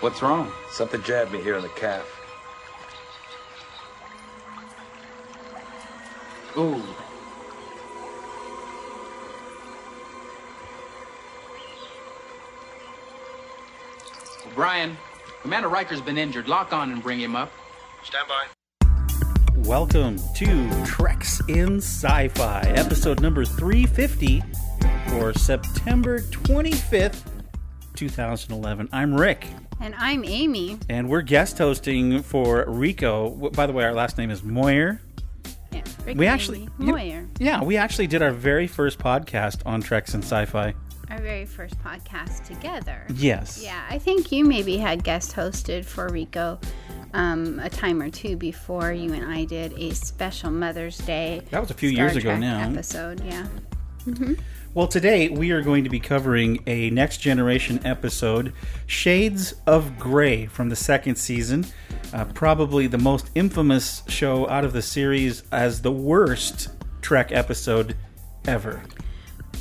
[0.00, 0.52] What's wrong?
[0.70, 2.06] Something jabbed me here in the calf.
[6.56, 6.80] Ooh.
[14.54, 14.96] Brian,
[15.42, 16.46] Commander Riker's been injured.
[16.46, 17.50] Lock on and bring him up.
[18.04, 18.44] Stand by.
[19.56, 24.44] Welcome to Treks in Sci Fi, episode number 350
[25.08, 27.24] for September 25th,
[27.96, 28.88] 2011.
[28.92, 29.48] I'm Rick,
[29.80, 30.78] And I'm Amy.
[30.88, 33.30] and we're guest hosting for Rico.
[33.50, 35.00] By the way, our last name is Moyer.
[35.70, 36.68] Yeah, Rick We actually.
[36.80, 37.28] Amy Moyer.
[37.38, 40.74] yeah, we actually did our very first podcast on Treks and Sci Fi.
[41.10, 43.06] Our very first podcast together.
[43.14, 43.62] Yes.
[43.62, 46.58] Yeah, I think you maybe had guest hosted for Rico
[47.14, 51.42] um, a time or two before you and I did a special Mother's Day.
[51.50, 52.68] That was a few Star years ago now.
[52.68, 53.46] Episode, yeah.
[54.74, 58.52] Well, today we are going to be covering a next generation episode,
[58.86, 61.66] Shades of Grey from the second season.
[62.12, 66.68] Uh, probably the most infamous show out of the series as the worst
[67.00, 67.96] Trek episode
[68.46, 68.82] ever.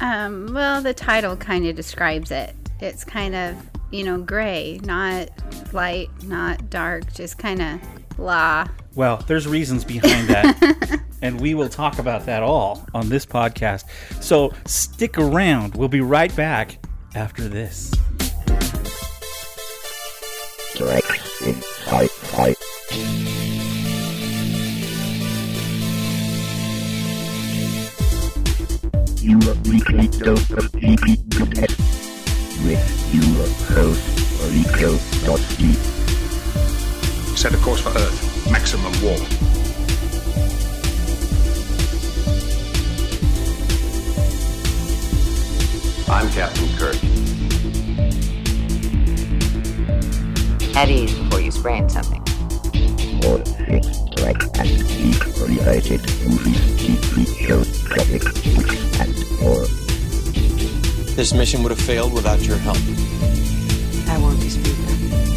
[0.02, 2.53] Um, well, the title kind of describes it.
[2.81, 3.56] It's kind of,
[3.92, 5.30] you know, gray, not
[5.74, 7.80] light, not dark, just kind of
[8.18, 8.68] blah.
[8.98, 13.84] Well, there's reasons behind that, and we will talk about that all on this podcast.
[14.23, 15.76] So stick around.
[15.76, 16.80] We'll be right back
[17.14, 17.92] after this.
[20.73, 21.62] Treks in
[29.22, 31.78] Your weekly dose of geeky goodness
[32.66, 35.97] with your host, Rico Dusty.
[37.38, 38.52] Set a course for Earth.
[38.52, 39.22] Maximum warp.
[46.10, 46.96] I'm Captain Kirk.
[50.76, 52.26] At ease before you sprain something.
[53.22, 58.34] For six Trek and geek-related movies, TV shows, comics,
[59.00, 59.68] and more.
[61.16, 62.78] This mission would have failed without your help.
[64.09, 65.37] I won't dispute that.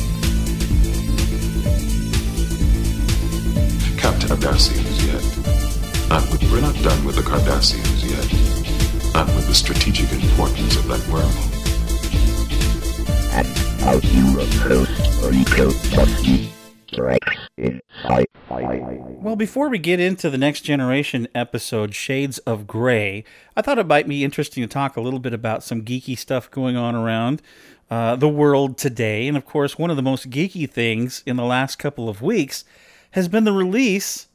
[4.00, 6.08] Captain Cardassians yet.
[6.08, 9.12] Not with, we're not done with the Cardassians yet.
[9.12, 11.30] Not with the strategic importance of that world.
[13.34, 13.46] And
[13.80, 16.50] now your host, Rico Dusty.
[16.88, 18.98] Treks in Sci-Fi.
[19.20, 23.22] Well, before we get into the next generation episode, Shades of Grey,
[23.54, 26.50] I thought it might be interesting to talk a little bit about some geeky stuff
[26.50, 27.42] going on around
[27.90, 29.28] uh, the world today.
[29.28, 32.64] And of course, one of the most geeky things in the last couple of weeks
[33.12, 34.28] has been the release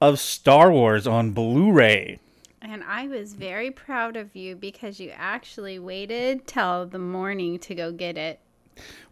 [0.00, 2.18] of Star Wars on Blu ray.
[2.62, 7.74] And I was very proud of you because you actually waited till the morning to
[7.74, 8.40] go get it.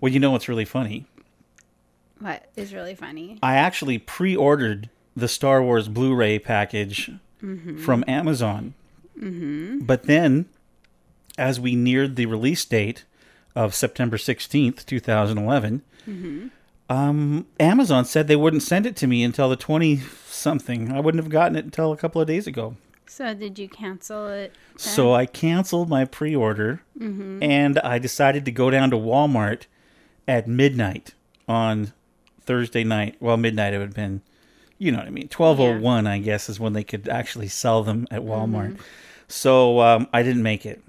[0.01, 1.07] Well, you know what's really funny?
[2.19, 3.39] What is really funny?
[3.43, 8.75] I actually pre ordered the Star Wars Blu ray package from Amazon.
[9.19, 9.81] Mm-hmm.
[9.81, 10.47] But then,
[11.37, 13.05] as we neared the release date
[13.55, 15.83] of September 16th, 2011,
[16.93, 20.93] um, Amazon said they wouldn't send it to me until the 20 something.
[20.93, 22.77] I wouldn't have gotten it until a couple of days ago.
[23.07, 24.53] So did you cancel it?
[24.53, 24.79] then?
[24.79, 29.63] So I canceled my pre order and I decided to go down to Walmart
[30.29, 31.15] at midnight
[31.49, 31.93] on
[32.43, 33.17] Thursday night.
[33.21, 34.23] Well, midnight it would have been,
[34.79, 35.29] you know what I mean.
[35.35, 38.79] 1201, I guess, is when they could actually sell them at Walmart.
[39.29, 40.83] So um, I didn't make it.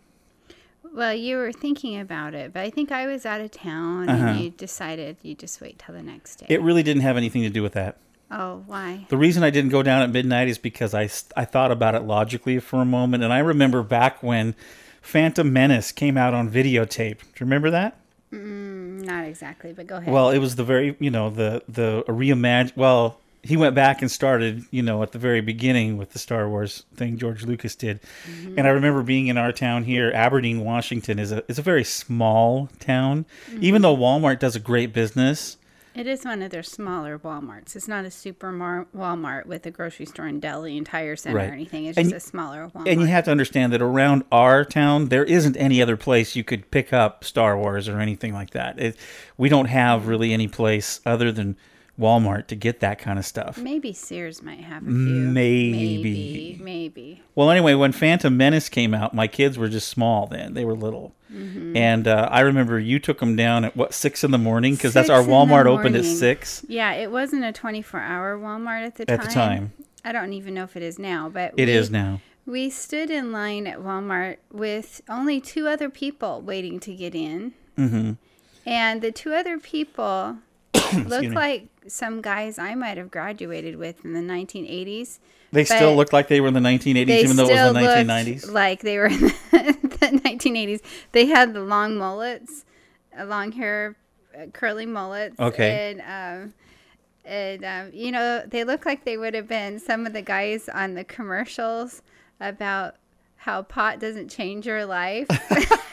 [0.93, 4.25] Well, you were thinking about it, but I think I was out of town Uh-huh.
[4.27, 6.45] and you decided you just wait till the next day.
[6.49, 7.97] It really didn't have anything to do with that.
[8.31, 9.05] oh, why?
[9.09, 11.03] The reason I didn't go down at midnight is because I,
[11.35, 13.23] I thought about it logically for a moment.
[13.23, 14.55] And I remember back when
[15.01, 17.19] Phantom Menace came out on videotape.
[17.19, 17.97] Do you remember that?
[18.31, 20.11] Not exactly, but go ahead.
[20.11, 22.75] Well, it was the very, you know, the the reimagine.
[22.75, 26.47] Well, he went back and started, you know, at the very beginning with the Star
[26.47, 28.01] Wars thing George Lucas did.
[28.25, 28.57] Mm-hmm.
[28.57, 31.83] And I remember being in our town here, Aberdeen, Washington is a is a very
[31.83, 33.25] small town.
[33.49, 33.63] Mm-hmm.
[33.63, 35.57] Even though Walmart does a great business,
[35.95, 37.75] it is one of their smaller Walmarts.
[37.75, 41.37] It's not a super mar- Walmart with a grocery store and deli and tire center
[41.37, 41.49] Right.
[41.49, 41.85] or anything.
[41.85, 42.91] It's And just a smaller Walmart.
[42.91, 46.43] and you have to understand that around our town there isn't any other place you
[46.43, 48.79] could pick up Star Wars or anything like that.
[48.79, 48.95] It,
[49.37, 50.09] we don't have mm-hmm.
[50.09, 51.57] really any place other than
[51.99, 53.57] Walmart to get that kind of stuff.
[53.57, 54.93] Maybe Sears might have a few.
[54.95, 55.71] Maybe.
[55.73, 56.59] Maybe.
[56.63, 57.21] Maybe.
[57.35, 60.73] Well, anyway, when Phantom Menace came out, my kids were just small then; they were
[60.75, 61.75] little, Mm-hmm.
[61.75, 64.93] and uh, I remember you took them down at what six in the morning because
[64.93, 69.05] that's our Walmart opened at six Yeah, it wasn't a 24 hour Walmart at the
[69.07, 69.19] time.
[69.19, 69.73] at the time.
[70.05, 72.21] I don't even know if it is now, but It we, is now.
[72.45, 77.53] We stood in line at Walmart with only two other people waiting to get in.
[77.77, 78.11] hmm
[78.63, 80.37] And the two other people
[81.05, 81.29] look me.
[81.29, 85.19] like some guys I might have graduated with in the 1980s.
[85.51, 88.51] They still looked like they were in the 1980s, even though it was the 1990s.
[88.51, 90.81] like they were in the, the 1980s.
[91.11, 92.65] They had the long mullets,
[93.17, 93.95] uh, long hair,
[94.35, 95.39] uh, curly mullets.
[95.39, 95.91] Okay.
[95.91, 96.53] And, um,
[97.23, 100.67] and um, you know, they look like they would have been some of the guys
[100.69, 102.01] on the commercials
[102.39, 102.95] about
[103.37, 105.27] how pot doesn't change your life.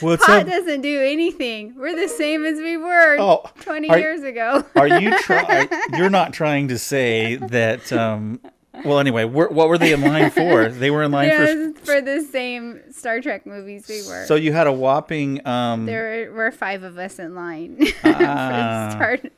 [0.00, 0.46] What's pot up?
[0.46, 1.74] doesn't do anything.
[1.76, 4.64] We're the same as we were Oh, 20 are- years ago.
[4.76, 5.68] Are you trying?
[5.96, 7.92] You're not trying to say that.
[7.92, 8.40] Um,
[8.84, 10.68] well, anyway, wh- what were they in line for?
[10.68, 11.30] They were in line
[11.74, 11.80] for.
[11.84, 14.24] for the same Star Trek movies we were.
[14.26, 15.44] So you had a whopping.
[15.46, 19.32] Um, there were five of us in line for start.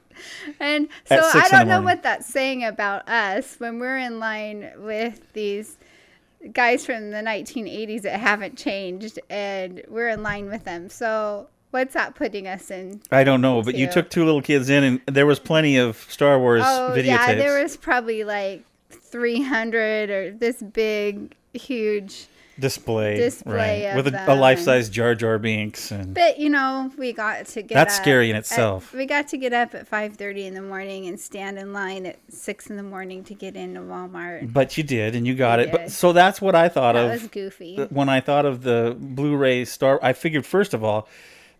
[0.58, 3.96] And so I six in the don't know what that's saying about us when we're
[3.96, 5.78] in line with these
[6.52, 10.88] guys from the 1980s that haven't changed and we're in line with them.
[10.88, 13.00] So what's that putting us in?
[13.10, 15.96] I don't know, but you took two little kids in, and there was plenty of
[16.08, 17.04] Star Wars Oh, videotapes.
[17.06, 22.26] yeah, there was probably like 300 or this big, huge.
[22.60, 27.12] Display, display right, with a, a life-size Jar Jar Binks, and But you know, we
[27.12, 28.92] got to get That's up scary in at- itself.
[28.92, 32.06] we got to get up at five thirty in the morning and stand in line
[32.06, 34.52] at six in the morning to get into Walmart.
[34.52, 35.72] but you did, and you got We it.
[35.72, 37.08] But so that's what I thought of.
[37.08, 37.76] That of was goofy.
[37.90, 39.98] when I thought of the Blu-ray Star.
[40.02, 41.08] I figured first of all,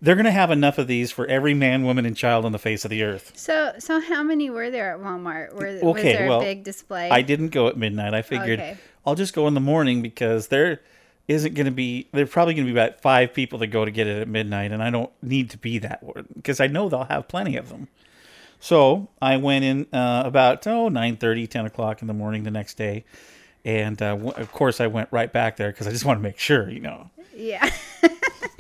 [0.03, 2.59] they're going to have enough of these for every man, woman, and child on the
[2.59, 3.33] face of the earth.
[3.35, 5.53] So, so how many were there at Walmart?
[5.53, 7.11] Were, was Okay, there well, a big display?
[7.11, 8.15] I didn't go at midnight.
[8.15, 8.79] I figured Okay.
[9.07, 10.81] I'll just go in the morning because there
[11.29, 12.09] isn't going to be.
[12.13, 14.73] There's probably going to be about five people that go to get it at midnight,
[14.73, 17.69] and I don't need to be that one because I know they'll have plenty of
[17.69, 17.89] them.
[18.59, 22.75] So I went in uh, about oh 9:30, 10 o'clock in the morning the next
[22.75, 23.05] day,
[23.65, 26.23] and uh, w- of course I went right back there because I just want to
[26.23, 27.11] make sure, you know.
[27.35, 27.71] Yeah.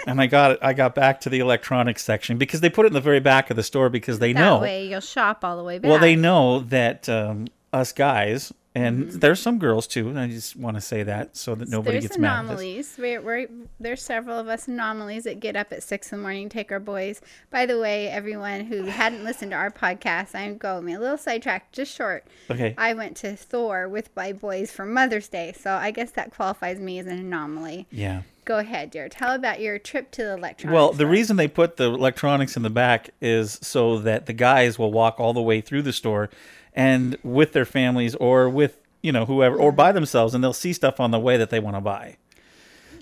[0.06, 0.58] And I got it.
[0.62, 3.50] I got back to the electronics section because they put it in the very back
[3.50, 4.58] of the store because they that know.
[4.60, 5.90] way you'll shop all the way back.
[5.90, 9.18] Well, they know that um, us guys, and Mm-hmm.
[9.18, 12.04] there's some girls too, and I just want to say that so that nobody There's
[12.04, 12.40] gets mad.
[12.44, 12.94] anomalies.
[12.98, 13.48] We're, we're,
[13.80, 16.78] there's several of us anomalies that get up at six in the morning, take our
[16.78, 17.20] boys.
[17.50, 21.72] By the way, everyone who hadn't listened to our podcast, I'm going a little sidetracked,
[21.72, 22.24] just short.
[22.48, 22.74] Okay.
[22.78, 26.78] I went to Thor with my boys for Mother's Day, so I guess that qualifies
[26.78, 27.88] me as an anomaly.
[27.90, 28.22] Yeah.
[28.44, 29.08] Go ahead, dear.
[29.08, 30.72] Tell about your trip to the electronics.
[30.74, 31.06] Well, the store.
[31.08, 35.18] reason they put the electronics in the back is so that the guys will walk
[35.20, 36.30] all the way through the store
[36.74, 39.76] and with their families or with, you know, whoever or Mm-hmm.
[39.76, 42.16] by themselves and they'll see stuff on the way that they want to buy.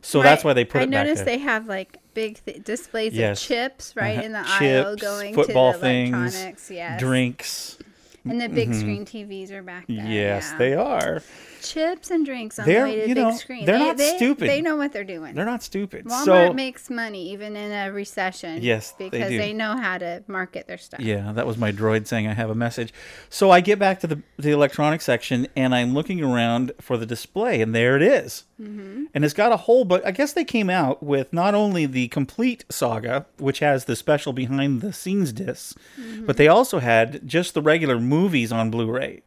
[0.02, 3.42] So that's why they put I it noticed they have like big th- displays Yes.
[3.42, 4.26] of chips right Uh-huh.
[4.26, 6.70] in the aisle going football to the things, electronics.
[6.70, 7.00] Yes.
[7.00, 7.78] drinks.
[8.24, 9.96] And the big screen TVs are back there.
[10.06, 10.58] Yes, yeah.
[10.58, 11.22] they are.
[11.62, 13.64] Chips and drinks on They're- the way to you big know, screen.
[13.66, 14.48] they're they, not they- stupid.
[14.48, 15.34] They know what they're doing.
[15.34, 16.04] They're not stupid.
[16.06, 18.62] Walmart so makes money even in a recession.
[18.62, 19.38] Yes, they because do.
[19.38, 21.00] they know how to market their stuff.
[21.00, 22.92] Yeah, that was my droid saying I have a message.
[23.28, 27.06] So I get back to the the electronics section and I'm looking around for the
[27.06, 28.44] display, and there it is.
[28.60, 29.04] Mm-hmm.
[29.14, 32.08] And it's got a whole, but I guess they came out with not only the
[32.08, 36.26] complete saga, which has the special behind the scenes discs, Mm-hmm.
[36.26, 39.22] but they also had just the regular movies on Blu-ray.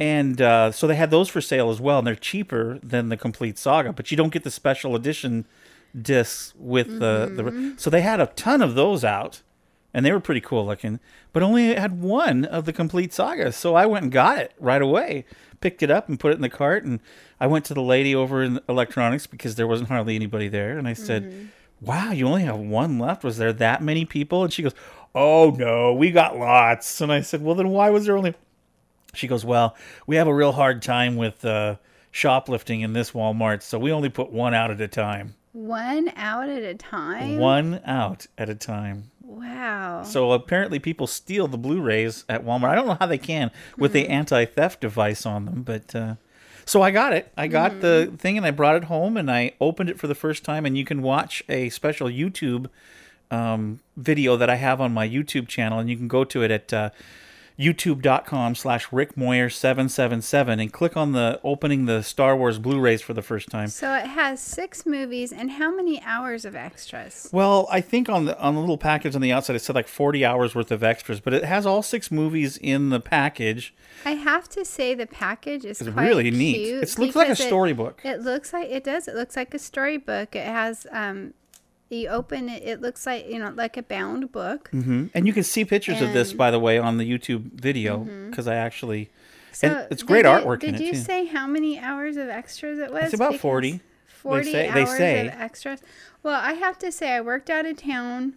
[0.00, 3.16] And uh, so they had those for sale as well, and they're cheaper than the
[3.18, 5.44] complete saga, but you don't get the special edition
[6.00, 7.72] discs with the, Mm-hmm.
[7.74, 7.80] the.
[7.80, 9.42] So they had a ton of those out,
[9.92, 11.00] and they were pretty cool looking,
[11.34, 13.52] but only had one of the complete saga.
[13.52, 15.26] So I went and got it right away,
[15.60, 17.00] picked it up and put it in the cart, and
[17.38, 20.88] I went to the lady over in electronics because there wasn't hardly anybody there, and
[20.88, 21.44] I said, Mm-hmm.
[21.82, 23.22] "Wow, you only have one left?
[23.22, 24.74] Was there that many people?" And she goes,
[25.14, 28.34] "Oh no, we got lots." And I said, "Well, then why was there only?"
[29.14, 29.76] She goes, Well,
[30.06, 31.76] we have a real hard time with uh,
[32.10, 35.34] shoplifting in this Walmart, so we only put one out at a time.
[35.52, 37.38] One out at a time.
[37.38, 39.10] One out at a time.
[39.22, 40.02] Wow.
[40.04, 42.70] So apparently people steal the Blu-rays at Walmart.
[42.70, 46.14] I don't know how they can with the anti-theft device on them, but uh,
[46.64, 47.32] so I got it.
[47.36, 50.14] I got the thing and I brought it home and I opened it for the
[50.14, 52.68] first time and you can watch a special YouTube
[53.30, 56.50] um, video that I have on my YouTube channel and you can go to it
[56.50, 56.90] at uh,
[57.60, 63.48] youtube.com slash rickmoyer777 and click on the opening the Star Wars Blu-rays for the first
[63.48, 63.68] time.
[63.68, 67.28] so it has six movies and how many hours of extras?
[67.32, 69.88] Well, I think on the on the little package on the outside it said like
[69.88, 73.74] 40 hours worth of extras, but it has all six movies in the package.
[74.04, 76.56] I have to say the package is It's really neat.
[76.68, 78.00] It looks like a because it- storybook.
[78.04, 79.08] It, looks like it does.
[79.08, 80.34] It looks like a storybook.
[80.34, 81.34] It has um,
[81.90, 82.62] you open it.
[82.62, 84.68] It looks like you know like a bound book.
[84.70, 87.98] hmm And you can see pictures of this by the way on the YouTube video
[88.30, 89.10] because I actually
[89.52, 90.98] So and it's great you- artwork Did you too.
[90.98, 93.04] say how many hours of extras it was?
[93.04, 93.80] It's about Because 40.
[94.06, 95.26] 40 say- they hours say.
[95.28, 95.80] of extras.
[96.22, 98.34] Well, I have to say, I worked out of town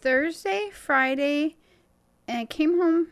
[0.00, 1.56] Thursday, Friday,
[2.26, 3.08] and I came home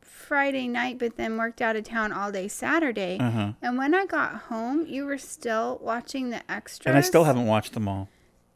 [0.00, 3.18] Friday night, but then worked out of town all day Saturday.
[3.20, 3.52] Uh-huh.
[3.62, 6.86] And when I got home, you were still watching the extras.
[6.86, 8.08] And I still haven't watched them all.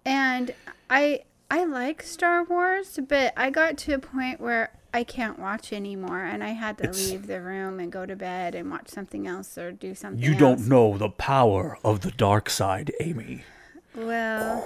[0.05, 0.55] And
[0.91, 5.73] I I like Star Wars, but I got to a point where I can't watch
[5.73, 8.89] anymore, and I had to It's- leave the room and go to bed and watch
[8.89, 10.23] something else or do something.
[10.23, 10.39] You else.
[10.41, 13.45] don't know the power of the dark side, Amy.
[13.95, 14.63] Well,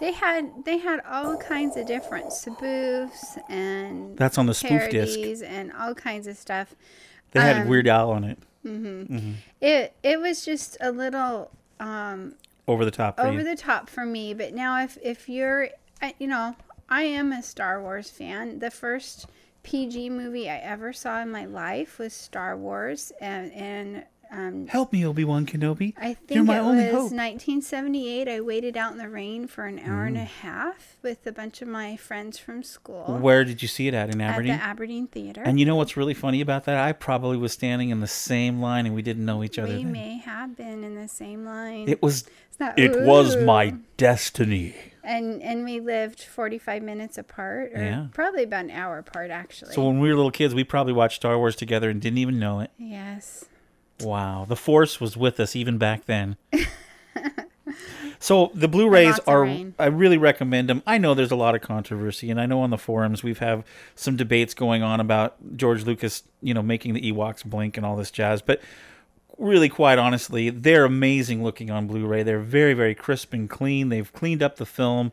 [0.00, 5.18] they had they had all kinds of different spoofs and That's on the spoof disc.
[5.44, 6.74] and all kinds of stuff.
[7.32, 8.38] They had Um, Weird Al on it.
[9.60, 12.34] It it was just a little um,
[12.66, 13.44] Over the top for over you.
[13.44, 14.32] the top for me.
[14.34, 15.68] But now, if if you're,
[16.00, 16.56] I- you know,
[16.88, 18.58] I am a Star Wars fan.
[18.58, 19.26] The first
[19.62, 24.04] PG movie I ever saw in my life was Star Wars, and and
[24.36, 25.94] um, Help me, Obi Wan Kenobi.
[25.96, 27.12] I You're think my it only was hope.
[27.12, 28.28] 1978.
[28.28, 30.08] I waited out in the rain for an hour Mm.
[30.08, 33.86] and a half with a bunch of my friends from school Where did you see
[33.88, 34.52] it at in Aberdeen?
[34.52, 35.42] at the Aberdeen Theater.
[35.44, 36.76] and you know what's really funny about that?
[36.78, 39.74] I probably was standing in the same line and we didn't know each other.
[39.76, 39.92] we then.
[39.92, 41.88] may have been in the same line.
[41.88, 44.74] It was It's not, it was my destiny.
[45.02, 48.06] and and we lived 45 minutes apart, or Yeah.
[48.12, 49.74] probably about an hour apart, actually.
[49.74, 52.38] So when we were little kids, we probably watched Star Wars together and didn't even
[52.38, 52.70] know it.
[52.78, 53.44] yes.
[54.00, 56.36] Wow, the Force was with us even back then.
[58.18, 59.46] so the Blu-rays are
[59.78, 60.82] I really recommend them.
[60.86, 63.64] I know there's a lot of controversy, and I know on the forums we've have
[63.94, 67.96] some debates going on about George Lucas, you know, making the Ewoks blink and all
[67.96, 68.42] this jazz.
[68.42, 68.60] But
[69.38, 72.22] really, quite honestly, they're amazing looking on Blu-ray.
[72.22, 73.88] They're very, very crisp and clean.
[73.88, 75.12] They've cleaned up the film.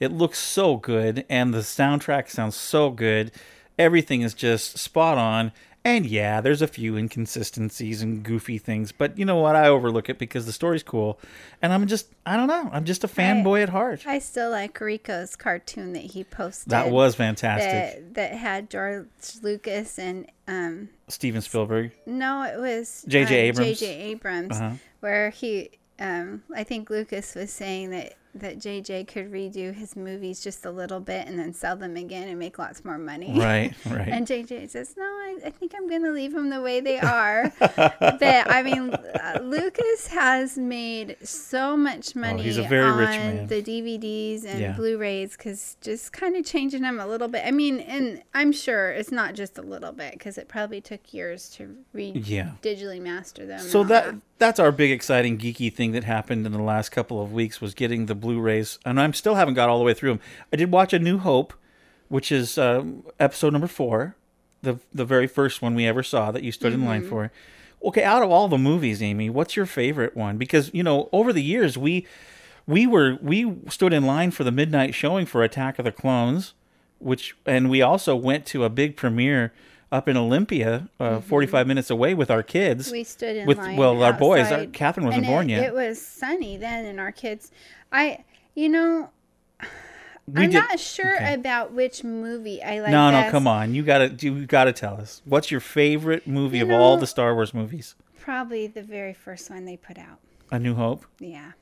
[0.00, 3.32] It looks so good, and the soundtrack sounds so good.
[3.78, 5.52] Everything is just spot on.
[5.88, 9.56] And yeah, there's a few inconsistencies and goofy things, but you know what?
[9.56, 11.18] I overlook it because the story's cool,
[11.62, 12.68] and I'm just I don't know.
[12.72, 14.06] I'm just a fanboy at heart.
[14.06, 16.70] I still like Rico's cartoon that he posted.
[16.70, 18.14] That was fantastic.
[18.14, 19.06] that, that had George
[19.42, 21.92] Lucas and um Steven Spielberg.
[22.06, 23.26] no, it was J.J.
[23.40, 23.80] um, Abrams?
[23.80, 24.00] J.J.
[24.10, 24.74] Abrams, Uh-huh.
[25.00, 29.04] where he um I think Lucas was saying that that J.J.
[29.04, 32.58] could redo his movies just a little bit and then sell them again and make
[32.58, 33.38] lots more money.
[33.38, 34.08] Right, right.
[34.08, 36.98] And JJ says, "No, I, I think I'm going to leave them the way they
[36.98, 42.84] are." but I mean, uh, Lucas has made so much money Oh, he's a very
[42.90, 43.46] on rich man.
[43.46, 44.72] the DVDs and Yeah.
[44.72, 47.42] Blu-rays because just kind of changing them a little bit.
[47.46, 51.12] I mean, and I'm sure it's not just a little bit because it probably took
[51.12, 52.52] years to re Yeah.
[52.62, 53.60] digitally master them.
[53.60, 57.22] So all that that's our big exciting geeky thing that happened in the last couple
[57.22, 60.10] of weeks was getting the Blu-rays, and I'm still haven't got all the way through
[60.10, 60.20] them.
[60.52, 61.52] I did watch A New Hope,
[62.08, 64.16] which is um, episode number four,
[64.62, 67.30] the the very first one we ever saw that you stood in line for.
[67.84, 70.36] Okay, out of all the movies, Amy, what's your favorite one?
[70.36, 72.06] Because you know, over the years we
[72.66, 76.54] we were we stood in line for the midnight showing for Attack of the Clones,
[76.98, 79.52] which and we also went to a big premiere
[79.90, 82.90] up in Olympia, uh, 45 minutes away with our kids.
[82.92, 83.76] We stood in with line.
[83.76, 84.50] well, our boys.
[84.52, 85.64] Our, Catherine wasn't and born it, yet.
[85.64, 87.50] It was sunny then, and our kids.
[87.92, 89.10] I, you know,
[90.26, 91.32] We I'm did- not sure okay.
[91.32, 92.90] about which movie I like.
[92.90, 93.30] no, no, best.
[93.30, 93.74] come on.
[93.74, 95.22] You gotta, you gotta tell us.
[95.24, 97.94] What's your favorite movie You of all the Star Wars movies?
[98.20, 100.18] Probably the very first one they put out.
[100.50, 101.06] A New Hope.
[101.18, 101.52] Yeah.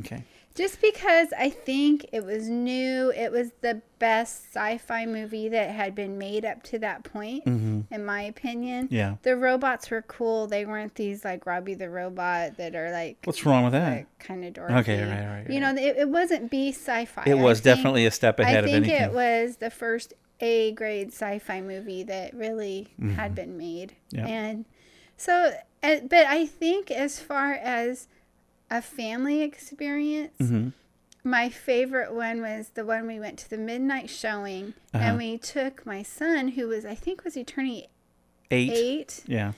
[0.00, 0.24] Okay.
[0.58, 5.94] Just because I think it was new, it was the best sci-fi movie that had
[5.94, 8.86] been made up to that point, in my opinion.
[8.86, 8.94] Mm-hmm.
[8.94, 9.14] Yeah.
[9.22, 10.48] The robots were cool.
[10.48, 13.88] They weren't these like Robbie the robot that are like What's wrong with that?
[13.98, 14.80] like kind of dorky.
[14.80, 17.22] Okay, right, right, You know, it, it wasn't B sci-fi.
[17.26, 19.02] It was think- definitely a step ahead I of think anything.
[19.10, 24.16] it was the first A grade sci-fi movie that really had been made, Mm-hmm.
[24.16, 24.26] Yeah.
[24.26, 24.64] and
[25.16, 28.08] so, but I think as far as
[28.70, 30.68] a family experience, Mm-hmm.
[31.24, 35.04] my favorite one was the one we went to the midnight showing, Uh-huh.
[35.04, 37.84] and we took my son, who was I think was he turning
[38.50, 38.72] Eight.
[38.72, 39.52] eight, Yeah.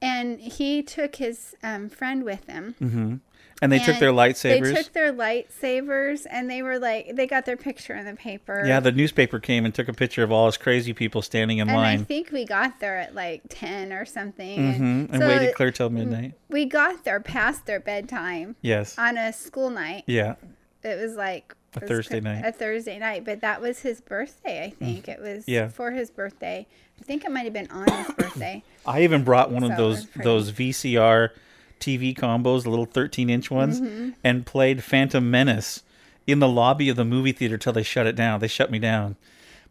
[0.00, 2.74] and he took his um, friend with him.
[2.80, 3.14] Mm-hmm.
[3.60, 4.72] And they took their lightsabers.
[4.72, 8.64] They took their lightsabers and they were like, they got their picture in the paper.
[8.66, 11.66] yeah, the newspaper came and took a picture of all us crazy people standing in
[11.68, 11.94] line.
[11.94, 14.74] and I think we got there at like 10 or something.
[14.74, 16.34] hmm And so waited clear till midnight.
[16.48, 18.96] We got there past their bedtime Yes.
[18.98, 20.04] on a school night.
[20.06, 20.36] Yeah.
[20.84, 22.44] It was like A was Thursday night.
[22.44, 25.08] A Thursday night, but that was his birthday, I think.
[25.08, 25.68] It was Yeah.
[25.68, 26.66] for his birthday.
[27.00, 28.62] I think it might have been on his birthday.
[28.86, 31.30] I even brought one So of those those VCR
[31.78, 34.10] TV combos, the little 13 inch ones, Mm-hmm.
[34.24, 35.82] and played Phantom Menace
[36.26, 38.40] in the lobby of the movie theater till they shut it down.
[38.40, 39.16] They shut me down.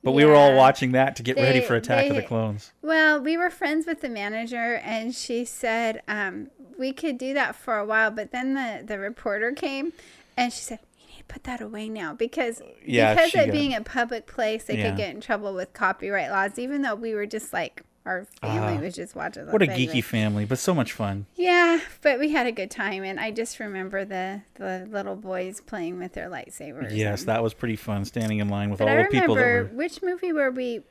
[0.03, 2.71] But we were all watching that to get ready for Attack of the Clones.
[2.81, 7.55] Well, we were friends with the manager, and she said um, we could do that
[7.55, 8.11] for a while.
[8.11, 9.91] But then the, the reporter came,
[10.37, 13.51] and she said, "You need to put that away now because Yeah, because she it
[13.51, 14.89] being a public place, they Yeah.
[14.89, 16.57] could get in trouble with copyright laws.
[16.59, 19.45] Even though we were just like our family Ah, was just watching.
[19.51, 21.25] What a geeky family, but so much fun.
[21.35, 25.59] Yeah, but we had a good time, and I just remember the the little boys
[25.61, 26.95] playing with their lightsabers.
[26.95, 28.05] Yes, and- that was pretty fun.
[28.05, 29.77] Standing in line with But all I the people that remember were.
[29.77, 30.81] which movie were we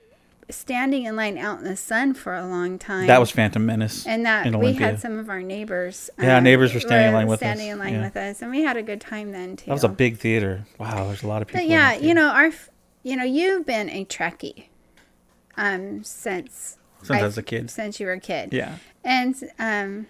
[0.48, 3.08] standing in line out in the sun for a long time?
[3.08, 4.06] That was Phantom Menace.
[4.06, 6.08] and that we had some of our neighbors.
[6.20, 8.04] Yeah, neighbors were standing in line with standing us, in line yeah.
[8.04, 9.66] with us, and we had a good time then too.
[9.66, 10.64] That was a big theater.
[10.78, 11.62] Wow, there's a lot of people.
[11.62, 12.52] But yeah, you know, our,
[13.02, 14.66] you know, you've been a Trekkie,
[15.56, 17.70] um, since Since I I- was a kid.
[17.70, 18.52] Since you were a kid.
[18.52, 18.76] Yeah.
[19.04, 20.06] And um,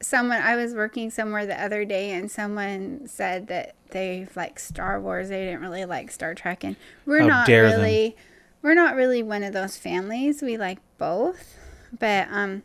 [0.00, 5.00] someone I was working somewhere the other day, and someone said that they like Star
[5.00, 5.28] Wars.
[5.28, 7.80] They didn't really like Star Trek, and we're How not dare them.
[7.80, 8.16] really,
[8.62, 10.42] we're not really one of those families.
[10.42, 11.56] We like both,
[11.98, 12.62] but um,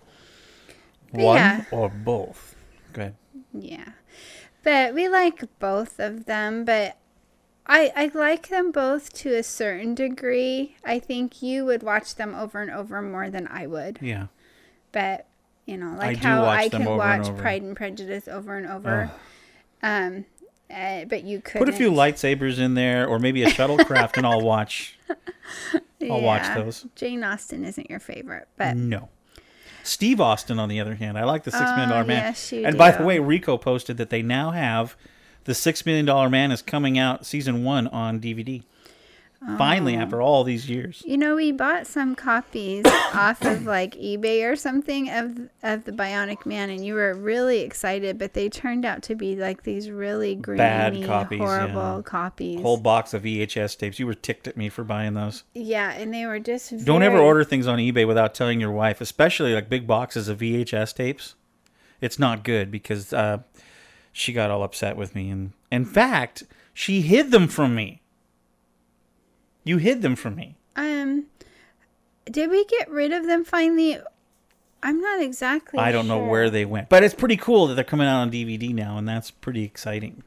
[1.14, 1.64] but One yeah.
[1.72, 2.56] or both.
[2.94, 3.14] Good.
[3.54, 3.90] yeah,
[4.64, 6.98] but we like both of them, but.
[7.68, 10.76] I, I like them both to a certain degree.
[10.86, 14.00] I think you would watch them over and over more than I would.
[14.02, 14.28] Yeah.
[14.92, 15.26] but
[15.66, 17.38] you know, like do how watch I can over and watch.
[17.38, 19.12] Pride and Prejudice over and over.
[19.84, 20.24] Um,
[20.74, 24.26] uh, but you could Put a few lightsabers in there, or maybe a shuttlecraft, and
[24.26, 24.98] I'll watch.
[26.10, 26.86] I'll watch those.
[26.96, 29.10] Jane Austen isn't your favorite, but No.
[29.84, 32.18] Steve Austin, on the other hand, I like the Six Oh, Dollar Man.
[32.18, 34.96] yes, you and by the way, Rico posted that they now have
[35.48, 38.64] the Six Million Dollar Man is coming out season one on DVD.
[39.58, 40.00] Finally, Oh.
[40.00, 41.04] after all these years.
[41.06, 45.92] you know, we bought some copies off of like eBay or something of of the
[45.92, 49.92] Bionic Man, and you were really excited, but they turned out to be like these
[49.92, 52.02] really grainy, copies, horrible yeah.
[52.04, 52.62] copies.
[52.62, 54.00] Whole box of VHS tapes.
[54.00, 55.44] You were ticked at me for buying those.
[55.54, 59.00] yeah, and they were just Don't ever order things on eBay without telling your wife,
[59.02, 61.36] especially like big boxes of VHS tapes.
[62.02, 63.40] It's not good because uh,
[64.18, 66.44] she got all upset with me, and in fact,
[66.74, 68.02] she hid them from me.
[69.64, 70.56] You hid them from me.
[70.76, 71.26] Um,
[72.26, 74.00] did we get rid of them finally?
[74.82, 75.80] I'm not exactly.
[75.80, 78.32] I don't know where they went, but it's pretty cool that they're coming out on
[78.32, 80.24] DVD now, and that's pretty exciting.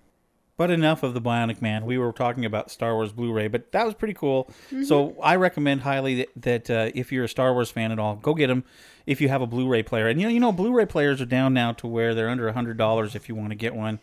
[0.61, 1.87] But enough of the Bionic Man.
[1.87, 4.45] We were talking about Star Wars Blu-ray, but that was pretty cool.
[4.67, 4.83] Mm-hmm.
[4.83, 8.17] So I recommend highly that, that uh, if you're a Star Wars fan at all,
[8.17, 8.65] go get them.
[9.07, 11.55] If you have a Blu-ray player, and you know, you know, Blu-ray players are down
[11.55, 14.01] now to where they're under a hundred dollars if you want to get one,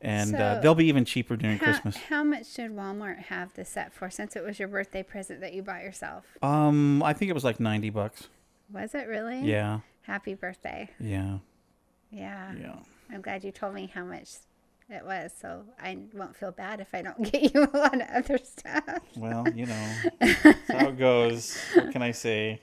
[0.00, 1.96] and uh, they'll be even cheaper during How, Christmas.
[2.08, 4.10] how much did Walmart have the set for?
[4.10, 7.44] Since it was your birthday present that you bought yourself, Um, I think it was
[7.44, 8.26] like ninety bucks.
[8.72, 9.42] was it really?
[9.42, 10.90] Yeah, Happy birthday!
[10.98, 11.38] yeah,
[12.10, 12.54] Yeah.
[12.60, 12.76] yeah.
[13.08, 14.30] I'm glad you told me how much
[14.92, 18.08] it was, so I won't feel bad if I don't get you a lot of
[18.14, 18.84] other stuff.
[19.16, 19.92] Well, you know,
[20.68, 21.56] how it goes.
[21.74, 22.60] What can I say?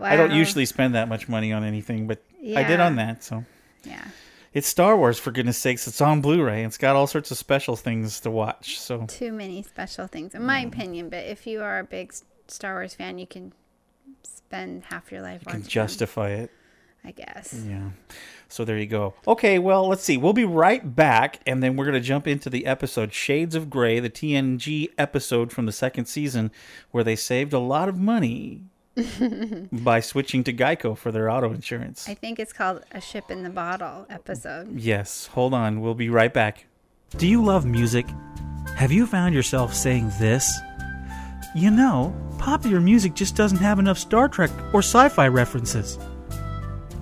[0.00, 2.22] I don't usually spend that much money on anything, but
[2.56, 3.22] I did on that.
[3.22, 3.44] So
[3.84, 4.02] Yeah.
[4.54, 5.86] it's Star Wars for goodness sakes.
[5.86, 6.64] It's on Blu-ray.
[6.64, 8.80] It's got all sorts of special things to watch.
[8.80, 11.08] So Too many special things, in my opinion.
[11.10, 12.14] But if you are a big
[12.48, 13.52] Star Wars fan, you can
[14.24, 15.60] spend half your life you watching.
[15.60, 16.50] can them, justify it.
[17.04, 17.64] I guess.
[17.68, 17.90] Yeah.
[18.48, 19.14] So there you go.
[19.26, 20.16] Okay, well, let's see.
[20.16, 23.70] We'll be right back, and then we're going to jump into the episode Shades of
[23.70, 26.50] Grey, the TNG episode from the second season,
[26.90, 28.62] where they saved a lot of money
[29.72, 32.08] by switching to Geico for their auto insurance.
[32.08, 34.78] I think it's called a ship in the bottle episode.
[34.78, 35.80] Yes, hold on.
[35.80, 36.66] We'll be right back.
[37.16, 38.06] Do you love music?
[38.76, 40.60] Have you found yourself saying this?
[41.54, 45.98] You know, popular music just doesn't have enough Star Trek or sci fi references.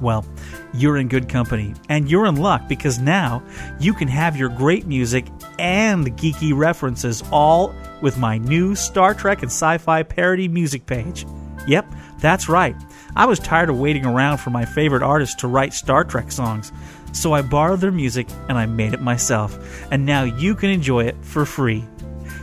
[0.00, 0.24] Well,
[0.72, 3.42] you're in good company, and you're in luck because now
[3.78, 5.26] you can have your great music
[5.58, 11.26] and geeky references all with my new Star Trek and sci fi parody music page.
[11.66, 12.74] Yep, that's right.
[13.14, 16.72] I was tired of waiting around for my favorite artists to write Star Trek songs,
[17.12, 19.58] so I borrowed their music and I made it myself,
[19.90, 21.84] and now you can enjoy it for free.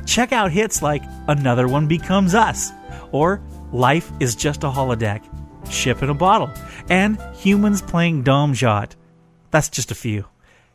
[0.06, 2.72] Check out hits like Another One Becomes Us,
[3.12, 3.42] or
[3.72, 5.24] Life is Just a Holodeck,
[5.70, 6.50] Ship in a Bottle,
[6.90, 8.96] and Humans Playing Dom Jot.
[9.52, 10.26] That's just a few.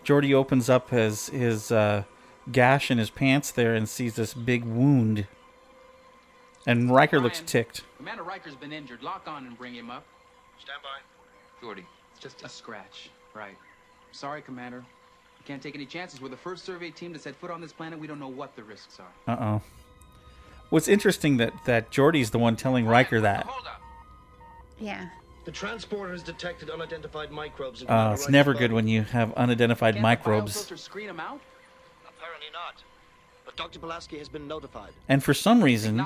[0.03, 2.01] Geordi opens up his his uh,
[2.51, 5.27] gash in his pants there and sees this big wound.
[6.65, 7.83] And Riker looks ticked.
[7.97, 9.03] Commander Riker's been injured.
[9.03, 10.03] Lock on and bring him up.
[10.59, 11.63] Stand by.
[11.63, 13.11] Geordi, it's just a scratch.
[13.35, 13.55] Right.
[14.11, 14.79] Sorry, Commander.
[14.79, 16.19] We can't take any chances.
[16.21, 17.99] We're the first survey team to set foot on this planet.
[17.99, 19.31] We don't know what the risks are.
[19.31, 19.61] Uh oh.
[20.71, 23.45] What's interesting that that Geordi's the one telling Riker that.
[23.45, 23.79] Hold up.
[24.79, 25.09] yeah.
[25.45, 27.83] The transporter has detected unidentified microbes.
[27.83, 28.63] in Uh, it's Riker's never body.
[28.65, 30.65] good when you have unidentified Can't microbes.
[30.65, 31.39] The screen them out?
[32.07, 32.83] Apparently not.
[33.45, 33.77] But Dr.
[33.79, 34.91] Pulaski has been notified.
[35.07, 36.05] And for some reason,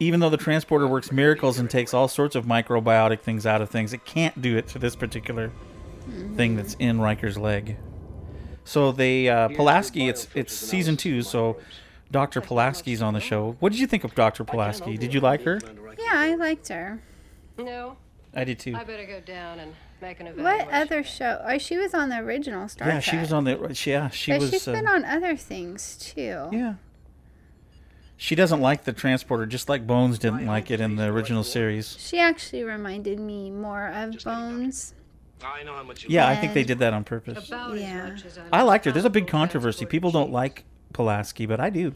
[0.00, 3.70] even though the transporter works miracles and takes all sorts of microbiotic things out of
[3.70, 5.52] things, it can't do it to this particular
[6.34, 7.76] thing that's in Riker's leg.
[8.64, 11.56] So they uh, Pulaski, it's it's season two, so
[12.10, 12.40] Dr.
[12.40, 13.56] Pulaski's on the show.
[13.60, 14.42] What did you think of Dr.
[14.42, 14.96] Pulaski?
[14.96, 15.60] Did you like her?
[15.98, 17.00] Yeah, I liked her.
[17.58, 17.96] No,
[18.36, 18.74] I did too.
[18.76, 20.44] I better go down and make an event.
[20.44, 21.42] What other show?
[21.44, 23.04] Oh, she was on the original Star Yeah, Trek.
[23.04, 23.74] she was on the.
[23.84, 24.50] Yeah, she but was.
[24.50, 26.48] she's uh, been on other things too.
[26.52, 26.74] Yeah.
[28.18, 31.96] She doesn't like the transporter, just like Bones didn't like it in the original series.
[31.98, 34.94] She actually reminded me more of Bones.
[35.44, 37.48] I know how much you Yeah, I think they did that on purpose.
[37.48, 38.06] About Yeah.
[38.06, 38.92] as much as I liked her.
[38.92, 39.84] There's a big controversy.
[39.84, 41.94] People don't like Pulaski, but I do.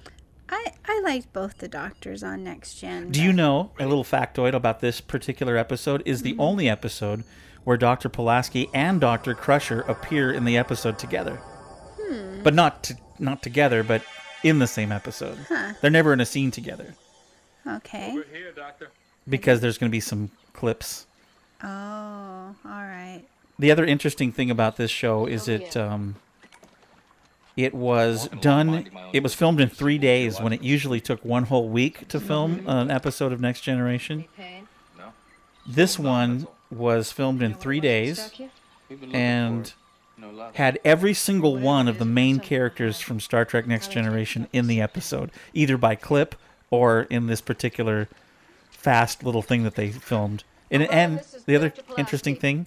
[0.50, 3.10] I I liked both the doctors on Next Gen.
[3.10, 6.02] Do you know a little factoid about this particular episode?
[6.04, 7.24] Is the only episode
[7.64, 8.08] where Dr.
[8.08, 9.34] Pulaski and Dr.
[9.34, 11.40] Crusher appear in the episode together,
[12.42, 14.02] but not to, not together, but
[14.42, 15.38] in the same episode.
[15.48, 15.74] Huh.
[15.80, 16.94] They're never in a scene together
[17.66, 18.12] Okay.
[18.14, 18.88] We're here, Doctor.
[19.28, 21.06] because there's going to be some clips.
[21.62, 23.22] Oh, all right.
[23.58, 26.16] The other interesting thing about this show is it um,
[27.56, 28.88] it was done.
[29.12, 32.62] It was filmed in three days when it usually took one whole week to film
[32.66, 34.24] an episode of Next Generation.
[35.66, 38.50] This one was filmed in three days Stuck you?
[38.88, 39.74] We've been looking and for it.
[40.18, 40.54] No luck.
[40.56, 44.80] had every single one of the main characters from Star Trek Next Generation in the
[44.80, 46.34] episode, either by clip
[46.70, 48.08] or in this particular
[48.70, 50.44] fast little thing that they filmed.
[50.70, 52.66] And, and the other interesting thing,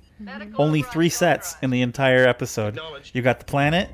[0.58, 2.80] only three sets in the entire episode.
[3.14, 3.90] You've got the planet,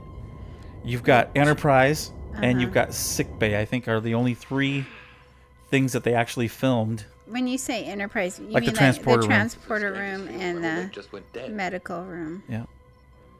[0.84, 2.12] you've got Enterprise,
[2.42, 3.60] and you've got Sick Bay.
[3.60, 4.86] I think are the only three
[5.70, 7.06] things that they actually filmed.
[7.28, 9.30] When you say Enterprise, you Like the mean transporter the, room.
[9.30, 11.52] transporter room and the Just went dead.
[11.54, 12.42] medical room.
[12.50, 12.64] Yeah.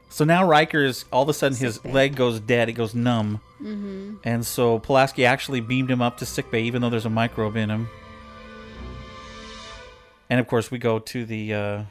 [0.10, 1.92] So now Riker is all of a sudden his Sick bay.
[1.92, 2.70] leg goes dead.
[2.70, 3.42] It goes numb.
[3.62, 4.18] Mm-hmm.
[4.24, 7.56] And so Pulaski actually beamed him up to sick bay, even though there's a microbe
[7.56, 7.90] in him.
[10.30, 11.84] And of course, we go to the uh,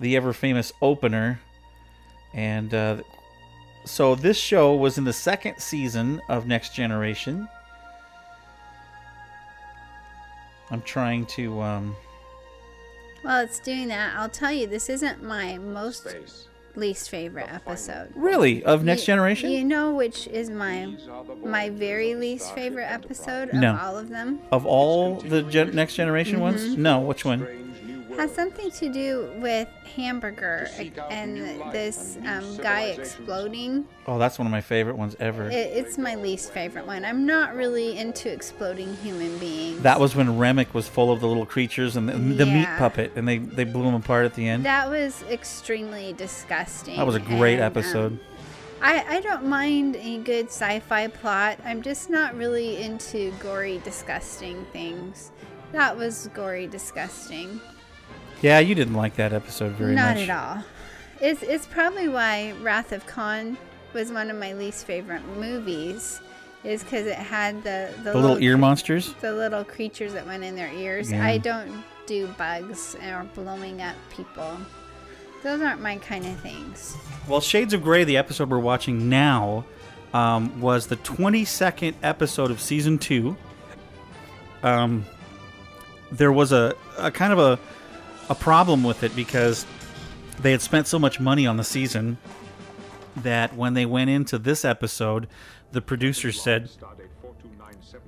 [0.00, 1.40] the ever famous opener.
[2.32, 2.98] And uh,
[3.86, 7.48] so this show was in the second season of Next Generation.
[10.70, 11.60] I'm trying to.
[11.60, 11.96] Um,
[13.22, 14.14] Well, it's doing that.
[14.16, 16.48] I'll tell you, this isn't my most Space.
[16.74, 18.12] least favorite episode.
[18.14, 19.50] really of Next You- Generation.
[19.50, 20.92] You know which is my
[21.44, 23.78] my very least favorite episode of No.
[23.80, 24.40] all of them?
[24.52, 26.82] of all the gen- Next Generation ones, Mm-hmm.
[26.82, 27.00] no.
[27.00, 27.46] Which one?
[28.16, 30.68] Has something to do with hamburger
[31.10, 31.36] and
[31.72, 33.86] this um, guy exploding.
[34.06, 35.50] Oh, that's one of my favorite ones ever.
[35.50, 37.04] It, it's my least favorite one.
[37.04, 39.82] I'm not really into exploding human beings.
[39.82, 43.12] That was when Remmick was full of the little creatures and the, the meat puppet,
[43.16, 44.64] and they, they blew him apart at the end.
[44.64, 46.96] That was extremely disgusting.
[46.96, 48.18] That was a great and, um, episode.
[48.80, 51.58] I, I don't mind a good sci fi plot.
[51.64, 55.32] I'm just not really into gory, disgusting things.
[55.72, 57.60] That was gory, disgusting.
[58.42, 60.28] Yeah, you didn't like that episode very not much.
[60.28, 60.64] Not at all.
[61.20, 63.56] It's, it's probably why Wrath of Khan
[63.92, 66.20] was one of my least favorite movies,
[66.64, 69.14] is because it had the, the, The little ear monsters.
[69.20, 71.10] the little creatures that went in their ears.
[71.10, 71.24] Yeah.
[71.24, 74.58] I don't do bugs or blowing up people.
[75.42, 76.96] Those aren't my kind of things.
[77.28, 79.64] Well, Shades of Grey, the episode we're watching now,
[80.12, 83.36] um, was the 22nd episode of season two.
[84.62, 85.04] Um,
[86.10, 87.58] there was a, a kind of a,
[88.28, 89.66] a problem with it because
[90.40, 92.18] they had spent so much money on the season
[93.16, 95.26] that when they went into this episode,
[95.72, 96.68] the producers said,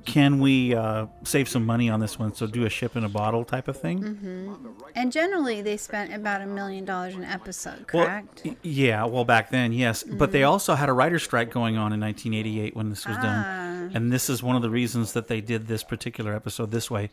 [0.05, 2.35] "Can we uh, save some money on this one?
[2.35, 4.55] So do a ship in a bottle type of thing." hmm
[4.95, 8.43] And generally, they spent about a million dollars an episode, correct?
[8.45, 10.03] y- yeah, well, back then, yes.
[10.03, 10.49] But they Mhm.
[10.51, 13.23] also had a writer's strike going on in 1988 when this was Ah.
[13.23, 13.91] done.
[13.95, 17.11] And this is one of the reasons that they did this particular episode this way.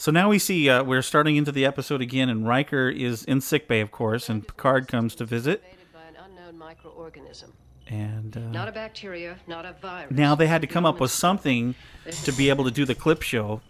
[0.00, 3.42] So now we see uh, we're starting into the episode again, and Riker is in
[3.42, 5.62] sickbay, of course, and Picard comes to visit.
[5.92, 7.50] By an unknown microorganism.
[7.86, 10.10] And uh, Not a bacteria, not a virus.
[10.10, 11.74] now they had to come up with something
[12.24, 13.60] to be able to do the clip show.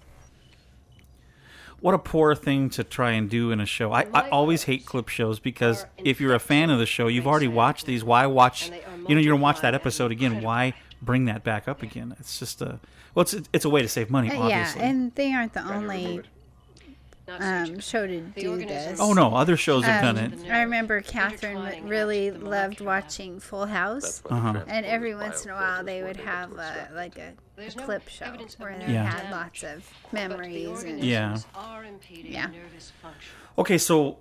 [1.80, 3.90] What a poor thing to try and do in a show.
[3.90, 7.26] I, I always hate clip shows because if you're a fan of the show, you've
[7.26, 8.04] already watched these.
[8.04, 8.70] Why watch?
[9.08, 10.42] You know, you're gonna watch that episode again.
[10.42, 12.14] Why bring that back up again?
[12.20, 12.78] It's just a
[13.14, 14.82] well, it's it's a way to save money, Uh, yeah, obviously.
[14.82, 16.22] and they aren't the only
[17.28, 18.98] um, show to do this.
[19.00, 20.50] Oh, no, other shows have done Um, it.
[20.50, 24.62] I remember Catherine really loved watching Full House, Uh-huh.
[24.66, 28.32] and every once in a while they would have a, like a, a clip show
[28.58, 29.04] where they Yeah.
[29.04, 31.38] had lots of memories and Yeah.
[32.24, 32.48] yeah.
[33.58, 34.16] Okay, so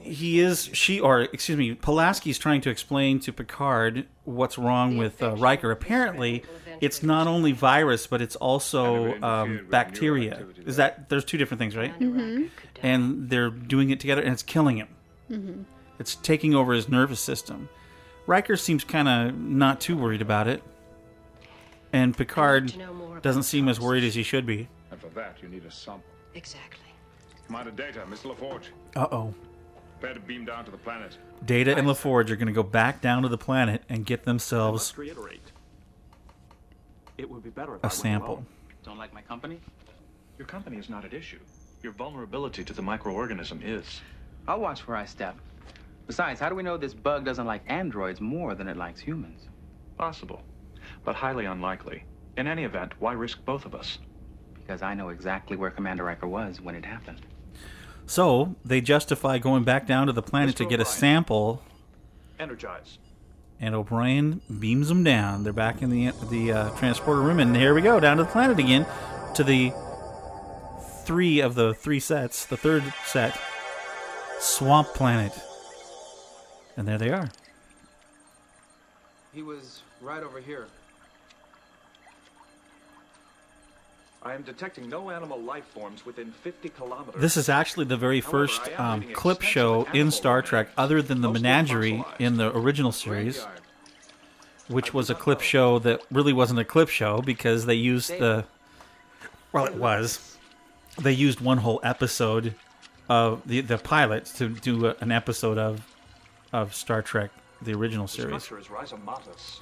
[0.00, 5.22] he is she or excuse me, Pulaski's trying to explain to Picard what's wrong with
[5.22, 5.70] uh, Riker.
[5.70, 6.42] Apparently,
[6.82, 10.44] it's not only virus, but it's also um, bacteria.
[10.66, 11.96] Is that there's two different things, right?
[11.98, 12.50] Mhm.
[12.82, 14.88] And they're doing it together, and it's killing him.
[15.30, 15.64] Mhm.
[15.98, 17.68] It's taking over his nervous system.
[18.26, 20.62] Riker seems kind of not too worried about it,
[21.92, 22.74] and Picard
[23.22, 24.68] doesn't seem as worried as he should be.
[24.90, 26.02] And for that, you need a sample.
[26.34, 26.78] Exactly.
[27.46, 28.34] Commander Data, Mr.
[28.34, 28.64] LaForge.
[28.96, 29.34] Uh oh.
[30.00, 31.16] Prepare to beam down to the planet.
[31.44, 34.96] Data and LaForge are going to go back down to the planet and get themselves
[34.96, 35.41] reiterate.
[37.18, 38.34] It would be better if a I sample.
[38.34, 38.46] alone.
[38.84, 39.60] Don't like my company?
[40.38, 41.38] Your company is not at issue.
[41.82, 44.00] Your vulnerability to the microorganism is.
[44.48, 45.36] I'll watch where I step.
[46.06, 49.48] Besides, how do we know this bug doesn't like androids more than it likes humans?
[49.96, 50.42] Possible,
[51.04, 52.04] but highly unlikely.
[52.36, 53.98] In any event, why risk both of us?
[54.54, 57.20] Because I know exactly where Commander Riker was when it happened.
[58.06, 61.62] So they justify going back down to the planet to get a sample,
[62.40, 62.98] Energize.
[63.62, 65.44] And O'Brien beams them down.
[65.44, 68.28] They're back in the the uh, transporter room, and here we go down to the
[68.28, 68.84] planet again,
[69.34, 69.72] to the
[71.04, 73.38] three of the three sets, the third set,
[74.40, 75.32] Swamp Planet,
[76.76, 77.30] and there they are.
[79.32, 80.66] He was right over here.
[84.24, 87.20] I am detecting no animal life forms within 50 kilometers.
[87.20, 91.30] This is actually the very first um, clip show in Star Trek, other than the
[91.30, 93.44] Menagerie in the original series,
[94.68, 98.44] which was a clip show that really wasn't a clip show because they used the.
[99.52, 100.36] Well, it was.
[101.00, 102.54] They used one whole episode
[103.08, 105.84] of the the pilot to do a, an episode of
[106.52, 107.30] of Star Trek,
[107.60, 108.48] the original The series.
[108.48, 109.60] rhizomatous.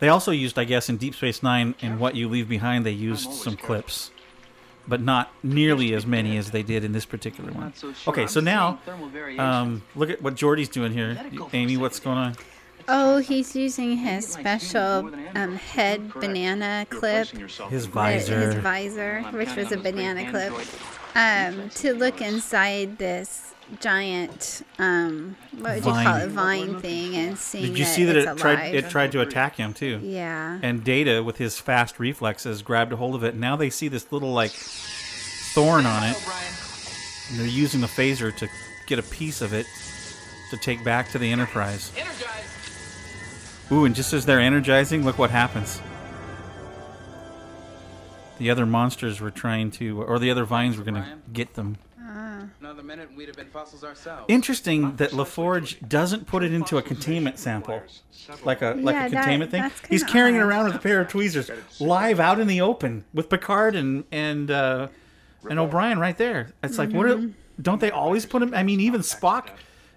[0.00, 2.92] They also used, I guess, in Deep Space Nine and What You Leave Behind, they
[2.92, 4.10] used some clips,
[4.86, 7.74] but not nearly as many as they did in this particular one.
[7.74, 8.12] so sure.
[8.12, 9.40] Okay, I'm so now, seeing thermal variations.
[9.40, 11.20] um, look at what Geordi's doing here.
[11.52, 12.36] Amy, what's going on?
[12.90, 17.28] Oh, he's using his special um, head banana clip.
[17.68, 18.40] His visor.
[18.40, 20.54] His visor, which was a banana clip,
[21.14, 23.47] um, to look inside this
[23.80, 28.04] giant, um, what would you call it, vine thing, and seeing Did you that see
[28.04, 28.54] that it's it tried?
[28.54, 28.74] alive.
[28.74, 30.00] It tried to attack him too.
[30.02, 30.58] Yeah.
[30.62, 33.34] And Data, with his fast reflexes, grabbed a hold of it.
[33.34, 36.16] Now they see this little like thorn on it.
[37.30, 38.48] And they're using the phaser to
[38.86, 39.66] get a piece of it
[40.50, 41.92] to take back to the Enterprise.
[43.70, 45.82] Ooh, and just as they're energizing, look what happens.
[48.38, 51.76] The other monsters were trying to, or the other vines were going to get them.
[52.68, 54.26] Another minute, we'd have been fossils ourselves.
[54.28, 57.80] Interesting that LaForge doesn't put it into a containment sample,
[58.44, 59.70] like a like Yeah, a that- containment thing.
[59.88, 61.50] He's kinda carrying it around with a pair of tweezers,
[61.80, 64.88] live out in the open with Picard and and uh,
[65.48, 66.50] and O'Brien right there.
[66.62, 67.06] It's like, what?
[67.06, 67.32] Are, Mhm.
[67.62, 68.52] don't they always put him?
[68.52, 69.48] I mean, even Spock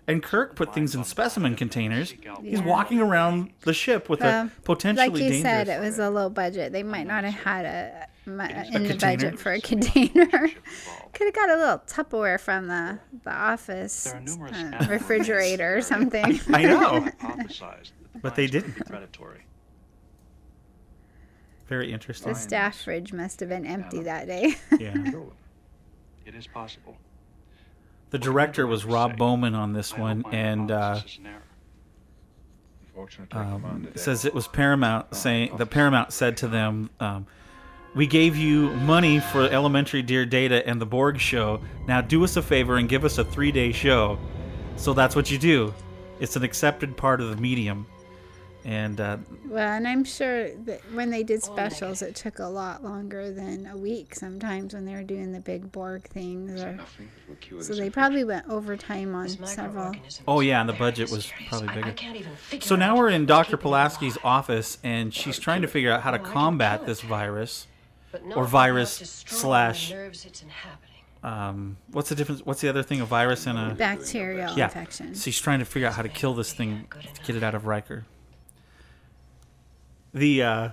[0.08, 2.12] and Kirk put things in specimen containers.
[2.12, 2.20] He's
[2.60, 2.66] Yeah.
[2.66, 5.20] walking around the ship with Well, a potentially dangerous.
[5.20, 5.68] like you dangerous.
[5.68, 6.72] said, it was a low budget.
[6.72, 10.50] They might not have had a, mu- in the budget for a container.
[11.14, 16.40] Could have got a little Tupperware from the the office uh, refrigerator or something.
[16.54, 17.08] I know.
[18.22, 18.74] But they didn't.
[18.86, 19.46] Predatory.
[21.68, 22.34] Very interesting.
[22.34, 24.56] the staff fridge must have been empty that day.
[24.78, 24.96] Yeah.
[26.24, 26.98] It is possible.
[28.12, 31.02] The director was Rob Bowman on this one, and uh,
[33.32, 37.26] um, says it was Paramount saying the Paramount said to them, um,
[37.94, 41.62] "We gave you money for Elementary Dear Data and the Borg show.
[41.88, 44.18] Now do us a favor and give us a three-day show."
[44.78, 45.74] So that's what you do.
[46.20, 47.86] It's an accepted part of the medium.
[48.64, 52.84] And uh, Well, and I'm sure that when they did specials, it took a lot
[52.84, 56.62] longer than a week sometimes when they were doing the big Borg things.
[56.62, 56.80] Or,
[57.60, 59.94] so they probably went overtime on several.
[60.28, 61.96] oh yeah, and the budget was probably bigger.
[62.60, 63.58] So now we're in Dr.
[63.58, 67.66] Pulaski's office, and she's trying to figure out how to combat this virus,
[68.36, 69.92] or virus slash.
[69.92, 70.88] Nerves it's inhabiting.
[71.24, 72.46] Um, what's the difference?
[72.46, 73.00] What's the other thing?
[73.02, 74.66] A virus and a Bacterial yeah.
[74.66, 75.14] infection.
[75.14, 77.54] So she's trying to figure out how to kill this thing to get it out
[77.54, 78.06] of Riker.
[80.14, 80.70] The uh,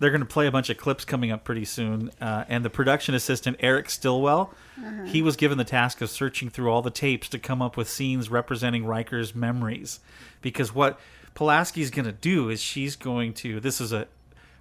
[0.00, 2.70] they're going to play a bunch of clips coming up pretty soon, uh, and the
[2.70, 5.04] production assistant Eric Stillwell, Uh-huh.
[5.04, 7.88] he was given the task of searching through all the tapes to come up with
[7.88, 10.00] scenes representing Riker's memories,
[10.42, 10.98] because what
[11.36, 14.08] Pulaski's going to do is she's going to this is a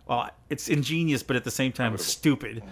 [0.08, 2.64] well, it's ingenious, but at the same time it's stupid.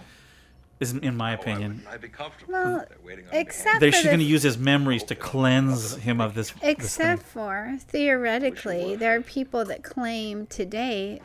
[0.80, 1.86] Isn't in my opinion.
[1.88, 5.04] I'd be comfortable Well, waiting on except They're, for the going to use his memories
[5.04, 6.50] to cleanse him of this.
[6.50, 6.60] this.
[6.62, 11.20] Except for theoretically, there are people that claim today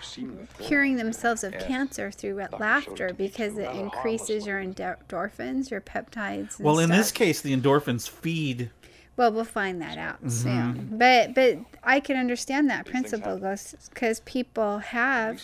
[0.60, 6.58] curing themselves of cancer through laughter because it increases your endorphins, your peptides.
[6.58, 8.70] And Well, in this case, the endorphins feed.
[9.16, 10.32] well, we'll find that out Mhm.
[10.32, 10.90] soon.
[11.00, 15.42] But but I can understand that principle goes because people have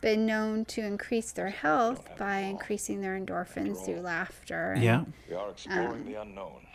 [0.00, 4.72] been known to increase their health by increasing their endorphins through laughter.
[4.72, 5.04] and, Yeah.
[5.28, 6.66] We are exploring um, the unknown.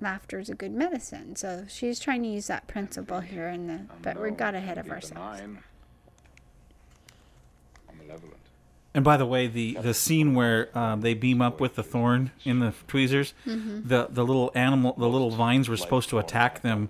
[0.00, 1.34] laughter is a good medicine.
[1.36, 4.90] So she's trying to use that principle here, in the but we got ahead of
[4.90, 5.40] ourselves.
[8.94, 12.32] And by the way, the, the scene where um, they beam up with the thorn
[12.44, 13.86] in the tweezers, Mhm.
[13.86, 16.88] the the little animal, the little vines were supposed to attack them,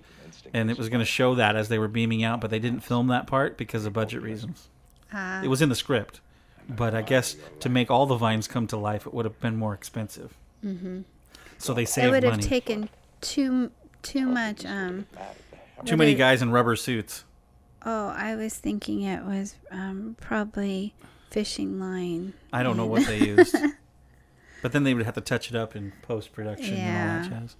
[0.53, 2.79] and it was going to show that as they were beaming out, but they didn't
[2.81, 4.69] film that part because of budget reasons.
[5.13, 5.41] Ah.
[5.43, 6.19] It was in the script,
[6.67, 9.55] but I guess to make all the vines come to life, it would have been
[9.57, 10.33] more expensive.
[10.61, 11.01] hmm
[11.57, 12.07] So they saved money.
[12.07, 12.43] It would have money.
[12.43, 12.89] taken
[13.21, 14.65] too too much.
[14.65, 15.07] Um,
[15.85, 17.23] Too many it- guys in rubber suits.
[17.85, 20.93] Oh, I was thinking it was um, probably
[21.31, 22.33] fishing line.
[22.51, 23.55] I don't know what they used.
[24.61, 27.21] but then they would have to touch it up in post production and all Yeah.
[27.21, 27.55] that jazz.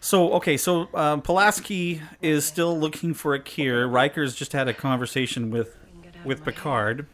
[0.00, 3.86] So okay, so um, Pulaski is still looking for a cure.
[3.86, 5.76] Riker's just had a conversation with
[6.24, 7.06] with Picard,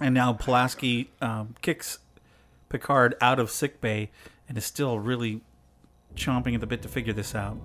[0.00, 1.98] and now Pulaski um, kicks
[2.68, 4.10] Picard out of sick bay
[4.48, 5.42] and is still really
[6.14, 7.58] chomping at the bit to figure this out.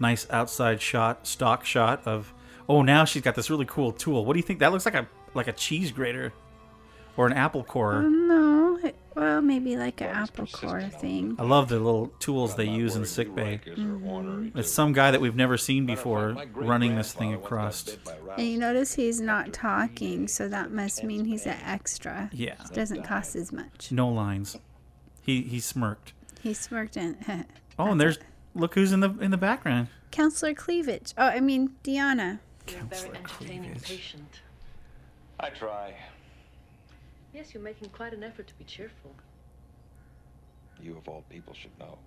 [0.00, 2.32] Nice outside shot, stock shot of.
[2.68, 4.24] Oh, now she's got this really cool tool.
[4.24, 4.58] What do you think?
[4.58, 6.32] That looks like a like a cheese grater,
[7.16, 8.02] or an apple corer.
[8.02, 8.67] no,
[9.18, 11.34] well, maybe like an apple core thing.
[11.38, 13.60] I love the little tools they use in sick bay.
[13.66, 14.56] Mhm.
[14.56, 17.96] It's some guy that we've never seen before running this thing across.
[18.36, 22.30] And you notice he's not talking, so that must mean he's an extra.
[22.32, 22.54] Yeah.
[22.64, 23.90] It doesn't cost as much.
[23.90, 24.56] No lines.
[25.22, 26.12] He he smirked.
[26.40, 27.16] He smirked in.
[27.80, 28.18] Oh, and there's
[28.56, 29.86] look who's in the in the background.
[30.10, 31.14] Counselor Cleavage.
[31.16, 32.40] Oh, I mean, Deanna.
[32.68, 34.40] You're a very entertaining patient.
[35.38, 35.94] I try.
[37.34, 39.14] Yes, you're making quite an effort to be cheerful.
[40.82, 41.98] You of all people should know.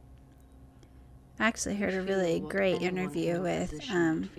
[1.40, 4.30] I actually heard a really great interview with um,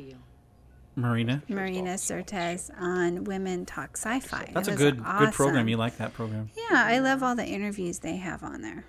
[0.96, 1.42] Marina.
[1.48, 4.50] Marina Sirtis on Women Talk Sci-Fi.
[4.52, 5.68] That's a was good good program.
[5.68, 6.50] You like that program?
[6.56, 8.84] Yeah, I love all the interviews they have on there.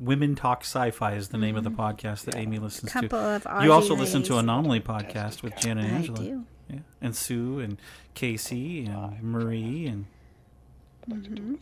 [0.00, 3.00] Women Talk Sci-Fi is the name of the podcast that Amy listens Mm-hmm.
[3.08, 3.50] Couple to.
[3.50, 4.38] of you also Aussie listen to.
[4.38, 6.18] Anomaly podcast with Jen and I Angela.
[6.18, 6.44] do.
[6.70, 7.78] Yeah, and Sue and
[8.14, 10.06] Casey and Marie and
[11.08, 11.54] Mm-hmm.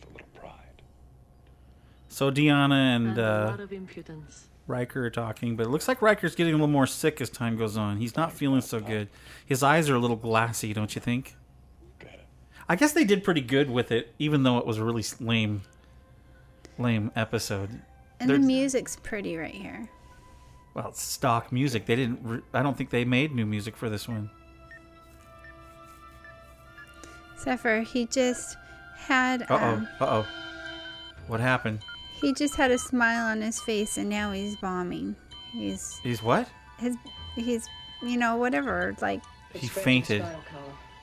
[2.09, 4.47] so Deanna and And uh, lot of impudence.
[4.67, 7.55] Riker are talking, but it looks like Riker's getting a little more sick as time
[7.55, 7.97] goes on.
[7.97, 9.07] He's not feeling so good.
[9.45, 11.35] His eyes are a little glassy, don't you think?
[12.69, 15.61] I guess they did pretty good with it, even though it was a really lame,
[16.77, 17.69] lame episode.
[18.19, 19.87] And They're- the music's pretty right here.
[20.73, 21.85] well, it's stock music.
[21.85, 22.19] They didn't.
[22.23, 24.29] Re- I don't think they made new music for this one.
[27.35, 28.57] Except for he just
[28.97, 29.55] had Uh oh.
[29.55, 30.27] um, Uh oh.
[31.27, 31.79] What happened?
[32.21, 35.15] he just had a smile on his face, and now he's bombing.
[35.51, 36.47] He's He's what?
[36.79, 36.95] his
[37.35, 37.67] he's
[38.01, 39.21] you know whatever like
[39.53, 40.23] He fainted.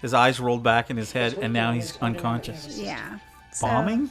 [0.01, 2.79] His eyes rolled back in his head, and now he's unconscious.
[2.79, 3.19] yeah
[3.53, 4.11] so- Bombing?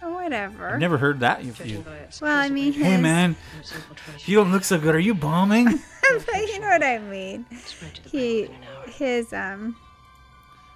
[0.00, 0.70] whatever.
[0.70, 1.44] I've never heard that.
[1.44, 1.84] You, you-
[2.20, 3.36] Well, I mean, Hey man,
[4.24, 4.94] you don't look so good.
[4.96, 5.66] Are you bombing?
[6.26, 7.46] but you know what I mean.
[8.10, 8.48] He
[8.88, 9.76] his um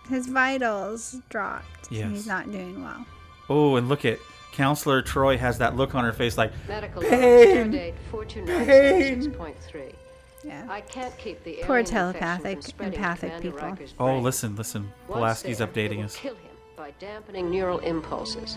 [0.08, 1.88] his vitals dropped.
[1.88, 2.10] and Yes.
[2.10, 3.04] He's not doing well.
[3.48, 4.18] Oh, and look at
[4.52, 7.70] Counselor Troi has that look on her face like Medical pain.
[7.70, 7.94] Date
[8.46, 9.34] Pain.
[10.44, 10.64] Yeah.
[10.68, 13.76] I can't keep the Poor telepathic, from spreading to empathic people.
[13.98, 14.92] Oh, listen, listen.
[15.08, 16.16] Pulaski's updating us.
[16.16, 18.56] Kill him by dampening neural impulses.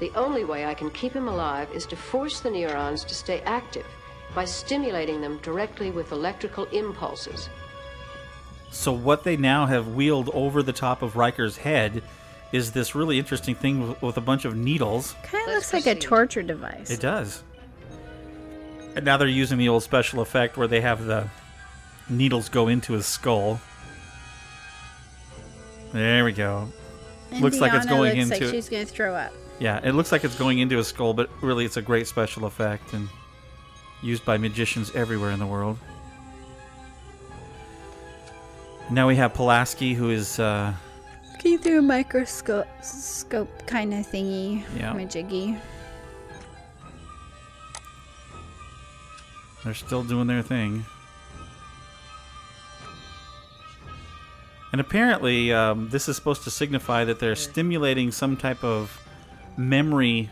[0.00, 3.40] The only way I can keep him alive is to force the neurons to stay
[3.42, 3.86] active
[4.34, 7.48] by stimulating them directly with electrical impulses.
[8.72, 12.02] So what they now have wheeled over the top of Riker's head
[12.52, 15.14] is this really interesting thing with, with a bunch of needles.
[15.22, 16.90] Kind of looks like a torture device.
[16.90, 17.44] It does.
[18.96, 21.28] And now they're using the old special effect where they have the
[22.08, 23.60] needles go into his skull.
[25.92, 26.68] There we go.
[27.40, 29.32] looks like it's Indiana going looks into like she's going to throw up.
[29.58, 32.46] Yeah, it looks like it's going into his skull, but really it's a great special
[32.46, 33.08] effect and
[34.02, 35.78] used by magicians everywhere in the world.
[38.92, 40.74] Now we have Pulaski, who is uh,
[41.32, 44.62] Looking through a microscope scope kind of thingy.
[44.76, 44.92] Yeah.
[44.92, 45.58] Majiggy.
[49.64, 50.84] They're still doing their thing.
[54.72, 59.00] And apparently, um, this is supposed to signify that they're stimulating some type of
[59.56, 60.28] memory.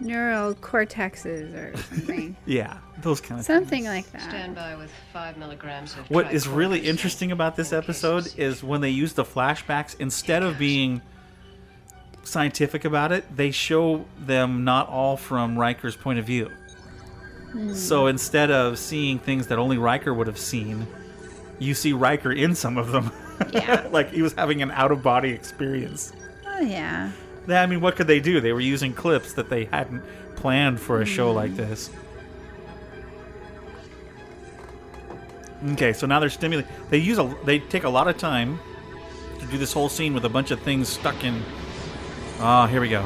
[0.00, 2.36] Neural cortexes or something.
[2.46, 3.58] Yeah, those kind of things.
[3.58, 4.22] something like that.
[4.22, 8.80] Stand by with five milligrams of What is really interesting about this episode is when
[8.80, 11.02] they use the flashbacks, instead of being
[12.24, 16.50] scientific about it, they show them not all from Riker's point of view.
[17.52, 17.74] Hmm.
[17.74, 20.86] So instead of seeing things that only Riker would have seen,
[21.58, 23.10] you see Riker in some of them.
[23.52, 23.86] Yeah.
[23.92, 26.12] like he was having an out of body experience.
[26.46, 27.10] Oh, yeah.
[27.48, 28.40] I mean, what could they do?
[28.40, 30.02] They were using clips that they hadn't
[30.36, 31.36] planned for a show mm.
[31.36, 31.90] like this.
[35.72, 36.70] Okay, so now they're stimulating.
[36.88, 37.34] They use a.
[37.44, 38.58] They take a lot of time
[39.38, 41.42] to do this whole scene with a bunch of things stuck in.
[42.38, 43.04] Oh, here we go.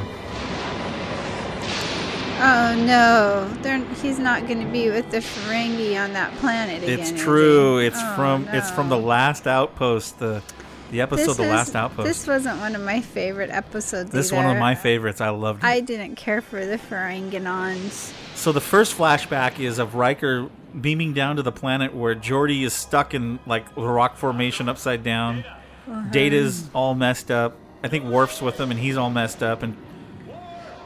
[2.36, 7.00] Oh no, They're, he's not going to be with the Ferengi on that planet again.
[7.00, 7.78] It's true.
[7.78, 8.48] It's Oh, from.
[8.48, 10.18] It's from the last outpost.
[10.18, 10.42] The
[10.90, 12.06] the episode, This the last outpost.
[12.06, 14.10] This wasn't one of my favorite episodes.
[14.10, 15.20] This is one of my favorites.
[15.20, 15.66] I loved it.
[15.66, 18.12] I didn't care for the Ferenginons.
[18.34, 22.72] So the first flashback is of Riker beaming down to the planet where Geordi is
[22.72, 25.44] stuck in like a rock formation upside down.
[25.88, 26.10] Uh-huh.
[26.10, 27.56] Data's all messed up.
[27.82, 29.76] I think Worf's with him and he's all messed up and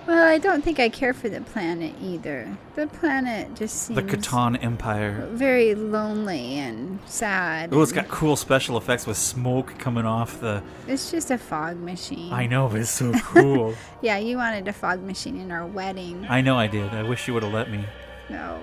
[0.09, 2.49] Well, I don't think I care for the planet either.
[2.77, 5.29] The planet just seems the Tkon Empire.
[5.33, 7.75] very lonely and sad.
[7.75, 10.63] Oh, it's got cool special effects with smoke coming off the.
[10.87, 12.33] It's just a fog machine.
[12.33, 13.75] I know, but it's so cool.
[14.01, 16.27] Yeah, you wanted a fog machine in our wedding.
[16.27, 16.89] I know I did.
[16.95, 17.85] I wish you would have let me.
[18.31, 18.63] No.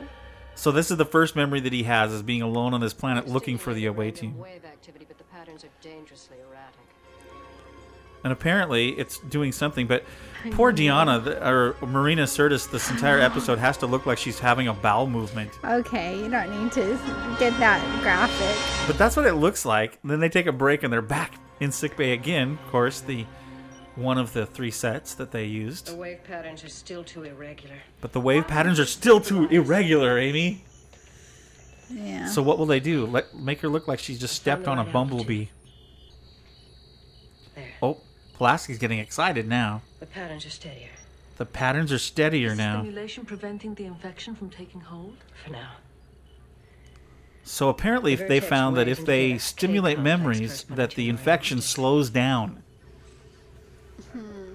[0.55, 3.27] So this is the first memory that he has is being alone on this planet
[3.27, 4.35] looking for the away team.
[4.39, 6.44] Wave activity, but the patterns are dangerously erratic.
[8.25, 9.85] And apparently it's doing something.
[9.85, 10.03] But
[10.51, 14.67] poor Deanna, the, or Marina Sirtis, this entire episode has to look like she's having
[14.67, 15.51] a bowel movement.
[15.63, 16.99] Okay, you don't need to
[17.39, 18.87] get that graphic.
[18.87, 19.99] But that's what it looks like.
[20.03, 22.57] Then they take a break and they're back in sickbay again.
[22.65, 23.27] Of course, the
[23.95, 25.85] one of the three sets that they used.
[25.85, 27.75] The wave patterns are still too irregular.
[28.01, 30.63] But the wave patterns are still too irregular, Amy.
[31.91, 32.27] Yeah.
[32.27, 33.05] So what will they do?
[33.05, 35.45] Let make her look like she just stepped on a bumblebee.
[38.37, 39.81] Pulaski's getting excited now.
[39.99, 40.89] The patterns are steadier.
[41.37, 42.81] The patterns are steadier now.
[42.81, 45.17] Stimulation preventing the infection from taking hold?
[45.43, 45.71] For now.
[47.43, 52.63] So apparently, if they found that if they stimulate memories, that the infection slows down.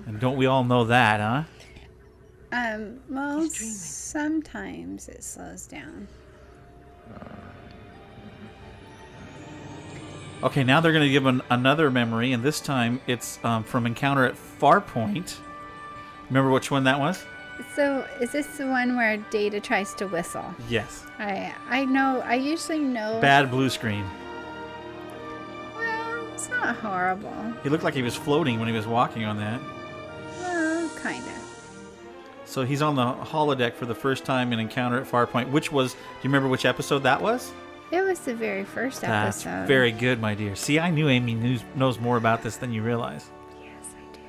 [0.07, 1.45] And don't we all know that, huh?
[2.53, 6.09] Um, well, sometimes it slows down.
[10.43, 13.87] Okay, now they're going to give an, another memory, and this time it's um, from
[13.87, 15.37] Encounter at Farpoint.
[16.31, 17.23] Remember which one that was?
[17.77, 20.45] So, is this the one where Data tries to whistle?
[20.67, 21.05] Yes.
[21.19, 22.23] I I know.
[22.25, 23.21] I usually know.
[23.21, 24.07] Bad blue screen.
[25.77, 27.53] Well, it's not horrible.
[27.63, 29.61] He looked like he was floating when he was walking on that.
[30.41, 31.37] Well, kind of.
[32.47, 35.51] So he's on the holodeck for the first time in Encounter at Farpoint.
[35.51, 35.93] Which was?
[35.93, 37.53] Do you remember which episode that was?
[37.91, 39.67] It was the very first That's episode.
[39.67, 40.55] very good, my dear.
[40.55, 43.31] See, I knew Amy knows, knows more about this than you realize.
[43.61, 44.21] Yes, I do.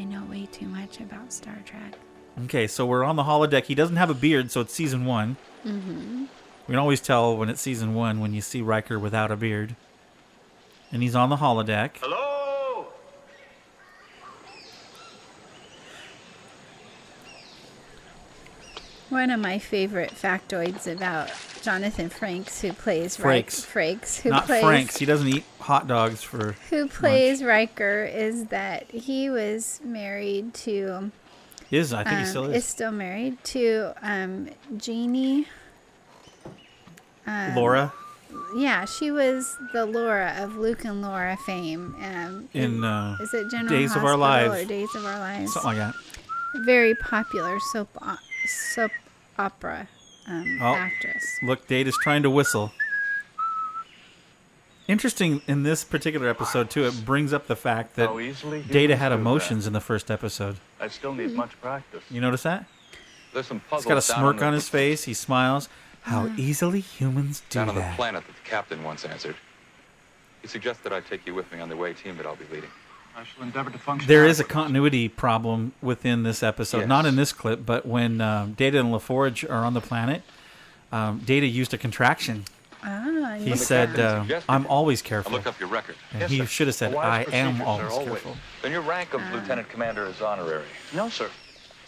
[0.00, 1.96] I know way too much about Star Trek.
[2.44, 3.64] Okay, so we're on the holodeck.
[3.64, 5.36] He doesn't have a beard, so it's season one.
[5.66, 6.20] Mm-hmm.
[6.68, 9.74] We can always tell when it's season one when you see Riker without a beard.
[10.92, 11.96] And he's on the holodeck.
[12.00, 12.29] Hello?
[19.10, 21.30] One of my favorite factoids about
[21.62, 23.74] Jonathan Franks, who plays Frakes.
[23.74, 24.96] Riker, Frakes, who Not plays Franks.
[24.98, 26.52] He doesn't eat hot dogs for.
[26.70, 31.10] who plays Riker, is that he was married to.
[31.72, 32.64] Is I think he um, still is is.
[32.64, 35.46] still married to um, Genie.
[37.26, 37.92] Um, Laura
[38.56, 41.94] Yeah, she was the Laura of Luke and Laura fame.
[42.02, 44.54] Um, in uh, is it General Days of Our Lives.
[44.62, 45.52] or Days of Our Lives?
[45.52, 45.94] Something like that.
[46.64, 48.90] very popular soap o- soap
[49.40, 49.88] opera
[50.28, 50.74] um, Oh.
[50.74, 51.24] actress.
[51.42, 52.72] Look, Data's trying to whistle.
[54.88, 56.84] Interesting in this particular episode too.
[56.84, 59.20] It brings up the fact that How Data had do that.
[59.20, 60.56] emotions in the first episode.
[60.80, 62.02] I still need much practice.
[62.10, 62.66] You notice that?
[63.32, 65.04] There's some He's puzzles got a smirk the- on his face.
[65.04, 65.68] He smiles.
[66.02, 67.96] How easily humans do down on the that.
[67.96, 69.36] planet that the captain once answered.
[70.42, 72.70] He suggested I take you with me on the way team that I'll be leading.
[73.16, 74.08] I shall endeavor to function.
[74.08, 74.62] There is a adequately.
[74.62, 76.80] continuity problem within this episode.
[76.80, 76.88] Yes.
[76.88, 80.22] Not in this clip, but when um, Data and LaForge are on the planet,
[80.92, 82.44] um, Data used a contraction.
[82.82, 84.68] Ah, He said, uh, "I'm it.
[84.68, 85.96] always I careful." looked up your record.
[86.12, 86.46] And Yes, he sir.
[86.46, 90.22] should have said, "I am always always- careful." Then your rank of lieutenant commander is
[90.22, 90.64] honorary.
[90.94, 91.28] No, sir.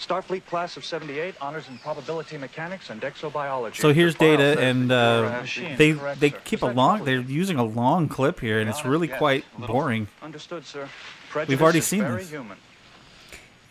[0.06, 3.76] Starfleet class of 78, honors in probability mechanics and exobiology.
[3.76, 6.98] So here's Data, and uh, machine they correct, they keep a long.
[6.98, 7.04] trouble?
[7.04, 10.08] They're using a long clip here, and it's really guess, quite boring.
[10.20, 10.88] Understood, sir.
[11.46, 12.30] We've already seen very this.
[12.30, 12.58] Human.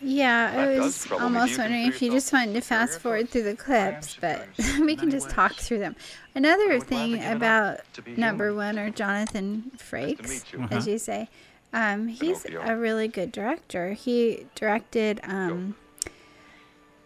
[0.00, 1.34] Yeah, I was trouble me.
[1.34, 4.48] Do almost wondering if you just wanted to fast forward through the clips, but
[4.80, 5.94] we can just talk through them.
[6.34, 11.28] Another thing give it up about number one or Jonathan Frakes, as you say,
[11.72, 13.92] um, he's a really good director.
[13.92, 15.76] He directed um,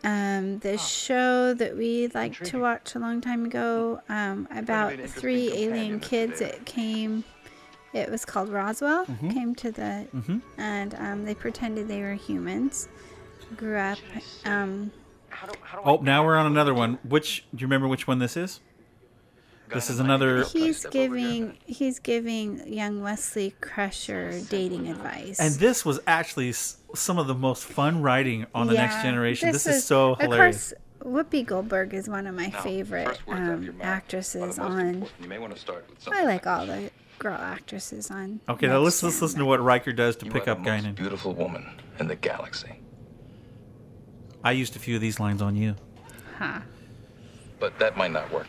[0.05, 5.53] um, the show that we liked to watch a long time ago um, about three
[5.53, 6.39] alien kids.
[6.39, 6.53] today.
[6.53, 7.25] It came.
[7.93, 9.07] It was called Roswell.
[9.07, 9.31] Mm-hmm.
[9.31, 10.07] Came to the
[10.59, 12.89] and um, they pretended they were humans.
[13.57, 13.99] Grew up.
[14.45, 14.91] Um,
[15.85, 16.99] Oh, now we're on another one.
[17.07, 18.61] Which do you remember which one this is?
[19.73, 20.45] This is another.
[20.45, 25.41] he's giving he's giving young Wesley Crusher dating advice.
[25.41, 29.51] And this was actually s- some of the most fun writing on the Next Generation.
[29.53, 30.21] This, was- is so hilarious.
[30.21, 30.73] of hilarious.
[30.73, 33.37] course, Whoopi Goldberg is one of my Now, favorite first of
[33.69, 35.07] um, actresses on.
[35.21, 38.41] You may want to start with I like like all the girl actresses on.
[38.49, 40.85] Okay, now let's let's listen to what Riker does to You pick up the most
[40.85, 40.95] Guinan.
[40.95, 41.67] beautiful woman
[41.99, 42.81] in the galaxy.
[44.45, 45.75] I used a few of these lines on you.
[46.39, 46.61] Huh.
[47.59, 48.47] But that might not work.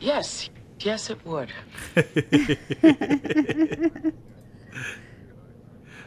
[0.00, 1.50] Yes, yes, it would.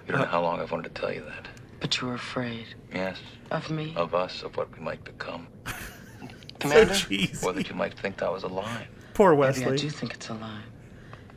[0.08, 1.48] You don't know how long I've wanted to tell you that.
[1.82, 3.20] But you're afraid Yes,
[3.52, 3.94] of me.
[3.98, 5.48] of us, of what we might become.
[6.60, 6.94] Commander?
[6.94, 7.46] So cheesy.
[7.46, 8.88] Or that you might think that was a lie.
[9.14, 9.66] Poor Wesley.
[9.66, 9.90] Maybe I Wesley.
[9.90, 10.62] do think it's a lie.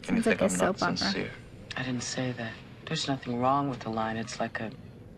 [0.06, 0.96] And you Sounds like think a I'm not soap opera.
[0.98, 1.30] sincere.
[1.76, 2.52] I didn't say that.
[2.86, 4.16] There's nothing wrong with the line.
[4.16, 4.70] It's like a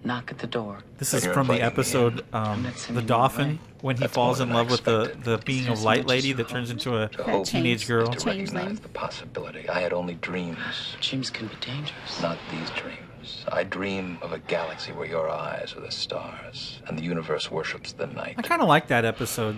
[0.05, 0.79] knock at the door.
[0.99, 3.59] This is from the episode um, the dolphin away.
[3.83, 6.71] when he That's falls in love with the the being of light lady that turns
[6.71, 7.89] into a To hope teenage changed.
[7.89, 8.07] girl.
[8.09, 9.69] to recognize the possibility.
[9.69, 12.21] I had only dreams, Dreams can be dangerous.
[12.21, 13.45] not these dreams.
[13.53, 17.93] I dream of a galaxy where your eyes are the stars and the universe worships
[17.93, 18.35] the night.
[18.39, 19.57] I kind of like that episode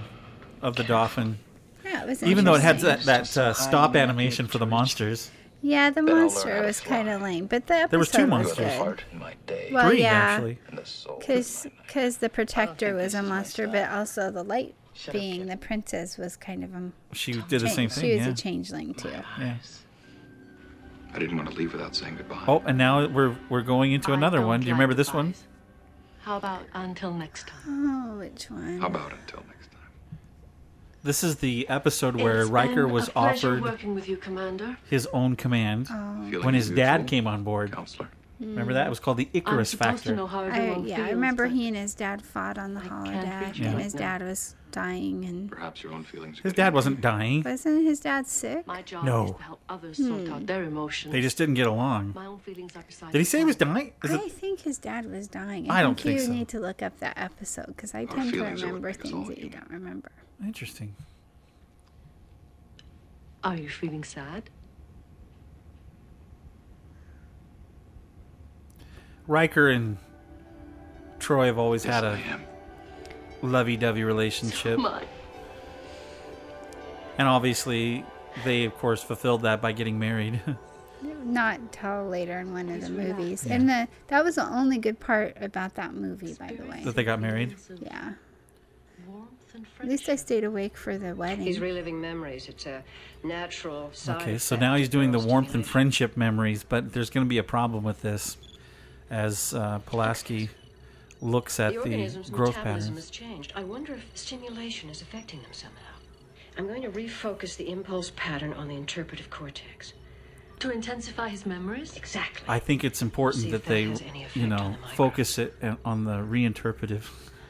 [0.61, 1.39] of the dolphin,
[1.85, 5.31] Yeah, it was even though it had that that uh, stop animation for the monsters.
[5.67, 8.59] Yeah, the Then monster was kind of lame, but the episode There was two monsters.
[8.59, 8.79] have a good.
[8.85, 10.59] heart in my day Well, Three yeah, actually.
[10.69, 14.75] and the soul in because because the protector was a monster, but also the light
[14.93, 15.49] Shut being kid.
[15.51, 18.03] the princess was kind of a She did the same change- thing.
[18.11, 18.33] She was Yeah.
[18.33, 19.09] a changeling too.
[19.09, 19.55] yeah.
[21.15, 22.45] I didn't want to leave without saying goodbye.
[22.47, 24.61] Oh, and now we're we're going into I another one.
[24.61, 25.35] Do you like remember this one?
[26.25, 28.11] How about until next time?
[28.15, 28.81] Oh, which one?
[28.81, 29.54] How about until next time?
[31.05, 34.19] This is the episode where It's Riker was offered with you,
[34.89, 36.31] his own command Oh.
[36.31, 37.73] Feeling when his dad came on board.
[37.73, 38.09] Counselor.
[38.41, 38.87] Remember that?
[38.87, 40.19] It was called the Icarus Factor.
[40.19, 43.47] I, yeah, feels, I remember he and his dad fought on the I holodeck, can't
[43.47, 46.41] reach you and right his dad was dying, and Perhaps your own feelings.
[46.41, 47.43] His dad wasn't dying.
[47.43, 48.67] wasn't his dad sick?
[48.67, 49.25] My job No.
[49.27, 50.33] is to help others sort hmm.
[50.33, 51.13] out their emotions.
[51.13, 52.13] They just didn't get along.
[52.15, 53.93] My own feelings are beside Did he say he was dying?
[54.03, 54.33] Is I it?
[54.33, 55.71] think his dad was dying.
[55.71, 56.33] I I, don't think think you so.
[56.33, 58.93] need to look up that episode because I Our tend to feelings are what remember
[58.95, 60.11] things that you don't remember.
[60.43, 60.95] Interesting.
[63.43, 64.51] Are you feeling sad?
[69.27, 69.97] Riker and
[71.19, 72.19] Troy have always Yes, had a
[73.43, 75.03] lovey-dovey relationship, My,
[77.19, 78.05] and obviously
[78.45, 80.41] they, of course, fulfilled that by getting married.
[81.25, 85.01] Not until later in one of the movies, and the that was the only good
[85.01, 86.83] part about that movie, by the way.
[86.85, 87.55] that they got married.
[87.81, 88.34] Yeah, warmth and
[89.81, 91.45] at least I stayed awake for the wedding.
[91.45, 92.49] He's reliving memories.
[92.49, 92.83] It's a
[93.23, 97.25] natural side Okay, so now he's doing the warmth and friendship memories, but there's going
[97.25, 98.37] to be a problem with this
[99.11, 100.49] as uh, Pulaski
[101.21, 103.09] looks at the the organism's growth metabolism patterns.
[103.09, 103.53] has changed.
[103.55, 105.95] I wonder if stimulation is affecting them somehow.
[106.57, 109.93] I'm going to refocus the impulse pattern on the interpretive cortex.
[110.61, 111.97] To intensify his memories?
[111.97, 112.45] Exactly.
[112.49, 115.39] I think it's important See that that they, has any effect you know, the focus
[115.39, 117.03] it uh, on the reinterpretive,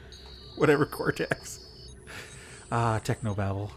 [0.55, 1.64] whatever cortex.
[2.71, 3.69] Ah, technobabble.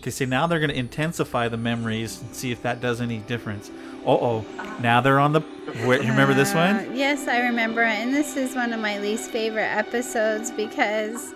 [0.00, 3.18] Okay, so now they're going to intensify the memories and see if that does any
[3.18, 3.70] difference.
[4.06, 4.44] Uh oh.
[4.80, 5.40] Now they're on the.
[5.84, 6.96] Where, you remember this Uh, one?
[6.96, 7.82] Yes, I remember.
[7.82, 11.34] And this is one of my least favorite episodes because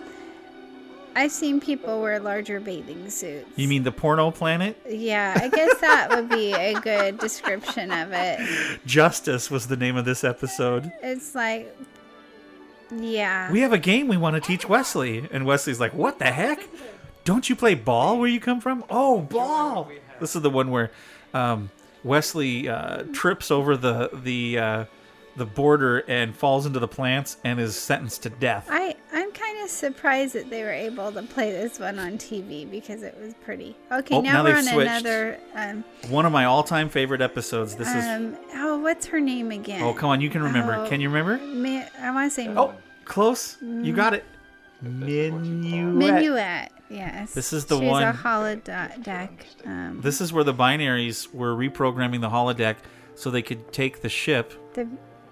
[1.17, 3.49] I've seen people wear larger bathing suits.
[3.57, 4.77] You mean the porno planet?
[4.89, 8.79] Yeah, I guess that would be a good description of it.
[8.85, 10.89] Justice was the name of this episode.
[11.03, 11.75] It's like,
[12.91, 13.51] yeah.
[13.51, 15.27] We have a game we want to teach Wesley.
[15.31, 16.67] And Wesley's like, What the heck?
[17.23, 18.83] Don't you play ball where you come from?
[18.89, 19.91] Oh, ball.
[20.19, 20.91] This is the one where
[21.33, 21.69] um,
[22.03, 24.85] Wesley uh, trips over the the uh,
[25.35, 28.67] the border and falls into the plants and is sentenced to death.
[28.69, 32.69] I, I'm kind of surprised that they were able to play this one on TV
[32.69, 33.75] because it was pretty.
[33.91, 34.89] Okay, Oh, now, now we're on switched.
[34.89, 35.39] another.
[35.55, 37.75] Um, One of my all-time favorite episodes.
[37.75, 38.05] This is.
[38.05, 39.81] um, oh, what's her name again?
[39.83, 40.75] Oh, come on, you can remember.
[40.75, 41.37] Oh, Can you remember?
[41.45, 42.73] Mi- I want to say Oh,
[43.05, 43.57] close.
[43.61, 44.25] You got it.
[44.83, 45.93] Minuet.
[45.95, 46.69] Minuet.
[46.89, 47.33] Yes.
[47.33, 47.83] This is the one.
[47.85, 48.13] She's one- a
[48.61, 49.29] holodeck.
[49.65, 52.75] Um, This is where the binaries were reprogramming the holodeck
[53.15, 54.87] so they could take the ship the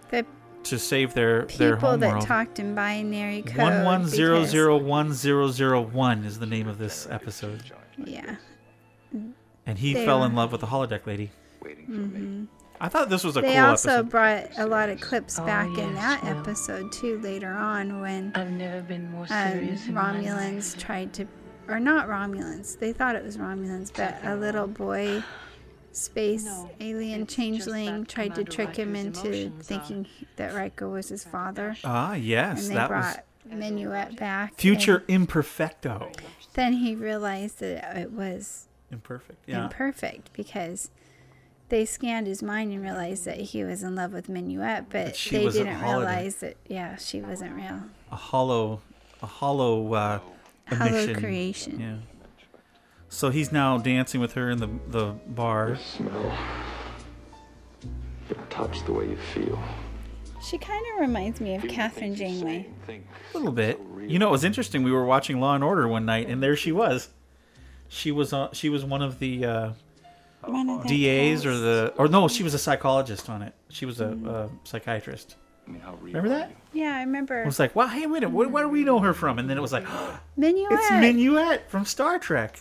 [0.09, 0.25] the
[0.63, 2.25] to save their their people home that world.
[2.25, 3.57] talked in binary code.
[3.57, 7.63] One one zero because- zero one zero zero one is the name of this episode,
[7.97, 8.35] Yeah.
[9.65, 11.31] and he They fell were- in love with the holodeck lady.
[11.85, 12.45] hmm
[12.81, 13.55] I thought this was a cool episode.
[13.55, 14.09] They cool also episode.
[14.09, 16.39] brought a lot of clips Oh, back in that well.
[16.39, 21.11] episode too later on when I've never been more um, serious in my Romulans tried
[21.15, 21.25] to,
[21.67, 22.79] or not Romulans.
[22.79, 25.21] They thought it was Romulans, but a little boy,
[25.91, 26.47] space
[26.79, 31.75] alien changeling, tried to trick him into thinking that Riker was his father.
[31.83, 33.25] Ah, yes, and they that was brought
[33.59, 34.53] Minuet back.
[34.55, 36.13] future imperfecto.
[36.53, 39.37] then he realized that it was Imperfect.
[39.47, 39.63] Yeah.
[39.63, 40.89] imperfect because
[41.69, 45.15] they scanned his mind and realized that he was in love with Minuet, but, But
[45.15, 46.57] she they didn't realize that.
[46.67, 47.81] Yeah, she wasn't real.
[48.11, 48.81] a hollow,
[49.21, 50.19] a hollow uh,
[50.67, 51.15] Hollow emission.
[51.15, 51.79] creation.
[51.79, 51.95] Yeah.
[53.09, 55.77] So he's now dancing with her in the the bar.
[55.77, 56.37] Smell.
[58.27, 59.59] The touch, the way you feel.
[60.41, 62.67] She kind of reminds me of Kathryn Janeway.
[62.87, 63.79] A little bit.
[64.07, 64.83] You know, it was interesting.
[64.83, 67.09] We were watching Law and Order one night, and there she was.
[67.89, 69.71] She was uh, she was one of the uh,
[70.45, 73.53] One of the DAs or the or no, she was a psychologist on it.
[73.69, 75.35] She was a, a psychiatrist.
[75.67, 76.51] Remember that?
[76.73, 77.41] Yeah, I remember.
[77.43, 79.37] It was like, wow, hey, wait a minute, where, where do we know her from?
[79.37, 79.85] And then it was like,
[80.37, 80.71] Minuet.
[80.71, 82.59] it's Minuet from Star Trek.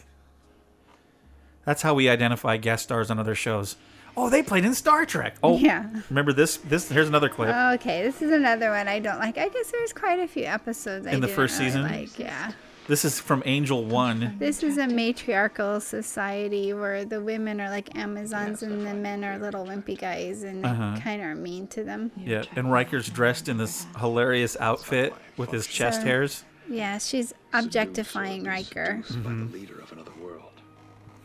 [1.68, 3.76] That's how we identify guest stars on other shows.
[4.16, 5.36] Oh, they played in Star Trek.
[5.42, 5.84] Oh, Yeah.
[6.08, 6.56] Remember this?
[6.56, 7.54] This here's another clip.
[7.74, 9.36] Okay, this is another one I don't like.
[9.36, 11.82] I guess there's quite a few episodes I In the first really season?
[11.82, 12.52] Like, yeah.
[12.86, 14.36] This is from Angel One.
[14.38, 19.38] This is a matriarchal society where the women are like Amazons and the men are
[19.38, 20.96] little wimpy guys and they Uh-huh.
[21.04, 22.10] kind of are mean to them.
[22.16, 26.44] Yeah, and Riker's dressed in this hilarious outfit with his chest So- hairs.
[26.70, 29.02] Yeah, she's objectifying Riker.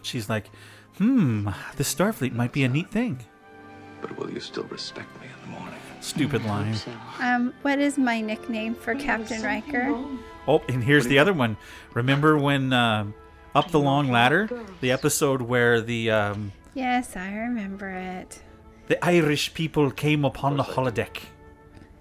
[0.03, 0.47] She's like,
[0.97, 1.45] hmm,
[1.77, 3.19] the Starfleet might be a neat thing.
[4.01, 5.79] But will you still respect me in the morning?
[6.01, 6.75] Stupid line.
[7.21, 9.95] Um, what is my nickname for Captain Riker?
[10.47, 11.55] Oh, and here's the other one.
[11.93, 13.05] Remember when uh,
[13.55, 14.49] Up the Long Ladder,
[14.81, 18.41] the episode where the um, Yes, I remember it.
[18.87, 21.17] the Irish people came upon the holodeck,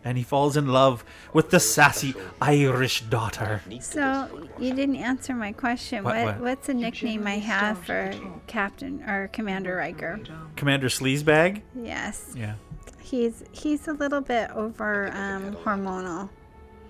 [0.04, 3.62] and he falls in love with the sassy Irish daughter.
[3.80, 6.02] So you didn't answer my question.
[6.04, 6.40] What- What, what?
[6.40, 8.12] what's a nickname I have for
[8.46, 10.20] Captain or Commander Riker?
[10.56, 11.62] Commander Sleazebag.
[11.74, 12.54] Yes, Yeah.
[13.00, 16.28] he's he's a little bit over um, hormonal.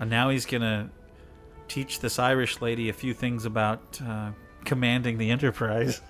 [0.01, 0.91] And now he's gonna
[1.69, 4.31] teach this Irish lady a few things about uh,
[4.65, 6.01] commanding the Enterprise.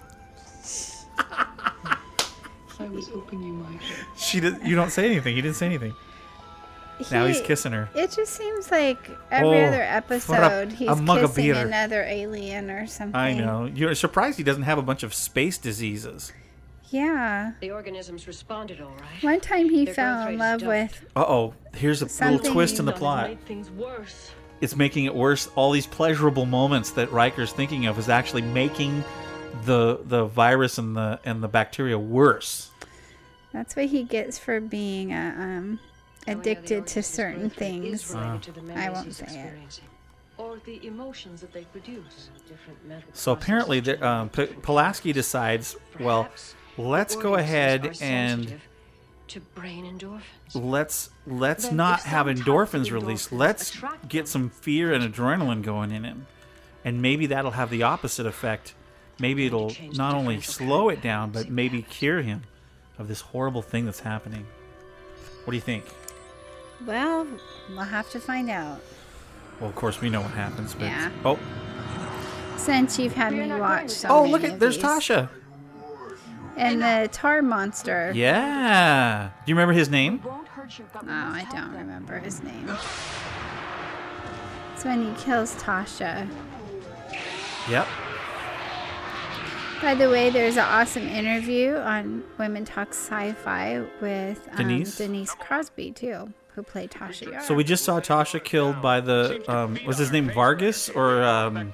[2.78, 3.78] I was hoping you might.
[4.16, 4.56] She did.
[4.64, 5.36] You don't say anything.
[5.36, 5.94] You didn't say anything.
[7.10, 7.88] Now he's kissing her.
[7.94, 8.98] It just seems like
[9.30, 9.76] every Oh, other
[10.20, 11.66] for a- episode he's a mug of kissing beer.
[11.66, 13.16] another alien or something.
[13.16, 13.64] I know.
[13.66, 16.32] You're surprised he doesn't have a bunch of space diseases.
[16.90, 17.52] Yeah.
[17.60, 19.22] The organisms responded all right.
[19.22, 21.04] One time he Their fell in love with.
[21.16, 21.54] Uh oh.
[21.74, 23.30] Here's a Something little twist in the plot.
[23.76, 24.30] Worse.
[24.60, 25.48] It's making it worse.
[25.56, 29.02] All these pleasurable moments that Riker's thinking of is actually making
[29.64, 32.70] the the virus and the and the bacteria worse.
[33.52, 35.78] That's what he gets for being a um,
[36.26, 38.10] addicted to certain things.
[38.14, 39.80] related to the I won't say it.
[40.38, 42.30] Or the emotions that they produce.
[43.12, 46.28] So apparently, the, um, P- Pulaski decides, well,
[46.76, 48.60] let's go ahead and
[49.28, 50.22] to brain endorphins.
[50.54, 53.32] let's let's Then not have some endorphins released.
[53.32, 56.26] Let's get some fear and adrenaline going in him,
[56.84, 58.74] and maybe that'll have the opposite effect.
[59.18, 62.42] Maybe it'll not only slow it down, but maybe cure him
[62.98, 64.46] of this horrible thing that's happening.
[65.44, 65.84] What do you think?
[66.86, 67.26] Well,
[67.70, 68.80] we'll have to find out.
[69.60, 71.10] Well, of course we know what happens, but Yeah.
[71.24, 71.38] oh,
[72.56, 74.84] Since you've had me watch so oh, many look at there's these.
[74.84, 75.28] Tasha.
[76.56, 78.12] And the tar monster.
[78.14, 79.30] Yeah.
[79.44, 80.20] Do you remember his name?
[80.24, 80.44] Oh,
[81.08, 82.68] I don't remember his name.
[84.74, 86.28] It's when he kills Tasha.
[87.68, 87.86] Yep.
[89.80, 94.96] By the way, there's an awesome interview on Women Talk Sci-Fi with um, Denise?
[94.98, 97.42] Denise Crosby too, who played Tasha Yar.
[97.42, 101.72] So we just saw Tasha killed by the um, was his name Vargas or um,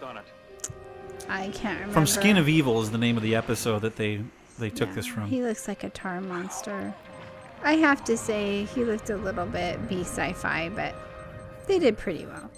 [1.28, 1.92] I can't remember.
[1.92, 4.22] from Skin of Evil is the name of the episode that they
[4.58, 5.28] they took this from.
[5.28, 6.94] He looks like a tar monster.
[7.64, 10.94] I have to say he looked a little bit B sci-fi, but
[11.66, 12.50] they did pretty well.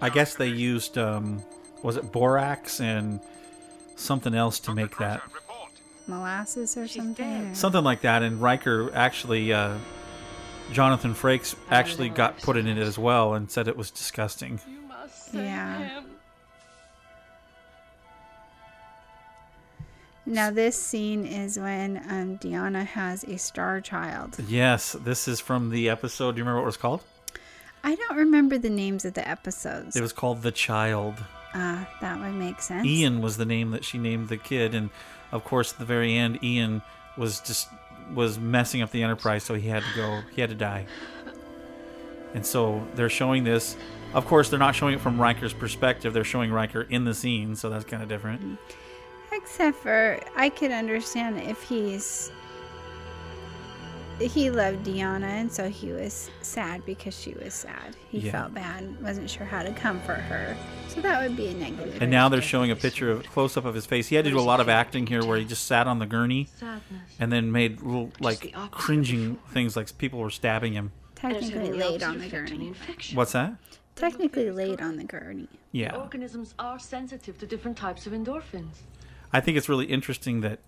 [0.00, 1.42] I guess they used um,
[1.82, 3.20] was it borax and
[3.96, 5.22] something else to make that
[6.06, 7.54] Molasses or something.
[7.54, 8.22] something like that.
[8.22, 9.78] And Riker actually uh,
[10.72, 14.60] Jonathan Frakes actually got put in it as well and said it was disgusting.
[15.32, 16.02] Yeah.
[20.26, 24.36] Now this scene is when um, Deanna has a star child.
[24.48, 26.32] Yes, this is from the episode.
[26.32, 27.02] Do you remember what it was called?
[27.82, 29.94] I don't remember the names of the episodes.
[29.94, 31.22] It was called The Child.
[31.52, 32.86] Ah, that would make sense.
[32.86, 34.88] Ian was the name that she named the kid, and
[35.30, 36.80] of course, at the very end, Ian
[37.18, 37.68] was just
[38.12, 40.20] was messing up the Enterprise, so he had to go.
[40.32, 40.86] He had to die.
[42.34, 43.76] And so they're showing this.
[44.12, 46.12] Of course, they're not showing it from Riker's perspective.
[46.12, 48.58] They're showing Riker in the scene, so that's kind of different.
[49.32, 52.30] Except for I could understand if he's
[54.20, 57.96] he loved Deanna and so he was sad because she was sad.
[58.10, 58.32] He Yeah.
[58.32, 60.56] felt bad, wasn't sure how to comfort her.
[60.88, 62.00] So that would be a negative.
[62.00, 64.08] And now they're showing a picture of close up of his face.
[64.08, 66.06] He had to do a lot of acting here, where he just sat on the
[66.06, 66.48] gurney
[67.18, 70.92] and then made little like cringing things, like people were stabbing him.
[71.16, 72.74] technically laid on the gurney.
[73.14, 73.54] What's that?
[73.96, 75.48] Technically laid on the gurney.
[75.72, 75.96] Yeah.
[75.96, 78.82] Organisms are sensitive to different types of endorphins.
[79.32, 80.60] I think it's really interesting that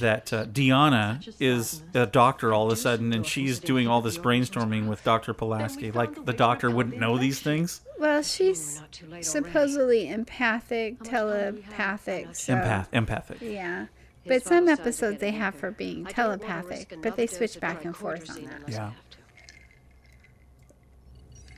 [0.00, 4.18] that uh, Deanna is a doctor all of a sudden, and she's doing all this
[4.18, 5.32] brainstorming with Dr.
[5.34, 5.90] Pulaski.
[5.90, 7.80] Like the doctor wouldn't know these things.
[7.98, 8.82] Well, she's
[9.22, 12.34] supposedly empathic, telepathic.
[12.36, 13.40] So, Empath, empathic.
[13.40, 13.86] Yeah.
[14.26, 18.44] But some episodes they have for being telepathic, but they switch back and forth on
[18.44, 18.68] that.
[18.68, 18.92] Yeah.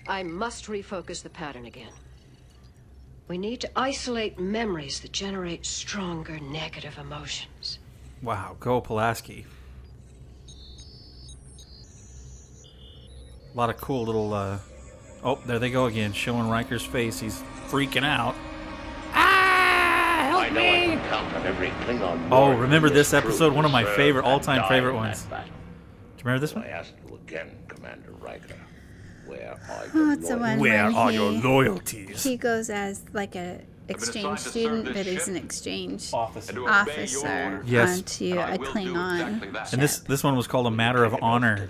[0.06, 1.92] I must refocus the pattern again.
[3.28, 7.79] We need to isolate memories that generate stronger negative emotions.
[8.22, 9.46] Wow, go Pulaski.
[13.52, 14.32] A lot of cool little.
[14.32, 14.58] Uh...
[15.22, 17.18] Oh, there they go again, showing Riker's face.
[17.20, 18.34] He's freaking out.
[19.12, 23.52] I know I can count on every Klingon Oh, remember in this episode?
[23.52, 25.22] One of my favorite, all-time favorite ones.
[25.24, 25.46] battle.
[25.46, 25.52] Do
[26.18, 26.64] you remember this one?
[26.64, 26.76] I one?
[26.76, 28.56] ask you again, Commander Riker.
[29.26, 32.22] Where are Oh, your it's the one Where when are he, your loyalties?
[32.24, 33.60] He goes as like a
[33.90, 36.50] exchange assigned to serve student, this but he's an exchange Officer.
[36.50, 37.62] And to obey your officer.
[37.66, 37.98] Yes.
[37.98, 39.72] onto a Klingon.
[39.72, 41.68] And this this one was called a matter of honor.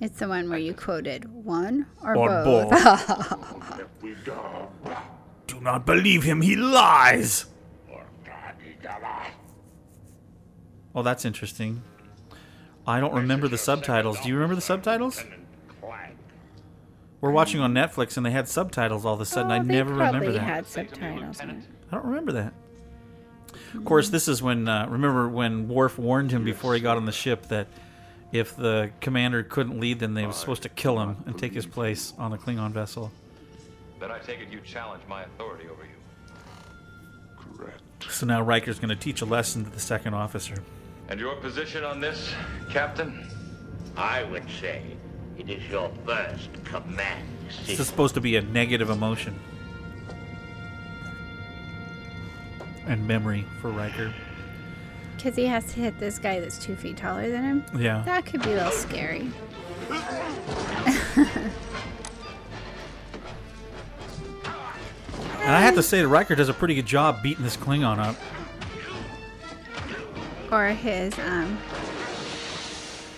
[0.00, 2.70] It's the one where you quoted one or, Or both.
[5.46, 7.46] Do not believe him, he lies.
[10.94, 11.82] Oh, that's interesting.
[12.86, 14.18] I don't remember the subtitles.
[14.20, 15.22] Do you remember the subtitles?
[17.20, 19.50] We're watching on Netflix and they had subtitles all of a sudden.
[19.50, 20.40] I Oh, they never remember probably that.
[20.44, 21.40] had subtitles.
[21.40, 21.46] I
[21.90, 22.52] don't remember that.
[23.74, 27.06] Of course, this is when uh, remember when Worf warned him before he got on
[27.06, 27.68] the ship that
[28.32, 31.64] if the commander couldn't lead, then they were supposed to kill him and take his
[31.66, 33.10] place on the Klingon vessel.
[33.98, 37.56] Then I take it you challenge my authority over you.
[37.56, 37.80] Correct.
[38.10, 40.56] So now Riker's going to teach a lesson to the second officer.
[41.08, 42.32] And your position on this,
[42.70, 43.26] Captain?
[43.96, 44.82] I would say
[45.38, 47.26] it is your first command
[47.66, 49.38] This is supposed to be a negative emotion
[52.86, 54.12] and memory for Riker.
[55.16, 57.64] Because he has to hit this guy that's two feet taller than him.
[57.76, 58.02] Yeah.
[58.04, 59.28] That could be a little scary.
[65.46, 67.98] And I have to say, that Riker does a pretty good job beating this Klingon
[67.98, 68.16] up.
[70.52, 71.58] or his um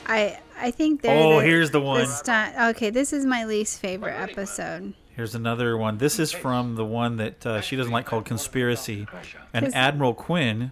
[0.06, 2.06] I I think they're Oh, the- here's the one.
[2.06, 4.94] stunt- okay, this is my least favorite episode.
[5.14, 5.98] Here's another one.
[5.98, 9.04] This is from the one that uh, she doesn't like called Conspiracy.
[9.52, 10.70] And Admiral Quinn,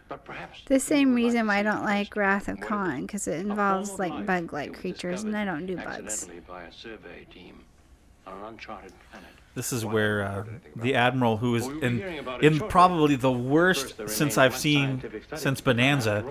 [0.66, 4.78] The same reason why I don't like Wrath of Khan because it involves like bug-like
[4.78, 5.89] creatures, and I don't do bugs.
[6.05, 7.64] Accidentally by a survey team
[8.24, 9.28] on an uncharted planet.
[9.57, 10.45] This is where uh,
[10.77, 12.01] the Admiral, who is in,
[12.41, 15.03] in probably the worst since I've seen
[15.35, 16.25] since Bonanza,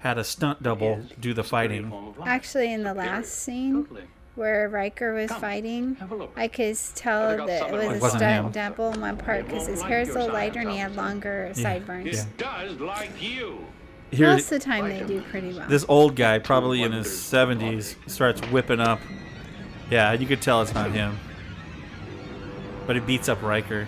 [0.00, 1.92] had a stunt double do the fighting.
[2.26, 3.86] Actually, in the last scene
[4.34, 5.96] where Riker was fighting,
[6.34, 10.00] I could tell that it was a stunt double in one part because his hair
[10.00, 12.16] is a little lighter and he had longer Yeah, sideburns.
[12.16, 12.24] yeah.
[12.38, 13.64] Does like you.
[14.10, 15.68] Here, Most of the time they do pretty well.
[15.68, 18.98] this old guy, probably in his 70s, starts whipping up.
[19.88, 21.16] Yeah, you could tell it's not him.
[22.90, 23.86] But he beats up Riker.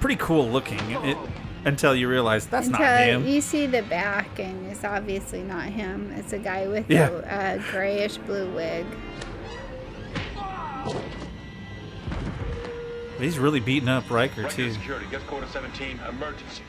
[0.00, 1.16] Pretty cool looking it,
[1.64, 3.24] until you realize that's Until not him.
[3.28, 6.12] you see the back, and it's obviously not him.
[6.16, 7.10] It's a guy with Yeah.
[7.10, 8.86] a, a grayish blue wig.
[13.20, 14.72] He's really beating up Riker, too.
[14.72, 16.62] Security, guest quarter 17, emergency.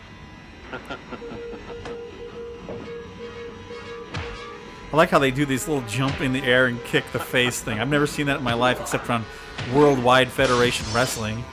[4.94, 7.60] I like how they do these little jump in the air and kick the face
[7.60, 7.80] thing.
[7.80, 9.26] I've never seen that in my life except on
[9.74, 11.44] Worldwide Federation Wrestling.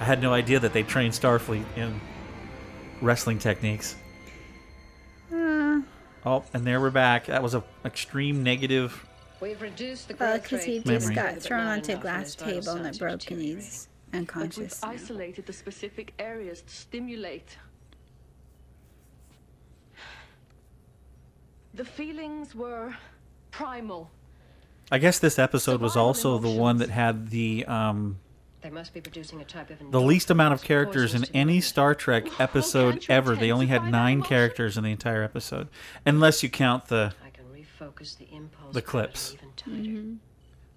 [0.00, 2.00] I had no idea that they trained Starfleet in
[3.00, 3.96] wrestling techniques.
[5.32, 5.80] Uh,
[6.26, 7.26] Oh, and there we're back.
[7.26, 9.06] That was a extreme negative.
[9.40, 11.14] We've reduced the well, growth because he just Memory.
[11.14, 14.74] got thrown onto a glass table and vital it broke, and signs he's But we've
[14.82, 17.56] isolated the specific areas to stimulate.
[21.74, 22.96] The feelings were
[23.52, 24.10] primal.
[24.90, 28.18] I guess this episode was also the one that had the um,
[28.62, 31.94] They must be producing a type of the least amount of characters in any Star
[31.94, 33.36] Trek episode ever.
[33.36, 35.68] They only had nine characters in the entire episode,
[36.06, 38.74] unless you count the I can refocus the impulse.
[38.74, 39.34] the clips.
[39.34, 40.00] even tighter.
[40.00, 40.20] And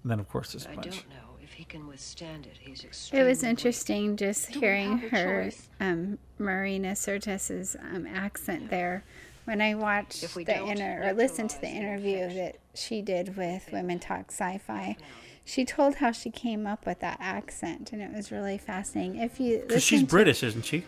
[0.04, 0.90] then of course this I bunch.
[0.90, 2.56] don't know if he can withstand it.
[2.60, 5.50] He's It was interesting just hearing her,
[5.80, 9.04] um, Marina Sirtis's um, accent there.
[9.52, 13.02] When I watched If we the don't inter or listened to the interview that she
[13.02, 14.96] did with Women Talk Sci-Fi,
[15.44, 19.16] she told how she came up with that accent, and it was really fascinating.
[19.16, 20.84] If you Because she's to- British, isn't she?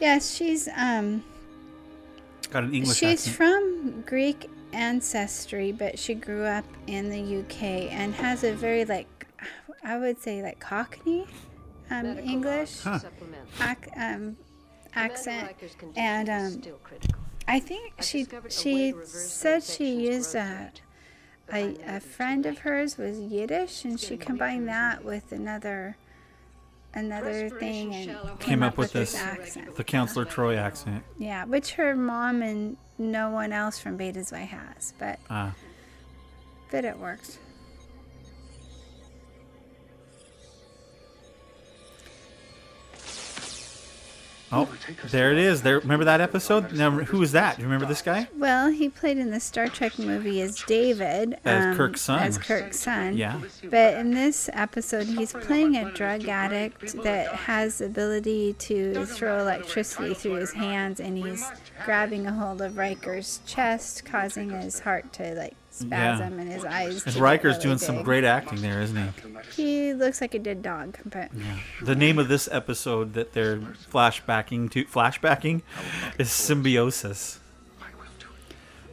[0.00, 1.24] yes, she's um,
[2.52, 3.34] Got an English she's accent.
[3.36, 9.26] from Greek ancestry, but she grew up in the UK and has a very like,
[9.82, 11.26] I would say like Cockney,
[11.90, 13.00] um, English Huh.
[13.60, 14.36] ac- um,
[14.94, 15.50] accent,
[15.96, 17.18] and um, still critical.
[17.48, 20.72] I think I've she discovered she said she infection's used growth a.
[21.50, 25.96] A, a friend of hers was Yiddish, and she combined that with another
[26.94, 29.74] another thing and Came up with this this accent.
[29.76, 31.02] the Counselor Troi accent.
[31.16, 35.54] Yeah, which her mom and no one else from Betazed has, but Ah.
[36.70, 37.38] but it worked.
[44.50, 44.68] Oh,
[45.10, 45.62] there it is.
[45.62, 45.78] There.
[45.80, 46.72] Remember that episode?
[46.72, 47.56] Now, who was that?
[47.56, 48.28] Do you remember this guy?
[48.34, 52.22] Well, he played in the Star Trek movie as David, um, As Kirk's son.
[52.22, 53.16] As Kirk's son.
[53.16, 53.40] Yeah.
[53.64, 59.38] But in this episode, he's playing a drug addict that has the ability to throw
[59.40, 61.44] electricity through his hands, and he's
[61.84, 67.06] grabbing a hold of Riker's chest, causing his heart to like spasm and his eyes.
[67.06, 69.62] And Riker's really doing some great acting there, isn't he?
[69.62, 71.30] He looks like a dead dog, but
[71.82, 73.58] The name of this episode that they're
[73.92, 75.62] flashbacking to flashbacking
[76.18, 77.40] is symbiosis.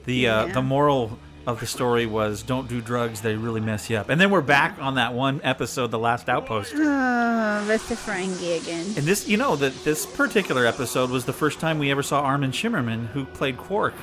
[0.06, 0.54] The uh, Yeah.
[0.54, 1.18] the moral
[1.48, 4.10] of the story was don't do drugs; they really mess you up.
[4.10, 6.74] And then we're back on that one episode, the last outpost.
[6.76, 8.86] oh, with the Ferengi again.
[8.98, 12.22] And this, you know, that this particular episode was the first time we ever saw
[12.22, 13.94] Armin Shimerman, who played Quark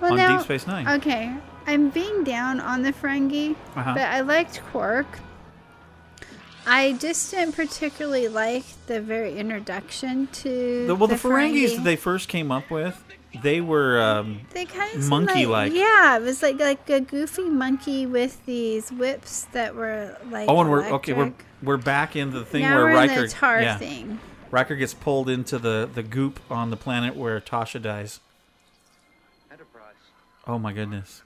[0.00, 0.88] Well, on now, Deep Space Nine.
[1.00, 1.34] Okay,
[1.68, 3.92] I'm being down on the Ferengi, Uh-huh.
[3.94, 5.06] but I liked Quark.
[6.66, 11.76] I just didn't particularly like the very introduction to The, well, the, the Ferengis Ferengi.
[11.76, 13.04] that they first came up with,
[13.42, 15.72] they were um, They kind of monkey-like.
[15.74, 20.48] yeah, it was like like a goofy monkey with these whips that were like.
[20.48, 21.12] Oh, and we're okay.
[21.12, 23.76] We're we're back in the thing Now where we're in Riker the tar yeah.
[23.76, 24.18] thing.
[24.50, 28.20] Riker gets pulled into the the goop on the planet where Tasha dies.
[29.52, 29.94] Enterprise.
[30.46, 31.22] Oh my goodness!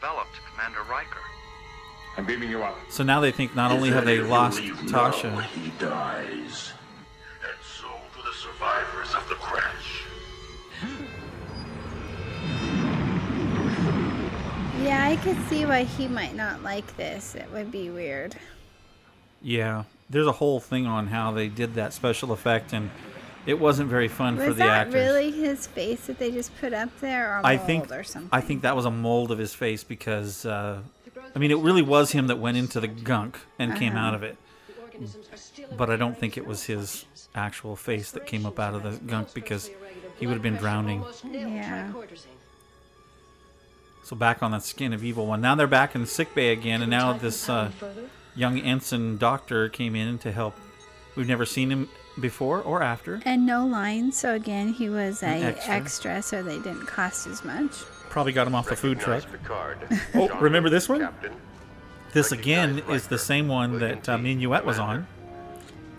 [0.00, 1.20] Enveloped Commander Riker.
[2.16, 2.76] I'm beaming you up.
[2.88, 6.72] So now they think not only have they lost Tasha, He dies.
[7.42, 10.02] And so do the survivors of the crash.
[14.82, 17.34] Yeah, I could see why he might not like this.
[17.34, 18.36] It would be weird.
[19.42, 22.90] yeah, there's a whole thing on how they did that special effect, and
[23.46, 24.94] it wasn't very fun for the actors.
[24.94, 28.02] Was that really his face that they just put up there, or I think or
[28.02, 28.28] something?
[28.32, 30.80] I think that was a mold of his face because uh,
[31.34, 34.06] I mean it really was him that went into the gunk and came Uh-huh.
[34.06, 34.36] out of it.
[35.76, 38.92] But I don't think it was his actual face that came up out of the
[39.06, 39.70] gunk because
[40.18, 41.04] he would have been drowning.
[41.30, 41.92] Yeah.
[44.04, 45.40] So back on that skin of evil one.
[45.40, 47.72] Now they're back in the sick bay again, and now this uh,
[48.34, 50.54] young ensign doctor came in to help.
[51.16, 51.88] We've never seen him
[52.20, 53.20] before or after.
[53.24, 55.74] And no lines, so again, he was a An extra.
[55.74, 56.22] extra.
[56.22, 57.72] so they didn't cost as much.
[58.08, 59.24] Probably got him off the food truck.
[59.30, 59.78] Picard.
[60.14, 61.00] Oh, remember this one?
[61.00, 61.32] Captain.
[62.12, 65.06] This again is the same one that uh, Minuet was on.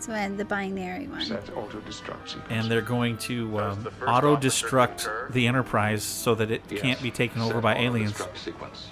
[0.00, 1.20] So one, the binary one.
[1.20, 2.46] Set auto destruct sequence.
[2.50, 7.40] and they're going to um, auto destruct the Enterprise so that it can't be taken
[7.40, 8.20] over by aliens.
[8.34, 8.88] Sequence.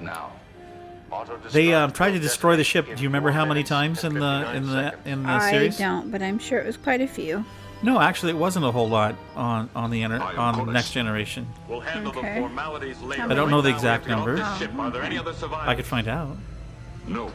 [0.00, 0.32] Now.
[1.10, 2.86] Auto They um, tried to destroy the ship.
[2.86, 5.78] Do you remember how many times in the in the in the I series?
[5.78, 7.44] don't, but I'm sure it was quite a few.
[7.82, 11.46] No, actually, it wasn't a whole lot on on the enter- on Next Generation.
[11.68, 12.34] We'll handle Okay.
[12.34, 13.22] the formalities later.
[13.22, 14.36] I don't know the exact we have to number.
[14.36, 14.78] get off this ship.
[14.78, 15.68] Are there any other survivors?
[15.68, 16.36] I could find out.
[17.06, 17.30] No.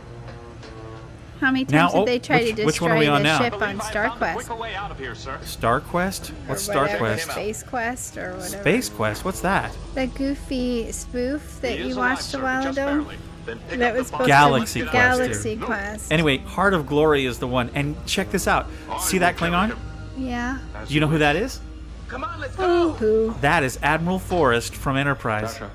[1.40, 3.08] How many Now- times did oh, they try which- to which one are destroy we
[3.18, 3.38] on the now?
[3.40, 4.34] ship on StarQuest?
[4.36, 5.38] Quicker way out of here, sir.
[5.44, 6.32] Star Quest?
[6.46, 7.32] What's or Star Quest?
[7.32, 8.48] Space Quest or whatever.
[8.62, 9.26] Space Quest.
[9.26, 9.76] What's that?
[9.96, 12.86] The goofy spoof that He you watched sir, a while just ago.
[12.86, 13.16] barely.
[13.46, 14.28] Then pick That up was the supposed.
[14.28, 14.94] Galaxy Quest.
[14.94, 15.66] Galaxy too.
[15.66, 16.12] Quest.
[16.12, 17.70] Anyway, Heart of Glory is the one.
[17.74, 18.68] And check this out.
[19.00, 19.78] See that Klingon?
[20.18, 20.60] Yeah.
[20.88, 21.60] Do you know who that is?
[22.08, 23.34] Come on, let's Oh, who?
[23.42, 25.56] That is Admiral Forrest from Enterprise.
[25.58, 25.70] Tasha,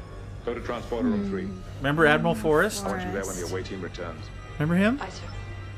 [0.46, 1.48] go to transporter room three.
[1.78, 2.84] Remember Admiral Forrest?
[2.84, 4.24] I want you there when the away team returns.
[4.58, 4.98] Remember him?
[5.02, 5.22] Aye, sir.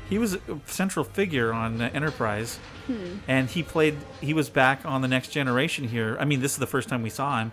[0.09, 3.15] He was a central figure on uh, Enterprise, Hmm.
[3.27, 3.95] and he played.
[4.19, 6.17] He was back on the Next Generation here.
[6.19, 7.51] I mean, this is the first time we saw him,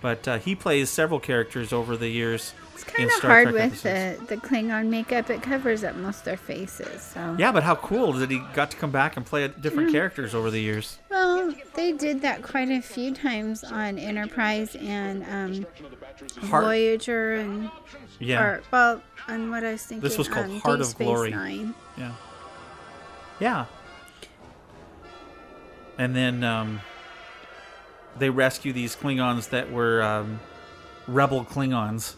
[0.00, 3.62] but uh, he plays several characters over the years It's kind of hard Trek with
[3.84, 4.28] episodes.
[4.28, 5.28] the, the Klingon makeup.
[5.30, 7.02] It covers up most of their faces.
[7.02, 7.36] So.
[7.38, 10.50] Yeah, but how cool that he got to come back and play different characters over
[10.50, 10.98] the years.
[11.10, 15.66] Well, they did that quite a few times on Enterprise and um,
[16.42, 17.70] Voyager and
[18.20, 18.42] Yeah.
[18.42, 20.08] or, well, on what I was thinking.
[20.08, 21.30] This was called um, Heart Deep of Space Glory.
[21.30, 21.74] Nine.
[21.96, 22.12] Yeah.
[23.40, 23.66] Yeah.
[25.98, 26.80] And then um,
[28.18, 30.40] they rescue these Klingons that were um,
[31.06, 32.14] rebel Klingons.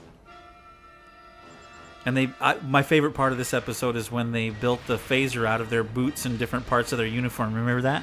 [2.06, 5.46] And they, I, my favorite part of this episode is when they built the phaser
[5.46, 7.52] out of their boots and different parts of their uniform.
[7.54, 8.02] Remember that?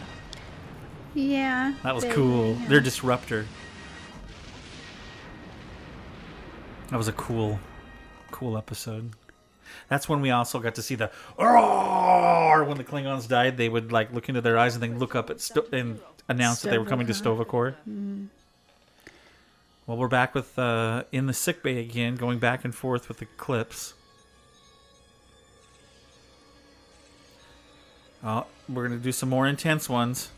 [1.15, 1.73] Yeah.
[1.83, 2.53] That was they- cool.
[2.55, 2.67] yeah.
[2.67, 3.45] Their disruptor.
[6.89, 7.59] That was a cool,
[8.31, 9.11] cool episode.
[9.89, 13.57] That's when we also got to see the roar when the Klingons died.
[13.57, 16.61] They would like look into their eyes and then look up at sto- and announce
[16.61, 17.75] that they were coming to Sto-Vo-Kor.
[17.87, 18.27] Mm.
[19.85, 23.19] Well, we're back with uh, in the sick bay again, going back and forth with
[23.19, 23.93] the clips.
[28.23, 30.29] Oh, we're gonna do some more intense ones.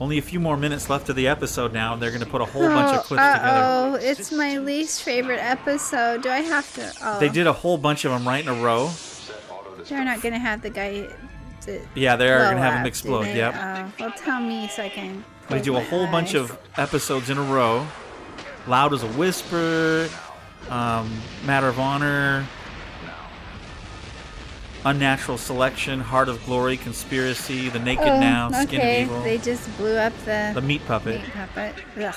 [0.00, 2.46] Only a few more minutes left of the episode now, and they're gonna put a
[2.46, 3.42] whole bunch of clips together.
[3.44, 6.22] Oh, it's my least favorite episode.
[6.22, 6.92] Do I have to?
[7.02, 8.90] Oh, They did a whole bunch of them right in a row.
[9.88, 11.06] They're not gonna have the guy.
[11.62, 13.36] To Yeah, they are gonna have him explode, they?
[13.36, 13.54] yep.
[13.54, 15.22] Oh, well, tell me so I can.
[15.50, 17.86] They do a my whole bunch of episodes in a row.
[18.66, 20.08] Loud as a Whisper,
[20.70, 21.10] um,
[21.44, 22.46] Matter of Honor,
[24.84, 29.02] Unnatural Selection, Heart of Glory, Conspiracy, The Naked Oh, Now, Skin okay.
[29.02, 29.22] of Evil.
[29.22, 31.20] They just blew up the The meat puppet.
[31.20, 31.74] meat puppet.
[31.96, 32.14] Ugh.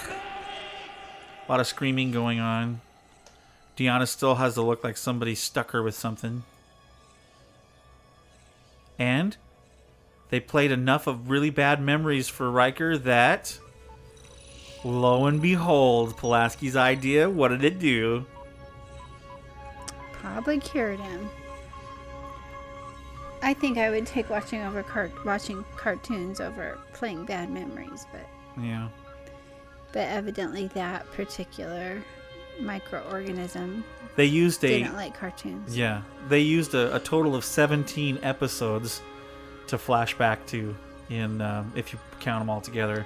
[1.47, 2.80] A lot of screaming going on.
[3.76, 6.43] Deanna still has to look like somebody stuck her with something.
[8.97, 9.36] And
[10.30, 13.59] they played enough of really bad memories for Riker that,
[14.86, 18.26] lo and behold, Pulaski's idea, what did it do?
[20.14, 21.30] Probably cured him.
[23.43, 28.25] I think I would take watching over car- watching cartoons over playing bad memories, but
[28.63, 28.87] Yeah.
[29.91, 32.01] but evidently that particular
[32.61, 33.83] microorganism
[34.15, 35.75] They used a didn't like cartoons.
[35.77, 39.01] Yeah, they used a, a total of 17 episodes
[39.67, 40.75] to flash back to
[41.09, 43.05] in um, if you count them all together.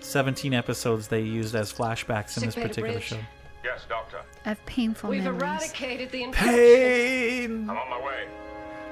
[0.00, 3.18] 17 episodes they used as flashbacks in this Sick bay to particular show.
[3.64, 4.20] Yes, Doctor.
[4.44, 5.42] Of painful We've memories.
[5.42, 6.54] eradicated the infection.
[6.54, 7.70] Pain.
[7.70, 8.24] I'm on my way.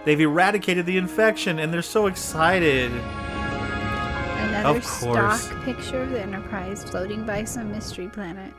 [0.04, 2.90] They've eradicated the infection and they're so excited.
[2.92, 5.42] Another Of course.
[5.44, 8.52] stock picture of the Enterprise floating by some mystery planet.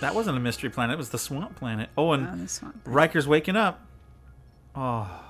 [0.00, 1.90] That wasn't a mystery planet, it was the swamp planet.
[1.96, 3.84] Oh, and Oh, the Riker's waking up.
[4.74, 5.24] Oh,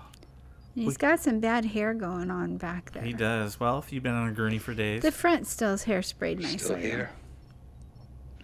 [0.75, 3.03] He's We- got some bad hair going on back there.
[3.03, 3.59] he does.
[3.59, 5.03] Well, if you've been on a gurney for days.
[5.03, 6.59] The front still is hairsprayed nicely.
[6.59, 7.11] Still here?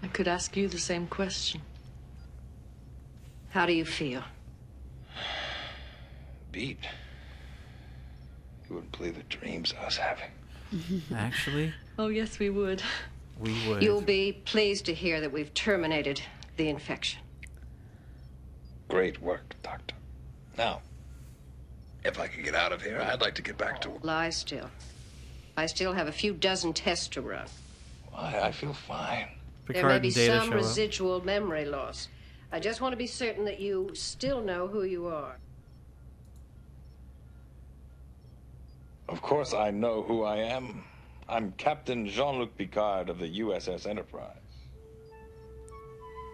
[0.03, 1.61] I could ask you the same question.
[3.51, 4.25] How do you feel?
[6.51, 6.79] Beat.
[8.69, 10.31] You wouldn't believe the dreams I was having.
[11.15, 12.83] Actually, Oh, yes, we would.
[13.39, 13.83] we would.
[13.83, 16.21] You'll be pleased to hear that we've terminated
[16.57, 17.21] the infection.
[18.89, 19.95] Great work, Doctor.
[20.59, 20.81] Now,
[22.05, 24.71] if I could get out of here, I'd like to get back to Lie still.
[25.57, 27.47] I still have a few dozen tests to run.
[28.11, 29.29] Why, I feel fine.
[29.69, 32.09] there may be some residual memory loss.
[32.53, 35.37] I just want to be certain that you still know who you are.
[39.09, 40.83] Of course, I know who I am.
[41.29, 44.31] I'm Captain Jean Luc Picard of the USS Enterprise.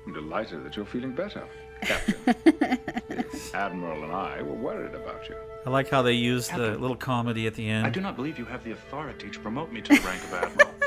[0.07, 1.45] I'm delighted that you're feeling better.
[1.83, 2.15] Captain.
[2.25, 5.37] the Admiral and I were worried about you.
[5.67, 7.87] I like how they use the little comedy at the end.
[7.87, 10.35] I do not believe you have the authority to promote me to the rank of
[10.35, 10.71] admiral.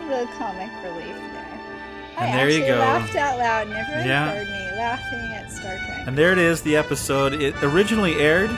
[0.00, 1.60] A little comic relief there.
[2.18, 2.78] I And there you actually go.
[2.78, 4.32] laughed out loud, and everyone Yeah.
[4.32, 6.04] heard me laughing at Star Trek.
[6.06, 7.32] And there it is, the episode.
[7.34, 8.50] It originally aired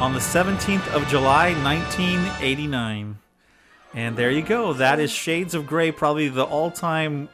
[0.00, 3.18] on the 17th of July, 1989.
[3.94, 4.74] And there you go.
[4.74, 7.30] That is Shades of Grey, probably the all time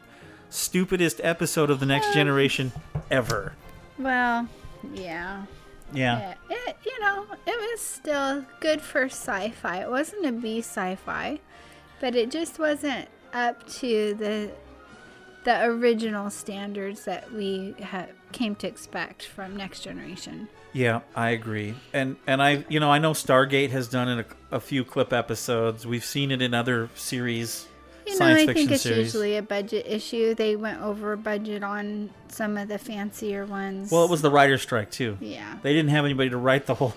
[0.48, 2.70] stupidest episode of The Next Generation
[3.10, 3.54] ever.
[3.98, 4.48] Well,
[4.94, 5.44] yeah.
[5.92, 6.34] Yeah.
[6.48, 9.82] It, you know, it was still good for sci-fi.
[9.82, 11.40] It wasn't a B sci-fi,
[12.00, 14.52] but it just wasn't up to the
[15.44, 20.48] the original standards that we ha- came to expect from Next Generation.
[20.72, 21.74] Yeah, I agree.
[21.92, 25.12] And and I you know, I know Stargate has done it a, a few clip
[25.12, 25.86] episodes.
[25.86, 27.66] We've seen it in other series.
[28.06, 28.98] You know, I fiction think it's series.
[28.98, 30.34] usually a budget issue.
[30.34, 33.92] They went over budget on some of the fancier ones.
[33.92, 35.18] Well, it was the writer's strike too.
[35.20, 35.58] Yeah.
[35.62, 36.94] They didn't have anybody to write the whole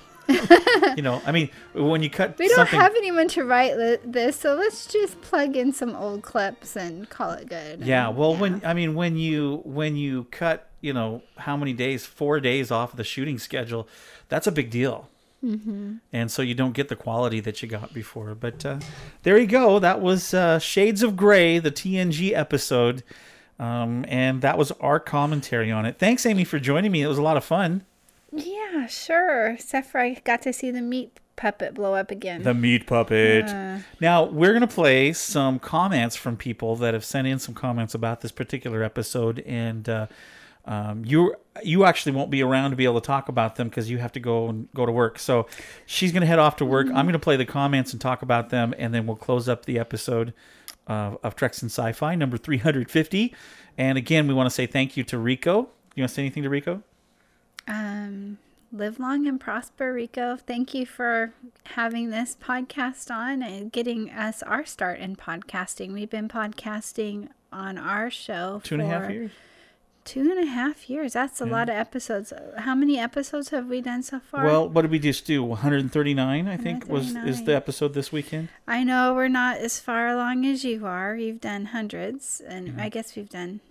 [0.95, 4.35] you know, I mean, when you cut We don't have anyone to write li- this,
[4.37, 7.81] so let's just plug in some old clips and call it good.
[7.81, 12.05] Yeah, well, when I mean when you when you cut, you know, how many days,
[12.05, 13.87] four days off of the shooting schedule,
[14.29, 15.09] that's a big deal,
[15.43, 15.99] Mhm.
[16.11, 18.33] and so you don't get the quality that you got before.
[18.35, 18.79] But uh,
[19.23, 19.79] there you go.
[19.79, 23.03] That was uh, Shades of Grey, the TNG episode,
[23.59, 25.97] um, and that was our commentary on it.
[25.99, 27.01] Thanks, Amy, for joining me.
[27.03, 27.83] It was a lot of fun.
[28.31, 29.47] Yeah, sure.
[29.51, 32.43] Except for I got to see the meat puppet blow up again.
[32.43, 33.45] The meat puppet.
[33.45, 33.79] Uh.
[33.99, 38.21] now we're gonna play some comments from people that have sent in some comments about
[38.21, 40.07] this particular episode, and uh,
[40.65, 43.89] um, you you actually won't be around to be able to talk about them because
[43.89, 45.19] you have to go and go to work.
[45.19, 45.47] So
[45.85, 46.87] she's gonna head off to work.
[46.87, 49.77] I'm gonna play the comments and talk about them, and then we'll close up the
[49.77, 50.33] episode
[50.87, 53.33] uh, of Treks and Sci-Fi number 350.
[53.77, 55.69] And again, we want to say thank you to Rico.
[55.95, 56.81] You want to say anything to Rico?
[57.67, 58.37] Um,
[58.71, 60.37] live long and prosper, Rico.
[60.37, 61.33] Thank you for
[61.65, 65.93] having this podcast on and getting us our start in podcasting.
[65.93, 69.31] We've been podcasting on our show Two and a half years.
[70.03, 71.13] Two and a half years.
[71.13, 71.51] That's a Yeah.
[71.51, 72.31] lot of episodes.
[72.59, 74.45] How many episodes have we done so far?
[74.45, 75.43] Well, what did we just do?
[75.43, 78.49] 139, I think, was is the episode this weekend.
[78.67, 81.15] I know we're not as far along as you are.
[81.15, 82.79] You've done hundreds, and Mm-hmm.
[82.81, 83.61] I guess we've done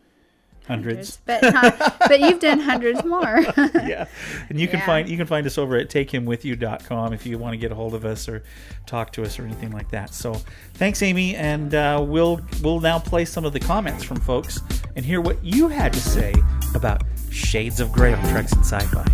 [0.67, 1.19] Hundreds.
[1.27, 3.41] but not, but you've done hundreds more.
[3.75, 4.07] yeah.
[4.49, 4.87] And you can Yeah.
[4.87, 7.95] find you can find us over at takehimwithyou.com if you want to get a hold
[7.95, 8.43] of us or
[8.87, 10.15] talk to us or anything like that.
[10.15, 10.35] So
[10.75, 14.61] thanks, Amy, and uh, we'll we'll now play some of the comments from folks
[14.97, 16.35] and hear what you had to say
[16.75, 19.05] about Shades of Grey on Treks and Sci-Fi.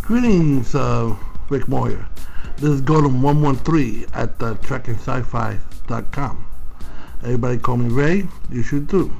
[0.00, 1.14] Greetings, uh,
[1.50, 2.06] Rick Moyer.
[2.56, 6.45] This is Golem113 at uh, trekkingsci-fi.com.
[7.22, 8.28] Everybody call me Ray.
[8.50, 9.12] You should too.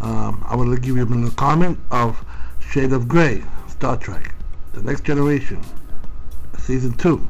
[0.00, 2.24] Um, I to give you a comment of
[2.58, 4.34] Shade of Grey, Star Trek,
[4.72, 5.60] The Next Generation,
[6.58, 7.28] Season 2.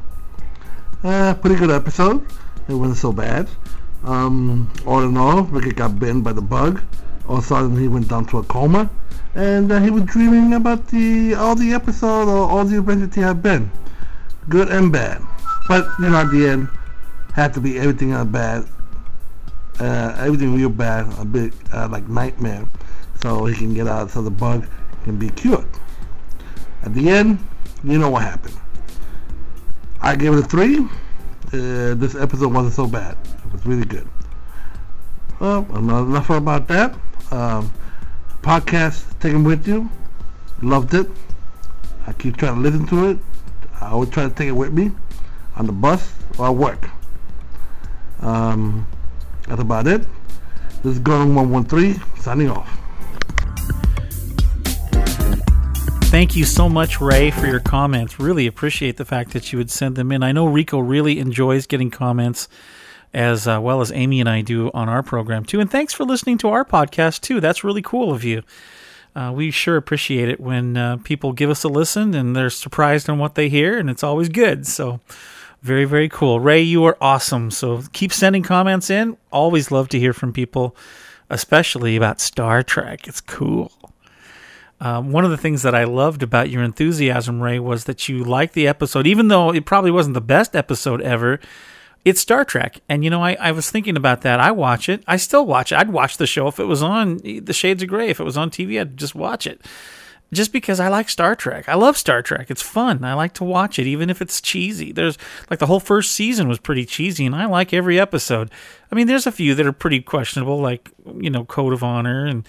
[1.03, 2.25] Uh, pretty good episode.
[2.67, 3.49] It wasn't so bad.
[4.03, 6.81] Um, all in all, Rick got bitten by the bug.
[7.27, 8.89] All of a sudden, he went down to a coma,
[9.35, 13.21] and uh, he was dreaming about the all the episode or all the adventures he
[13.21, 13.71] had been,
[14.49, 15.21] good and bad.
[15.67, 16.69] But you know, at the end,
[17.33, 18.65] had to be everything uh, bad,
[19.79, 22.67] uh, everything real bad, a bit uh, like nightmare,
[23.21, 24.67] so he can get out, so the bug
[25.03, 25.67] can be cured.
[26.83, 27.39] At the end,
[27.83, 28.55] you know what happened.
[30.01, 30.79] I gave it a three.
[30.79, 33.17] Uh, this episode wasn't so bad.
[33.45, 34.07] It was really good.
[35.39, 36.95] Well, enough about that.
[37.31, 37.71] Um,
[38.41, 39.89] podcast, taking with you.
[40.61, 41.07] Loved it.
[42.05, 43.17] I keep trying to listen to it.
[43.79, 44.91] I always try to take it with me
[45.55, 46.89] on the bus or at work.
[48.21, 48.87] Um,
[49.47, 50.01] that's about it.
[50.83, 52.79] This is Gordon 113 signing off.
[56.13, 58.19] Thank you so much, Ray, for your comments.
[58.19, 60.21] Really appreciate the fact that you would send them in.
[60.21, 62.47] I know Rico really enjoys getting comments
[63.13, 65.59] as uh, well as Amy and I do on our program too.
[65.59, 67.39] And thanks for listening to our podcast too.
[67.39, 68.43] That's really cool of you.
[69.15, 73.09] Uh, we sure appreciate it when uh, people give us a listen and they're surprised
[73.09, 74.65] on what they hear, and it's always good.
[74.65, 74.99] So,
[75.63, 76.41] very, very cool.
[76.41, 77.49] Ray, you are awesome.
[77.49, 79.17] So, keep sending comments in.
[79.31, 80.75] Always love to hear from people,
[81.29, 83.07] especially about Star Trek.
[83.07, 83.71] It's cool.
[84.81, 88.25] Um, one of the things that I loved about your enthusiasm, Ray, was that you
[88.25, 91.39] liked the episode, even though it probably wasn't the best episode ever.
[92.03, 94.41] It's Star Trek, and you know, I, I was thinking about that.
[94.41, 95.01] I watch it.
[95.07, 95.77] I still watch it.
[95.77, 98.09] I'd watch the show if it was on The Shades of Grey.
[98.09, 99.61] If it was on TV, I'd just watch it,
[100.31, 101.67] just because I like Star Trek.
[101.67, 102.49] I love Star Trek.
[102.49, 103.03] It's fun.
[103.03, 104.91] I like to watch it, even if it's cheesy.
[104.91, 105.17] There's
[105.49, 108.49] like the whole first season was pretty cheesy, and I like every episode.
[108.91, 112.25] I mean, there's a few that are pretty questionable, like you know, Code of Honor
[112.25, 112.47] and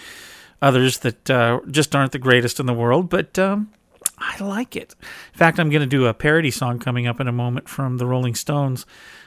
[0.63, 3.71] others that uh, just aren't the greatest in the world, but um,
[4.19, 4.95] I like it.
[5.33, 7.99] In fact, I'm going to do a parody song coming up in a moment from
[7.99, 8.87] the Rolling Stones.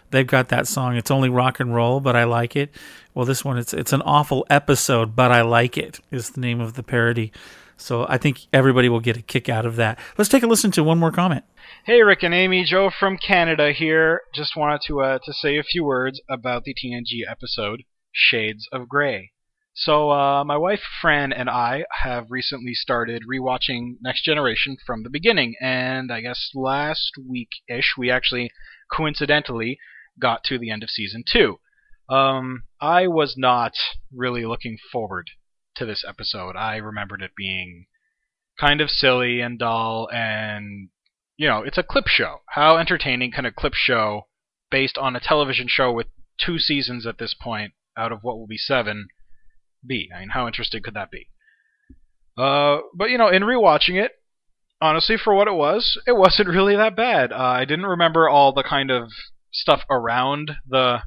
[0.10, 0.95] They've got that song.
[0.95, 2.74] It's only rock and roll, but I like it.
[3.14, 5.99] Well, this one it's it's an awful episode, but I like it.
[6.11, 7.32] Is the name of the parody.
[7.77, 9.99] So I think everybody will get a kick out of that.
[10.17, 11.45] Let's take a listen to one more comment.
[11.85, 14.21] Hey, Rick and Amy, Joe from Canada here.
[14.33, 18.89] Just wanted to uh, to say a few words about the TNG episode Shades of
[18.89, 19.31] Grey.
[19.79, 25.09] So, uh, my wife Fran and I have recently started rewatching Next Generation from the
[25.11, 28.49] beginning, and I guess last week ish we actually
[28.91, 29.77] coincidentally
[30.19, 31.59] got to the end of season two.
[32.09, 33.73] Um, I was not
[34.11, 35.29] really looking forward
[35.77, 36.55] to this episode.
[36.55, 37.85] I remembered it being
[38.59, 40.89] kind of silly and dull, and
[41.37, 42.41] you know, it's a clip show.
[42.49, 44.27] How entertaining can a clip show
[44.69, 46.07] based on a television show with
[46.39, 49.07] two seasons at this point out of what will be seven
[49.85, 50.09] be?
[50.15, 51.29] I mean, how interesting could that be?
[52.37, 54.11] Uh, but you know, in rewatching it,
[54.81, 57.31] honestly, for what it was, it wasn't really that bad.
[57.31, 59.09] Uh, I didn't remember all the kind of
[59.51, 60.99] stuff around the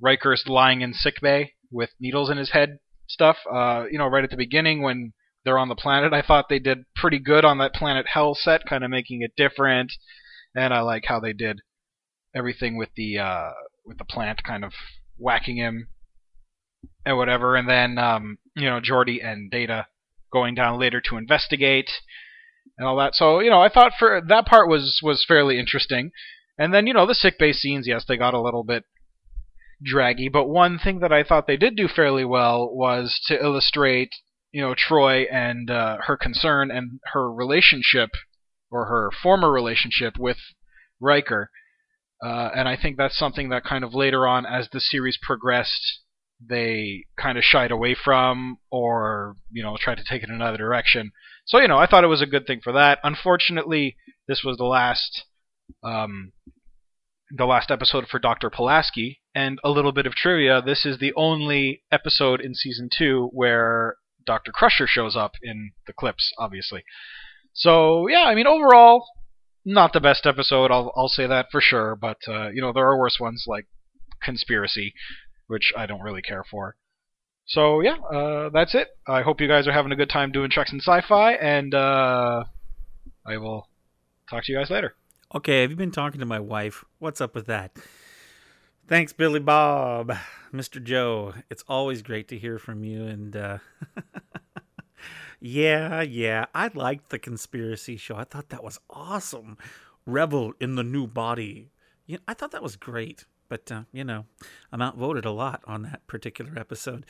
[0.00, 2.78] Riker's lying in sickbay with needles in his head
[3.08, 3.36] stuff.
[3.50, 5.12] Uh, you know, right at the beginning when
[5.44, 8.66] they're on the planet, I thought they did pretty good on that Planet Hell set,
[8.66, 9.92] kind of making it different.
[10.54, 11.60] And I like how they did
[12.34, 13.50] everything with the uh,
[13.84, 14.72] with the plant kind of
[15.16, 15.88] whacking him
[17.04, 17.56] and whatever.
[17.56, 19.86] And then um, you know, Geordi and Data
[20.32, 21.90] going down later to investigate
[22.76, 23.14] and all that.
[23.14, 26.10] So you know, I thought for that part was was fairly interesting.
[26.58, 28.84] And then you know the sick bay scenes, yes, they got a little bit
[29.82, 30.28] draggy.
[30.28, 34.10] But one thing that I thought they did do fairly well was to illustrate
[34.52, 38.10] you know Troi and uh, her concern and her relationship
[38.70, 40.36] or her former relationship with
[41.00, 41.50] Riker.
[42.22, 46.00] Uh, and I think that's something that kind of later on, as the series progressed,
[46.46, 50.56] they kind of shied away from, or you know, tried to take it in another
[50.56, 51.12] direction.
[51.46, 52.98] So you know, I thought it was a good thing for that.
[53.04, 53.96] Unfortunately,
[54.26, 55.24] this was the last,
[55.82, 56.32] um,
[57.30, 58.50] the last episode for Dr.
[58.50, 59.20] Pulaski.
[59.34, 63.96] And a little bit of trivia: this is the only episode in season two where
[64.26, 64.52] Dr.
[64.52, 66.84] Crusher shows up in the clips, obviously.
[67.52, 69.06] So yeah, I mean, overall,
[69.64, 70.70] not the best episode.
[70.70, 71.96] I'll I'll say that for sure.
[71.96, 73.66] But uh, you know, there are worse ones like
[74.22, 74.92] Conspiracy,
[75.46, 76.76] which I don't really care for.
[77.46, 78.88] So yeah, uh, that's it.
[79.06, 82.44] I hope you guys are having a good time doing Treks and Sci-Fi, and uh,
[83.26, 83.68] I will
[84.28, 84.94] talk to you guys later.
[85.34, 86.86] Okay, have you been talking to my wife?
[87.00, 87.76] What's up with that?
[88.86, 90.16] Thanks, Billy Bob,
[90.54, 90.82] Mr.
[90.82, 91.34] Joe.
[91.50, 93.58] It's always great to hear from you, and uh,
[95.40, 98.16] yeah, yeah, I liked the conspiracy show.
[98.16, 99.58] I thought that was awesome.
[100.06, 101.72] Revel in the new body.
[102.26, 103.26] I thought that was great.
[103.50, 104.24] But uh, you know,
[104.72, 107.04] I'm outvoted a lot on that particular episode.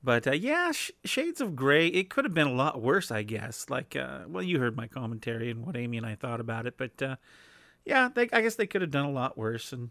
[0.00, 1.88] But uh, yeah, Sh- Shades of Grey.
[1.88, 3.68] It could have been a lot worse, I guess.
[3.68, 6.76] Like, uh, well, you heard my commentary and what Amy and I thought about it.
[6.76, 7.16] But uh,
[7.84, 9.72] yeah, they, I guess they could have done a lot worse.
[9.72, 9.90] And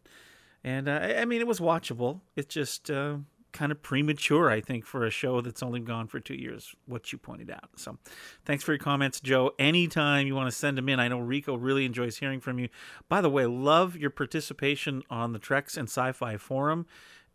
[0.64, 2.22] and uh, I mean, it was watchable.
[2.36, 3.18] It's just uh,
[3.54, 7.12] kind of premature, I think, for a show that's only gone for two years, what
[7.12, 7.70] you pointed out.
[7.78, 7.98] So
[8.46, 9.52] thanks for your comments, Joe.
[9.60, 12.70] Anytime you want to send them in, I know Rico really enjoys hearing from you.
[13.08, 16.86] By the way, love your participation on the Treks and Sci Fi Forum.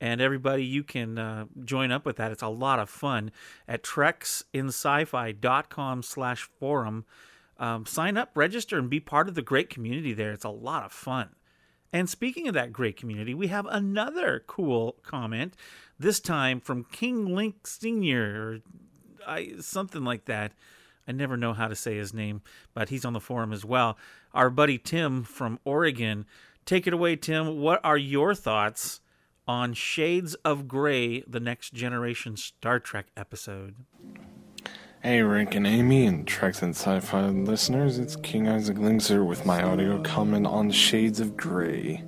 [0.00, 2.30] And everybody, you can uh, join up with that.
[2.30, 3.32] It's a lot of fun
[3.66, 7.04] at treksinsci-fi.com slash forum.
[7.58, 10.32] Um, sign up, register, and be part of the great community there.
[10.32, 11.30] It's a lot of fun.
[11.92, 15.54] And speaking of that great community, we have another cool comment,
[15.98, 18.58] this time from King Link Sr., or
[19.26, 20.52] I, something like that.
[21.06, 22.42] I never know how to say his name,
[22.74, 23.96] but he's on the forum as well.
[24.34, 26.26] Our buddy Tim from Oregon.
[26.66, 27.58] Take it away, Tim.
[27.58, 29.00] What are your thoughts
[29.46, 33.74] on Shades of Grey, the next generation Star Trek episode?
[35.00, 39.46] Hey, Rick and Amy, and Treks and Sci Fi listeners, it's King Isaac Linkser with
[39.46, 42.02] my audio comment on Shades of Grey.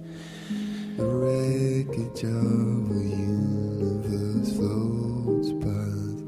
[0.96, 6.18] The wreckage of a universe floats past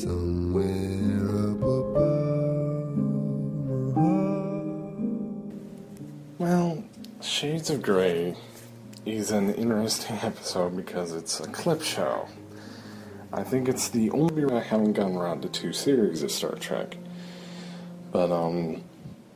[0.00, 1.98] somewhere up above
[6.38, 6.84] Well,
[7.20, 8.36] Shades of Grey
[9.04, 12.28] is an interesting episode because it's a clip show.
[13.34, 16.96] I think it's the only I haven't gotten around to two series of Star Trek.
[18.10, 18.82] But, um,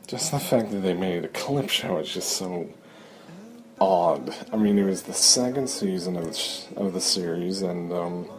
[0.05, 2.69] just the fact that they made a clip show is just so
[3.81, 4.33] odd.
[4.53, 8.29] I mean, it was the second season of the, sh- of the series, and, um,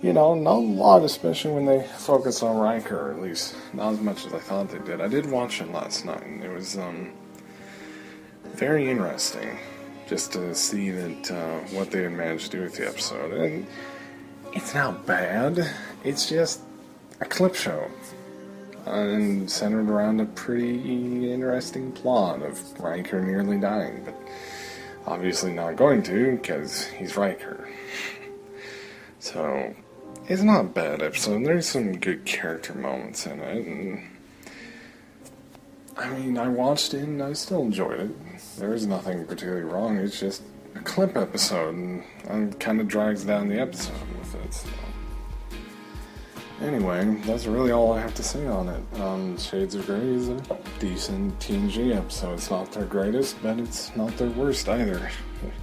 [0.00, 4.00] you know, not a lot, especially when they focus on Riker, at least not as
[4.00, 5.00] much as I thought they did.
[5.00, 7.10] I did watch it last night, and it was, um,
[8.54, 9.58] very interesting
[10.08, 13.32] just to see that, uh, what they had managed to do with the episode.
[13.32, 13.66] And,
[14.52, 15.70] it's not bad.
[16.04, 16.60] It's just
[17.20, 17.90] a clip show.
[18.86, 24.14] And centered around a pretty interesting plot of Riker nearly dying, but
[25.06, 27.68] obviously not going to because he's Riker.
[29.20, 29.74] So,
[30.28, 31.44] it's not a bad episode.
[31.44, 34.08] There's some good character moments in it, and
[35.98, 38.10] I mean, I watched it and I still enjoyed it.
[38.58, 39.96] There was nothing particularly wrong.
[39.96, 40.42] It's just
[40.78, 44.54] a clip episode, and it kind of drags down the episode with it.
[44.54, 44.68] So.
[46.60, 49.00] Anyway, that's really all I have to say on it.
[49.00, 50.40] Um, Shades of Grey is a
[50.78, 52.34] decent TNG episode.
[52.34, 55.10] It's not their greatest, but it's not their worst either.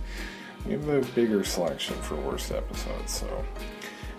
[0.65, 3.45] we have a bigger selection for worst episodes, so.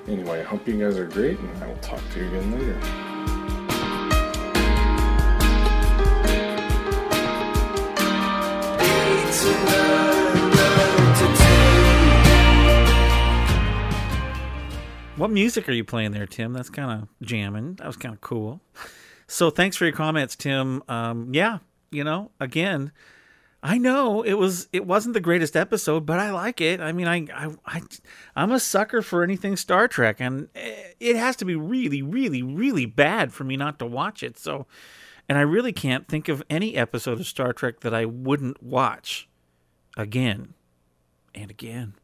[0.07, 3.07] Anyway, I hope you guys are great, and I will talk to you again later.
[15.17, 16.53] What music are you playing there, Tim?
[16.53, 17.77] That's kind of jamming.
[17.77, 18.61] That was kind of cool.
[19.27, 20.83] So thanks for your comments, Tim.
[20.89, 21.61] Um, yeah,
[21.91, 22.93] you know, again,
[23.63, 26.83] I know it was it wasn't the greatest episode, but I like it.
[26.83, 27.83] I mean, I I, I
[28.37, 32.85] I'm a sucker for anything Star Trek, and it has to be really, really, really
[32.85, 34.39] bad for me not to watch it.
[34.39, 34.67] So,
[35.31, 39.31] and I really can't think of any episode of Star Trek that I wouldn't watch
[39.97, 40.53] again
[41.35, 41.95] and again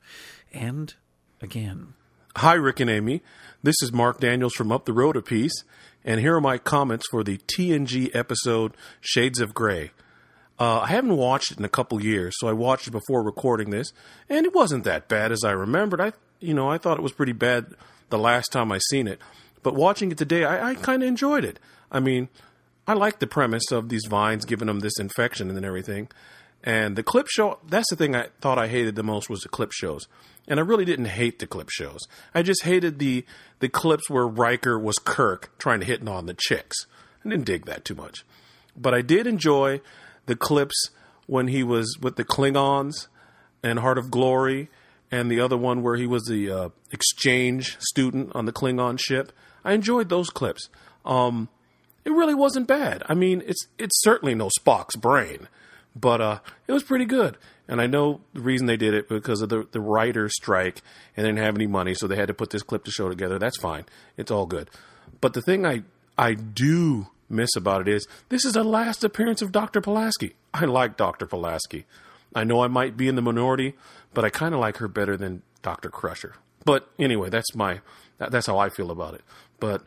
[0.50, 0.94] and
[1.42, 1.92] again.
[2.36, 3.20] Hi, Rick and Amy.
[3.62, 5.64] This is Mark Daniels from Up the Road a Piece,
[6.02, 9.90] and here are my comments for the TNG episode Shades of Grey.
[10.58, 13.68] Uh, I haven't watched it in a couple years, so I watched it before recording
[13.68, 13.92] this,
[14.30, 16.00] and it wasn't that bad as I remembered.
[16.00, 17.66] I, you know, I thought it was pretty bad
[18.08, 19.20] the last time I seen it,
[19.62, 21.58] but watching it today, I, I kind of enjoyed it.
[21.90, 22.30] I mean,
[22.86, 26.08] I like the premise of these vines giving them this infection and everything.
[26.64, 29.48] And the clip show, that's the thing I thought I hated the most was the
[29.48, 30.08] clip shows.
[30.48, 32.00] And I really didn't hate the clip shows.
[32.34, 33.24] I just hated the
[33.60, 36.86] the clips where Riker was Kirk trying to hit on the chicks.
[37.24, 38.24] I didn't dig that too much.
[38.76, 39.80] But I did enjoy
[40.26, 40.90] the clips
[41.26, 43.06] when he was with the Klingons
[43.62, 44.68] and Heart of Glory
[45.10, 49.30] and the other one where he was the uh, exchange student on the Klingon ship.
[49.64, 50.68] I enjoyed those clips.
[51.04, 51.48] Um,
[52.04, 53.02] it really wasn't bad.
[53.08, 55.48] I mean, it's it's certainly no Spock's brain,
[55.94, 57.36] but uh, it was pretty good.
[57.68, 60.82] And I know the reason they did it because of the the writer's strike
[61.16, 63.08] and they didn't have any money, so they had to put this clip to show
[63.08, 63.38] together.
[63.38, 63.84] That's fine.
[64.16, 64.68] It's all good.
[65.20, 65.82] But the thing I
[66.18, 69.80] I do miss about it is this is the last appearance of Dr.
[69.80, 70.34] Pulaski.
[70.52, 71.26] I like Dr.
[71.26, 71.86] Pulaski.
[72.34, 73.74] I know I might be in the minority,
[74.14, 75.88] but I kind of like her better than Dr.
[75.90, 76.34] Crusher.
[76.64, 77.80] But anyway, that's my
[78.18, 79.22] that's how I feel about it.
[79.60, 79.84] But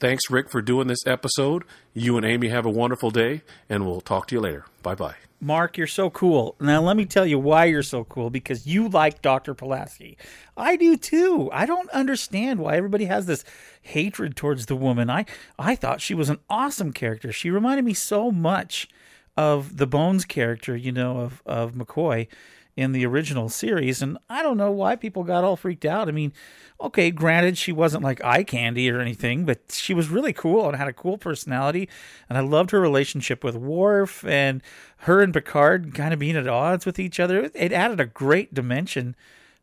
[0.00, 1.64] thanks Rick for doing this episode.
[1.94, 4.66] You and Amy have a wonderful day and we'll talk to you later.
[4.82, 5.16] Bye-bye.
[5.40, 6.56] Mark, you're so cool.
[6.60, 9.54] Now, let me tell you why you're so cool because you like Dr.
[9.54, 10.16] Pulaski.
[10.56, 11.50] I do too.
[11.52, 13.44] I don't understand why everybody has this
[13.82, 15.10] hatred towards the woman.
[15.10, 15.26] I,
[15.58, 17.32] I thought she was an awesome character.
[17.32, 18.88] She reminded me so much
[19.36, 22.28] of the Bones character, you know, of, of McCoy
[22.76, 24.02] in the original series.
[24.02, 26.08] And I don't know why people got all freaked out.
[26.08, 26.32] I mean,
[26.80, 30.76] okay, granted, she wasn't like eye candy or anything, but she was really cool and
[30.76, 31.88] had a cool personality.
[32.28, 34.62] And I loved her relationship with Worf and
[34.98, 37.50] her and Picard kind of being at odds with each other.
[37.54, 39.16] It added a great dimension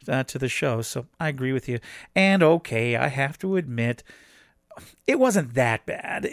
[0.07, 0.81] uh, to the show.
[0.81, 1.79] So I agree with you.
[2.15, 4.03] And okay, I have to admit,
[5.07, 6.25] it wasn't that bad.
[6.25, 6.29] It,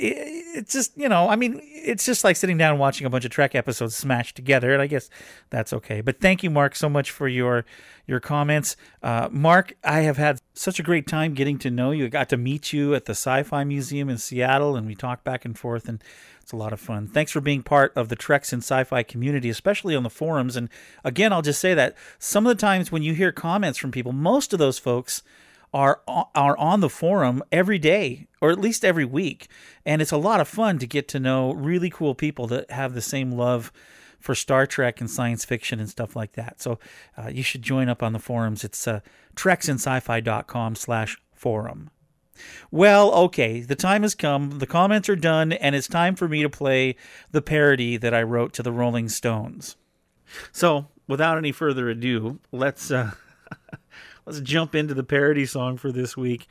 [0.56, 3.24] it's just, you know, I mean, it's just like sitting down and watching a bunch
[3.24, 5.10] of Trek episodes smashed together, and I guess
[5.50, 6.00] that's okay.
[6.00, 7.64] But thank you, Mark, so much for your
[8.06, 8.76] your comments.
[9.02, 12.06] Uh, Mark, I have had such a great time getting to know you.
[12.06, 15.44] I got to meet you at the Sci-Fi Museum in Seattle, and we talked back
[15.44, 16.02] and forth, and
[16.42, 17.06] it's a lot of fun.
[17.06, 20.56] Thanks for being part of the Treks and Sci-Fi community, especially on the forums.
[20.56, 20.68] And
[21.04, 24.12] again, I'll just say that some of the times when you hear comments from people,
[24.12, 25.22] most of those folks
[25.72, 29.48] are are on the forum every day or at least every week
[29.86, 32.94] and it's a lot of fun to get to know really cool people that have
[32.94, 33.72] the same love
[34.20, 36.60] for Star Trek and science fiction and stuff like that.
[36.60, 36.78] So
[37.16, 38.62] uh, you should join up on the forums.
[38.62, 39.00] It's uh,
[39.34, 41.90] treksandSciFi.com slash forum.
[42.70, 44.60] Well, okay, the time has come.
[44.60, 46.96] The comments are done, and it's time for me to play
[47.30, 49.76] the parody that I wrote to the Rolling Stones.
[50.52, 53.10] So, without any further ado, let's uh,
[54.30, 56.46] let's jump into the parody song for this week.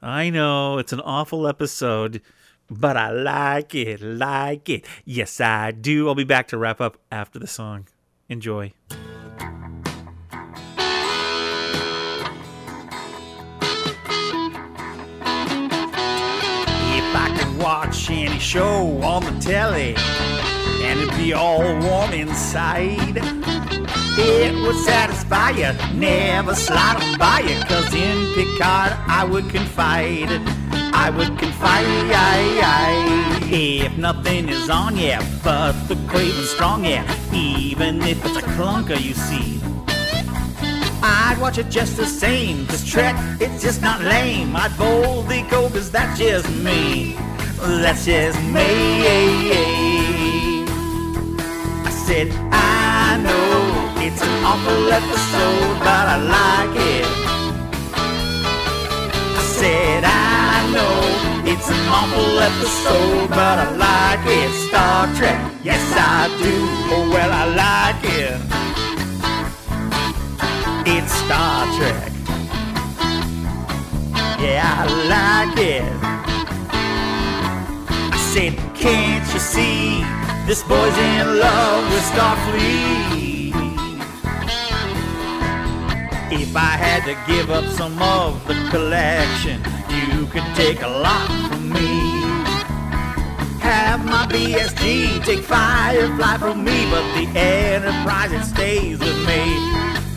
[0.00, 2.22] I know it's an awful episode,
[2.70, 4.86] but I like it, like it.
[5.04, 6.06] Yes, I do.
[6.06, 7.88] I'll be back to wrap up after the song.
[8.28, 8.72] Enjoy.
[17.58, 19.94] Watch any show on the telly
[20.84, 23.53] and it'd be all warm inside.
[24.18, 25.72] It would satisfy you.
[25.98, 30.28] Never slide on by you, cause in Picard I would confide.
[30.94, 31.84] I would confide.
[33.56, 37.04] If nothing is on, yeah, but the craving's strong, yeah.
[37.32, 39.60] Even if it's a clunker, you see.
[41.02, 44.56] I'd watch it just the same, cause Trek, it's just not lame.
[44.56, 47.16] I'd boldly go, cause that's just me.
[47.58, 49.52] That's just me.
[51.84, 57.06] I said, I know it's an awful episode, but I like it.
[59.40, 60.96] I said, I know
[61.50, 64.52] it's an awful episode, but I like it.
[64.68, 66.54] Star Trek, yes I do.
[66.92, 68.40] Oh, well, I like it.
[70.94, 72.12] It's Star Trek.
[74.38, 75.92] Yeah, I like it.
[78.12, 80.04] I said, can't you see?
[80.46, 83.23] This boy's in love with Starfleet.
[86.36, 91.28] If I had to give up some of the collection, you could take a lot
[91.48, 92.10] from me.
[93.60, 99.42] Have my BSG, take Firefly from me, but the Enterprise it stays with me.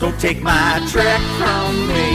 [0.00, 2.10] Don't take my Trek from me,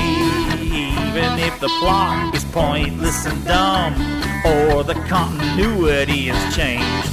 [0.59, 3.93] even if the plot is pointless and dumb,
[4.45, 7.12] or the continuity has changed.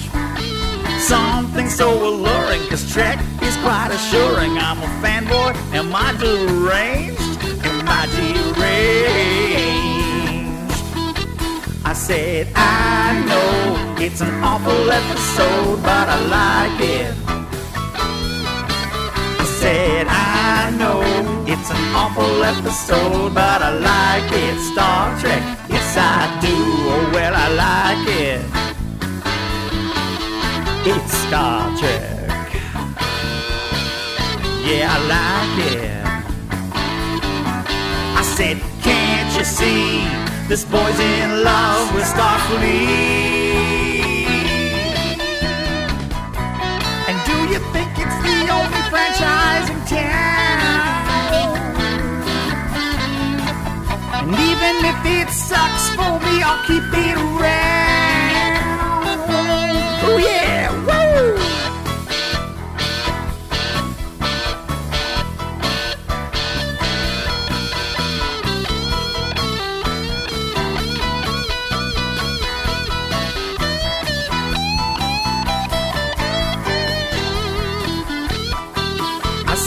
[1.00, 4.58] Something so alluring, cause Trek is quite assuring.
[4.58, 7.20] I'm a fanboy, am I deranged?
[7.64, 8.60] Am I deranged?
[11.84, 17.14] I said, I know it's an awful episode, but I like it.
[19.40, 21.00] I said, I know
[21.46, 24.60] it's an awful episode, but I like it.
[24.72, 26.54] Star Trek, yes I do.
[26.54, 28.69] Oh, well, I like it.
[30.82, 32.48] It's Star Trek.
[34.64, 36.00] Yeah, I like it.
[38.16, 40.08] I said, can't you see?
[40.48, 42.70] This boy's in love with Starfleet.
[47.08, 51.54] And do you think it's the only franchise in town?
[54.16, 57.70] And even if it sucks for me, I'll keep it around.
[60.02, 60.59] Oh yeah,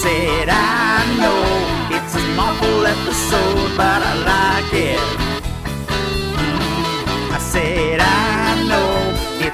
[0.04, 5.13] said I know it's an awful episode, but I like it.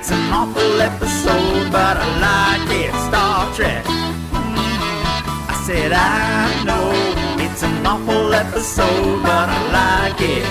[0.09, 2.91] It's an awful episode, but I like it.
[3.07, 3.85] Star Trek.
[3.85, 6.89] I said I know
[7.37, 10.47] it's an awful episode, but I like it.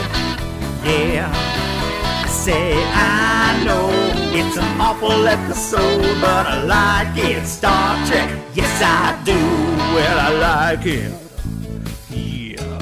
[0.86, 1.28] Yeah.
[2.24, 3.90] I say I know
[4.32, 7.44] it's an awful episode, but I like it.
[7.44, 8.30] Star Trek.
[8.54, 9.34] Yes, I do.
[9.94, 11.12] Well, I like it.
[12.10, 12.78] Yeah.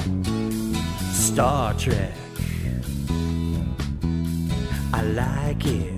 [1.11, 2.13] Star Trek.
[4.93, 5.96] I like it.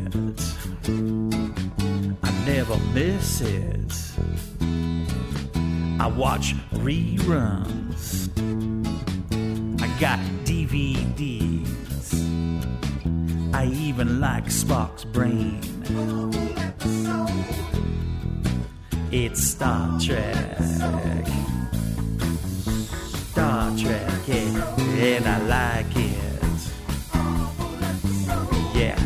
[2.56, 3.94] Never miss it.
[6.00, 8.28] I watch reruns.
[9.80, 12.08] I got DVDs.
[13.54, 15.62] I even like Spock's brain.
[19.12, 20.58] It's Star Trek.
[23.30, 26.40] Star Trek, yeah, and I like it.
[28.76, 28.98] Yeah,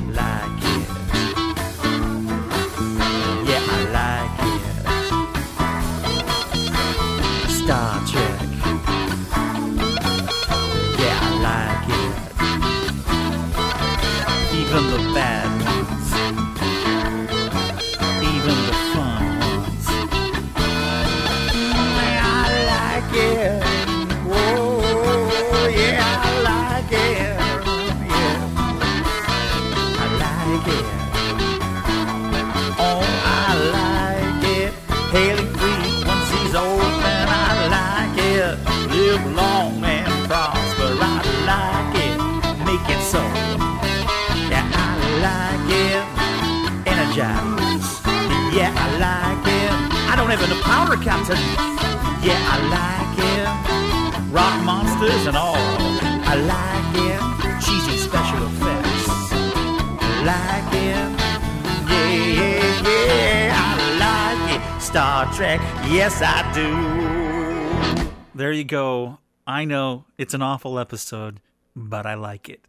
[50.94, 51.38] powder, Captain.
[52.24, 54.32] Yeah, I like it.
[54.32, 55.56] Rock monsters and all.
[55.56, 57.22] I like it.
[57.64, 59.08] Cheesy special effects.
[60.24, 61.10] Like it.
[61.90, 63.54] Yeah, yeah, yeah.
[63.56, 64.82] I like it.
[64.82, 65.60] Star Trek.
[65.90, 68.10] Yes, I do.
[68.36, 69.20] There you go.
[69.46, 71.40] I know it's an awful episode,
[71.76, 72.66] but I like it.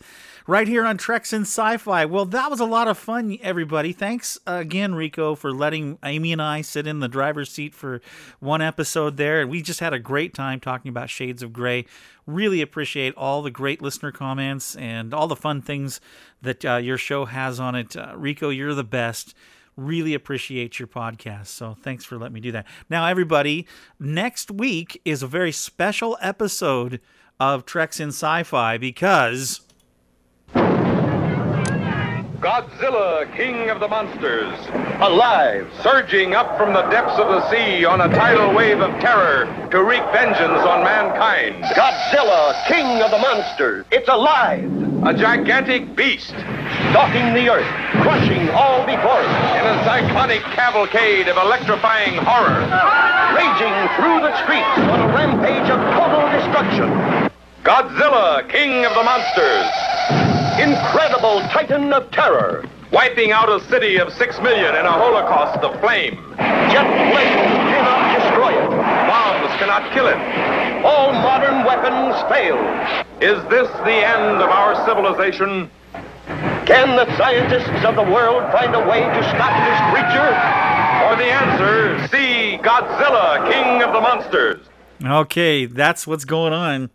[0.46, 2.04] Right here on Treks in Sci-Fi.
[2.04, 3.94] Well, that was a lot of fun, everybody.
[3.94, 8.02] Thanks again, Rico, for letting Amy and I sit in the driver's seat for
[8.40, 9.40] one episode there.
[9.40, 11.86] And We just had a great time talking about Shades of Grey.
[12.26, 15.98] Really appreciate all the great listener comments and all the fun things
[16.42, 17.96] that uh, your show has on it.
[17.96, 19.34] Uh, Rico, you're the best
[19.76, 21.46] really appreciate your podcast.
[21.46, 22.66] So thanks for letting me do that.
[22.90, 23.66] Now, everybody,
[23.98, 27.00] next week is a very special episode
[27.40, 29.62] of Treks in Sci Fi because.
[32.44, 34.52] Godzilla, king of the monsters,
[35.00, 39.46] alive, surging up from the depths of the sea on a tidal wave of terror
[39.70, 41.64] to wreak vengeance on mankind.
[41.74, 44.70] Godzilla, king of the monsters, it's alive!
[45.06, 46.34] A gigantic beast,
[46.90, 47.66] Stalking the earth,
[48.02, 49.34] crushing all before it.
[49.58, 52.60] in a cyclonic cavalcade of electrifying horror.
[53.34, 57.30] Raging through the streets on a rampage of total destruction.
[57.64, 62.64] Godzilla, king of the monsters, Incredible titan of terror.
[62.94, 66.14] wiping out a city of six million in a holocaust of flame.
[66.70, 68.70] Jet planes cannot destroy it.
[68.70, 70.16] Bombs cannot kill it.
[70.84, 72.54] All modern weapons fail.
[73.20, 75.68] Is this the end of our civilization?
[76.66, 80.30] Can the scientists of the world find a way to stop this creature?
[81.02, 84.64] For the answer, see Godzilla, king of the monsters.
[85.04, 86.90] Okay, that's what's going on.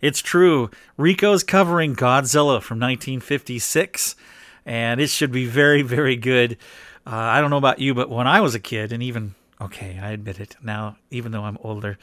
[0.00, 0.70] It's true.
[0.96, 4.16] Rico's covering Godzilla from 1956,
[4.64, 6.58] and it should be very, very good.
[7.06, 9.98] Uh, I don't know about you, but when I was a kid, and even, okay,
[10.02, 11.98] I admit it now, even though I'm older,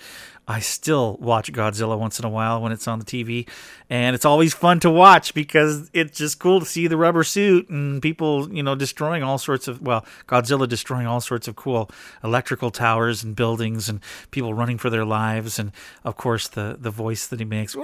[0.47, 3.47] I still watch Godzilla once in a while when it's on the TV.
[3.89, 7.69] And it's always fun to watch because it's just cool to see the rubber suit
[7.69, 11.91] and people, you know, destroying all sorts of, well, Godzilla destroying all sorts of cool
[12.23, 13.99] electrical towers and buildings and
[14.31, 15.59] people running for their lives.
[15.59, 15.71] And
[16.03, 17.75] of course, the, the voice that he makes,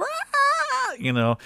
[0.98, 1.38] you know.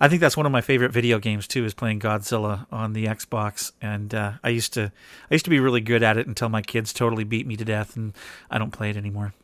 [0.00, 1.64] I think that's one of my favorite video games too.
[1.64, 4.90] Is playing Godzilla on the Xbox, and uh, I used to
[5.30, 7.64] I used to be really good at it until my kids totally beat me to
[7.64, 8.12] death, and
[8.50, 9.34] I don't play it anymore.